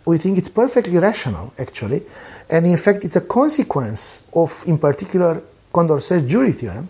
We 0.06 0.20
think 0.20 0.38
it's 0.38 0.50
perfectly 0.50 0.98
rational, 1.00 1.52
actually. 1.58 2.04
And 2.50 2.68
in 2.68 2.78
fact, 2.78 3.04
it's 3.04 3.16
a 3.16 3.22
consequence 3.22 4.28
of, 4.34 4.64
in 4.68 4.78
particular, 4.78 5.42
Condorcet's 5.74 6.28
jury 6.28 6.52
theorem, 6.52 6.88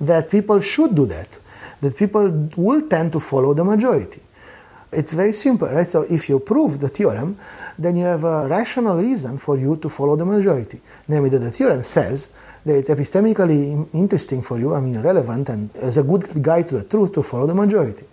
that 0.00 0.30
people 0.30 0.60
should 0.60 0.94
do 0.94 1.04
that, 1.06 1.28
that 1.80 1.96
people 1.96 2.48
will 2.56 2.88
tend 2.88 3.12
to 3.12 3.20
follow 3.20 3.54
the 3.54 3.64
majority. 3.64 4.20
It's 4.92 5.12
very 5.12 5.32
simple, 5.32 5.68
right? 5.68 5.86
So 5.86 6.02
if 6.02 6.28
you 6.28 6.38
prove 6.38 6.78
the 6.80 6.88
theorem, 6.88 7.36
then 7.78 7.96
you 7.96 8.04
have 8.04 8.24
a 8.24 8.48
rational 8.48 8.98
reason 8.98 9.38
for 9.38 9.58
you 9.58 9.76
to 9.76 9.88
follow 9.88 10.16
the 10.16 10.24
majority. 10.24 10.80
Namely, 11.08 11.30
that 11.30 11.40
the 11.40 11.50
theorem 11.50 11.82
says 11.82 12.30
that 12.64 12.76
it's 12.76 12.88
epistemically 12.88 13.88
interesting 13.92 14.42
for 14.42 14.58
you, 14.58 14.74
I 14.74 14.80
mean, 14.80 15.00
relevant, 15.00 15.48
and 15.48 15.74
as 15.76 15.98
a 15.98 16.02
good 16.02 16.42
guide 16.42 16.68
to 16.68 16.78
the 16.78 16.84
truth 16.84 17.12
to 17.14 17.22
follow 17.22 17.46
the 17.46 17.54
majority. 17.54 18.04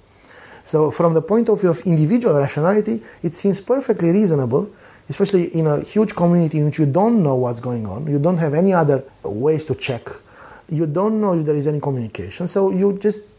So, 0.66 0.91
from 0.91 1.14
the 1.14 1.22
point 1.22 1.49
of 1.49 1.59
view 1.62 1.70
of 1.70 1.82
individual 1.82 2.38
rationality, 2.38 3.01
it 3.24 3.36
seems 3.36 3.62
perfectly 3.62 4.09
reasonable, 4.12 4.70
especially 5.09 5.55
in 5.55 5.68
a 5.68 5.82
huge 5.82 6.16
community 6.16 6.59
in 6.59 6.66
which 6.66 6.80
you 6.80 6.86
don't 6.86 7.24
know 7.24 7.36
what's 7.36 7.59
going 7.59 7.86
on, 7.86 8.07
you 8.07 8.20
don't 8.20 8.38
have 8.38 8.53
any 8.53 8.74
other 8.74 9.03
ways 9.24 9.66
to 9.66 9.76
check, 9.76 10.09
you 10.70 10.86
don't 10.86 11.20
know 11.20 11.34
if 11.34 11.45
there 11.45 11.55
is 11.55 11.68
any 11.68 11.80
communication. 11.80 12.47
So, 12.47 12.72
you 12.72 12.97
just 12.99 13.30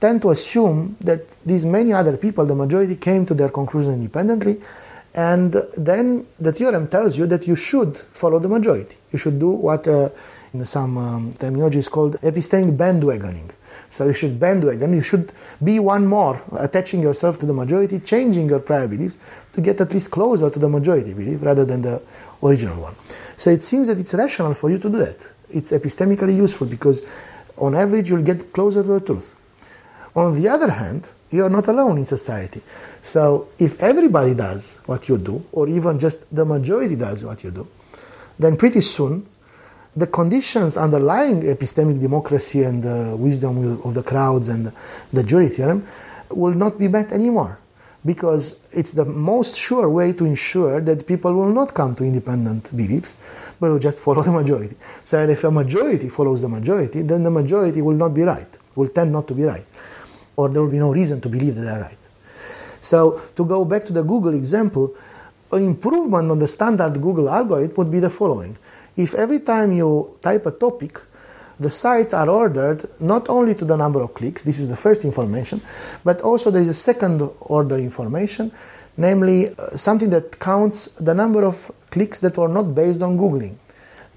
tend 0.00 0.22
to 0.22 0.30
assume 0.30 0.96
that 1.00 1.22
these 1.44 1.64
many 1.64 1.92
other 1.92 2.16
people, 2.16 2.44
the 2.44 2.54
majority, 2.54 2.96
came 2.96 3.24
to 3.26 3.34
their 3.34 3.48
conclusion 3.48 3.94
independently. 3.94 4.60
And 5.14 5.52
then 5.76 6.26
the 6.38 6.52
theorem 6.52 6.88
tells 6.88 7.16
you 7.16 7.26
that 7.26 7.46
you 7.46 7.56
should 7.56 7.96
follow 7.96 8.38
the 8.38 8.48
majority. 8.48 8.96
You 9.12 9.18
should 9.18 9.38
do 9.38 9.48
what 9.48 9.88
uh, 9.88 10.10
in 10.52 10.66
some 10.66 10.98
um, 10.98 11.32
terminology 11.34 11.78
is 11.78 11.88
called 11.88 12.20
epistemic 12.20 12.76
bandwagoning. 12.76 13.50
So 13.88 14.06
you 14.06 14.14
should 14.14 14.38
bandwagon, 14.38 14.92
you 14.92 15.00
should 15.00 15.32
be 15.62 15.78
one 15.78 16.06
more, 16.06 16.42
attaching 16.58 17.00
yourself 17.00 17.38
to 17.40 17.46
the 17.46 17.52
majority, 17.52 18.00
changing 18.00 18.48
your 18.48 18.58
prior 18.58 18.88
beliefs 18.88 19.16
to 19.54 19.60
get 19.60 19.80
at 19.80 19.92
least 19.92 20.10
closer 20.10 20.50
to 20.50 20.58
the 20.58 20.68
majority 20.68 21.14
belief 21.14 21.42
rather 21.42 21.64
than 21.64 21.82
the 21.82 22.02
original 22.42 22.82
one. 22.82 22.94
So 23.36 23.50
it 23.50 23.62
seems 23.62 23.86
that 23.88 23.98
it's 23.98 24.12
rational 24.12 24.54
for 24.54 24.70
you 24.70 24.78
to 24.78 24.90
do 24.90 24.98
that. 24.98 25.16
It's 25.50 25.70
epistemically 25.70 26.36
useful 26.36 26.66
because 26.66 27.02
on 27.56 27.74
average 27.74 28.10
you'll 28.10 28.22
get 28.22 28.52
closer 28.52 28.82
to 28.82 28.88
the 28.88 29.00
truth. 29.00 29.35
On 30.16 30.34
the 30.34 30.48
other 30.48 30.70
hand, 30.70 31.08
you 31.30 31.44
are 31.44 31.50
not 31.50 31.68
alone 31.68 31.98
in 31.98 32.06
society. 32.06 32.62
So 33.02 33.48
if 33.58 33.80
everybody 33.80 34.34
does 34.34 34.78
what 34.86 35.08
you 35.08 35.18
do, 35.18 35.44
or 35.52 35.68
even 35.68 35.98
just 35.98 36.34
the 36.34 36.44
majority 36.44 36.96
does 36.96 37.22
what 37.22 37.44
you 37.44 37.50
do, 37.50 37.68
then 38.38 38.56
pretty 38.56 38.80
soon 38.80 39.26
the 39.94 40.06
conditions 40.06 40.76
underlying 40.76 41.42
epistemic 41.42 42.00
democracy 42.00 42.62
and 42.62 42.82
the 42.82 43.14
wisdom 43.16 43.80
of 43.84 43.94
the 43.94 44.02
crowds 44.02 44.48
and 44.48 44.72
the 45.12 45.22
jury 45.22 45.48
theorem 45.48 45.86
will 46.30 46.54
not 46.54 46.78
be 46.78 46.88
met 46.88 47.12
anymore 47.12 47.58
because 48.04 48.60
it's 48.72 48.92
the 48.92 49.04
most 49.04 49.56
sure 49.56 49.88
way 49.88 50.12
to 50.12 50.24
ensure 50.24 50.80
that 50.80 51.06
people 51.06 51.34
will 51.34 51.52
not 51.52 51.74
come 51.74 51.94
to 51.94 52.04
independent 52.04 52.74
beliefs 52.76 53.14
but 53.58 53.70
will 53.70 53.78
just 53.78 54.00
follow 54.00 54.22
the 54.28 54.30
majority. 54.30 54.76
So 55.04 55.22
if 55.28 55.44
a 55.44 55.50
majority 55.50 56.08
follows 56.08 56.40
the 56.40 56.48
majority, 56.48 57.02
then 57.02 57.24
the 57.24 57.30
majority 57.30 57.82
will 57.82 57.96
not 57.96 58.14
be 58.14 58.22
right, 58.22 58.48
will 58.76 58.88
tend 58.88 59.12
not 59.12 59.26
to 59.28 59.34
be 59.34 59.44
right, 59.44 59.64
or 60.36 60.48
there 60.48 60.62
will 60.62 60.70
be 60.70 60.78
no 60.78 60.92
reason 60.92 61.20
to 61.20 61.28
believe 61.28 61.54
that 61.56 61.62
they 61.62 61.70
are 61.70 61.80
right. 61.80 61.98
So 62.80 63.20
to 63.34 63.44
go 63.44 63.64
back 63.64 63.84
to 63.86 63.92
the 63.92 64.02
Google 64.02 64.34
example, 64.34 64.94
an 65.52 65.62
improvement 65.64 66.30
on 66.30 66.38
the 66.38 66.48
standard 66.48 67.00
Google 67.00 67.28
algorithm 67.28 67.76
would 67.76 67.90
be 67.90 68.00
the 68.00 68.10
following 68.10 68.56
if 68.96 69.14
every 69.14 69.40
time 69.40 69.72
you 69.72 70.16
type 70.22 70.46
a 70.46 70.50
topic, 70.50 71.00
the 71.60 71.70
sites 71.70 72.12
are 72.14 72.28
ordered 72.28 72.88
not 73.00 73.28
only 73.28 73.54
to 73.54 73.64
the 73.64 73.76
number 73.76 74.00
of 74.00 74.14
clicks, 74.14 74.42
this 74.42 74.58
is 74.58 74.68
the 74.68 74.76
first 74.76 75.04
information, 75.04 75.60
but 76.04 76.20
also 76.20 76.50
there 76.50 76.62
is 76.62 76.68
a 76.68 76.74
second 76.74 77.22
order 77.40 77.78
information, 77.78 78.52
namely 78.96 79.48
uh, 79.48 79.76
something 79.76 80.10
that 80.10 80.38
counts 80.38 80.86
the 81.00 81.14
number 81.14 81.44
of 81.44 81.70
clicks 81.90 82.20
that 82.20 82.38
are 82.38 82.48
not 82.48 82.74
based 82.74 83.02
on 83.02 83.18
Googling. 83.18 83.56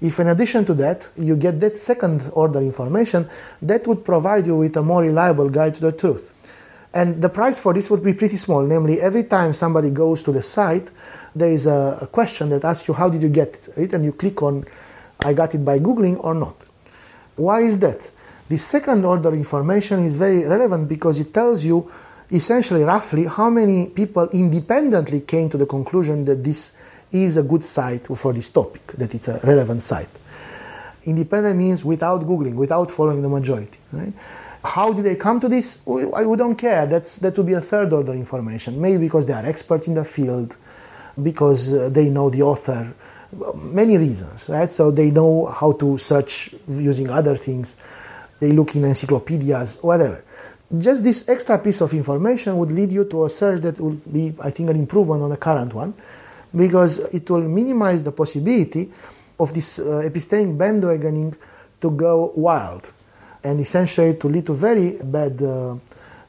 If 0.00 0.18
in 0.18 0.28
addition 0.28 0.64
to 0.66 0.74
that 0.74 1.08
you 1.16 1.36
get 1.36 1.60
that 1.60 1.76
second 1.76 2.30
order 2.32 2.60
information, 2.60 3.28
that 3.62 3.86
would 3.86 4.04
provide 4.04 4.46
you 4.46 4.56
with 4.56 4.76
a 4.76 4.82
more 4.82 5.02
reliable 5.02 5.50
guide 5.50 5.74
to 5.76 5.80
the 5.80 5.92
truth. 5.92 6.32
And 6.92 7.22
the 7.22 7.28
price 7.28 7.58
for 7.58 7.72
this 7.72 7.90
would 7.90 8.02
be 8.02 8.14
pretty 8.14 8.36
small, 8.36 8.62
namely 8.62 9.00
every 9.00 9.24
time 9.24 9.54
somebody 9.54 9.90
goes 9.90 10.22
to 10.24 10.32
the 10.32 10.42
site, 10.42 10.90
there 11.36 11.50
is 11.50 11.66
a, 11.66 12.08
question 12.10 12.48
that 12.50 12.64
asks 12.64 12.88
you 12.88 12.94
how 12.94 13.08
did 13.08 13.22
you 13.22 13.28
get 13.28 13.68
it, 13.76 13.92
and 13.92 14.04
you 14.04 14.12
click 14.12 14.42
on 14.42 14.64
I 15.24 15.34
got 15.34 15.54
it 15.54 15.64
by 15.64 15.78
Googling 15.78 16.22
or 16.24 16.34
not. 16.34 16.56
Why 17.36 17.60
is 17.60 17.78
that? 17.80 18.10
The 18.48 18.56
second 18.56 19.04
order 19.04 19.32
information 19.34 20.06
is 20.06 20.16
very 20.16 20.44
relevant 20.44 20.88
because 20.88 21.20
it 21.20 21.32
tells 21.32 21.64
you 21.64 21.90
essentially 22.30 22.82
roughly 22.82 23.26
how 23.26 23.50
many 23.50 23.86
people 23.88 24.28
independently 24.30 25.20
came 25.20 25.50
to 25.50 25.56
the 25.56 25.66
conclusion 25.66 26.24
that 26.24 26.42
this 26.42 26.72
is 27.12 27.36
a 27.36 27.42
good 27.42 27.64
site 27.64 28.06
for 28.06 28.32
this 28.32 28.50
topic, 28.50 28.86
that 28.98 29.14
it's 29.14 29.28
a 29.28 29.40
relevant 29.44 29.82
site. 29.82 30.08
Independent 31.04 31.56
means 31.56 31.84
without 31.84 32.20
Googling, 32.22 32.54
without 32.54 32.90
following 32.90 33.22
the 33.22 33.28
majority. 33.28 33.78
Right? 33.92 34.12
How 34.62 34.92
did 34.92 35.04
they 35.04 35.16
come 35.16 35.40
to 35.40 35.48
this? 35.48 35.78
We, 35.86 36.04
we 36.04 36.36
don't 36.36 36.56
care. 36.56 36.86
That's, 36.86 37.16
that 37.16 37.36
would 37.36 37.46
be 37.46 37.54
a 37.54 37.60
third 37.60 37.92
order 37.92 38.12
information. 38.12 38.80
Maybe 38.80 38.98
because 38.98 39.26
they 39.26 39.32
are 39.32 39.44
experts 39.44 39.86
in 39.86 39.94
the 39.94 40.04
field, 40.04 40.56
because 41.22 41.72
uh, 41.72 41.88
they 41.88 42.08
know 42.08 42.28
the 42.30 42.42
author, 42.42 42.92
many 43.56 43.96
reasons, 43.96 44.48
right? 44.48 44.70
So 44.70 44.90
they 44.90 45.10
know 45.10 45.46
how 45.46 45.72
to 45.72 45.98
search 45.98 46.54
using 46.68 47.08
other 47.10 47.36
things, 47.36 47.76
they 48.38 48.52
look 48.52 48.74
in 48.74 48.84
encyclopedias, 48.84 49.78
whatever. 49.82 50.22
Just 50.78 51.02
this 51.02 51.28
extra 51.28 51.58
piece 51.58 51.80
of 51.80 51.92
information 51.94 52.56
would 52.58 52.70
lead 52.70 52.92
you 52.92 53.04
to 53.04 53.24
a 53.24 53.30
search 53.30 53.60
that 53.62 53.80
would 53.80 54.12
be, 54.12 54.34
I 54.40 54.50
think, 54.50 54.70
an 54.70 54.76
improvement 54.76 55.22
on 55.22 55.30
the 55.30 55.36
current 55.36 55.74
one, 55.74 55.94
because 56.54 56.98
it 56.98 57.28
will 57.30 57.42
minimize 57.42 58.02
the 58.04 58.12
possibility 58.12 58.90
of 59.38 59.52
this 59.54 59.78
uh, 59.78 60.02
epistemic 60.04 60.56
bandwagoning 60.56 61.34
to 61.80 61.90
go 61.90 62.32
wild 62.34 62.92
and 63.42 63.60
essentially 63.60 64.14
to 64.14 64.28
lead 64.28 64.46
to 64.46 64.52
very 64.52 64.90
bad 65.02 65.40
uh, 65.42 65.74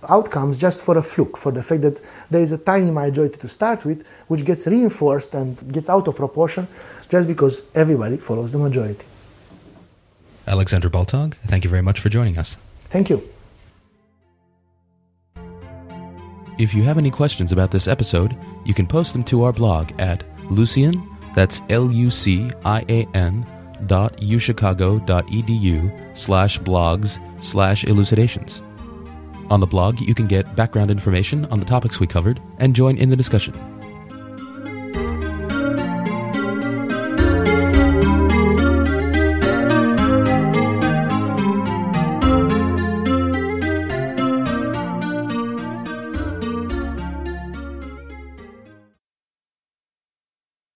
outcomes 0.08 0.58
just 0.58 0.82
for 0.82 0.98
a 0.98 1.04
fluke, 1.04 1.38
for 1.38 1.52
the 1.52 1.62
fact 1.62 1.82
that 1.82 2.02
there 2.30 2.42
is 2.42 2.52
a 2.52 2.58
tiny 2.58 2.90
majority 2.90 3.38
to 3.38 3.48
start 3.48 3.86
with, 3.86 4.06
which 4.28 4.46
gets 4.46 4.66
reinforced 4.66 5.34
and 5.34 5.72
gets 5.72 5.90
out 5.90 6.08
of 6.08 6.16
proportion 6.16 6.68
just 7.10 7.28
because 7.28 7.64
everybody 7.76 8.18
follows 8.18 8.52
the 8.52 8.58
majority. 8.58 9.06
Alexandru 10.48 10.90
Baltag, 10.90 11.36
thank 11.48 11.64
you 11.64 11.70
very 11.70 11.84
much 11.84 12.00
for 12.00 12.10
joining 12.10 12.38
us. 12.38 12.58
Thank 12.90 13.10
you. 13.10 13.22
If 16.62 16.76
you 16.76 16.84
have 16.84 17.00
any 17.00 17.10
questions 17.10 17.52
about 17.52 17.72
this 17.72 17.88
episode, 17.88 18.38
you 18.66 18.76
can 18.76 18.86
post 18.86 19.14
them 19.14 19.24
to 19.24 19.46
our 19.46 19.52
blog 19.52 20.00
at 20.00 20.24
Lucian, 20.52 21.10
that's 21.34 21.60
L-U-C-I-A-N 21.72 23.46
dot 23.88 24.16
uchicago.edu 24.18 26.16
slash 26.16 26.60
blogs 26.60 27.44
slash 27.44 27.84
elucidations. 27.86 28.62
On 29.50 29.60
the 29.60 29.66
blog, 29.66 30.00
you 30.02 30.14
can 30.14 30.28
get 30.28 30.56
background 30.56 30.92
information 30.92 31.46
on 31.46 31.60
the 31.60 31.66
topics 31.66 32.00
we 32.00 32.06
covered 32.06 32.40
and 32.60 32.76
join 32.76 32.96
in 32.96 33.10
the 33.10 33.16
discussion. 33.16 33.71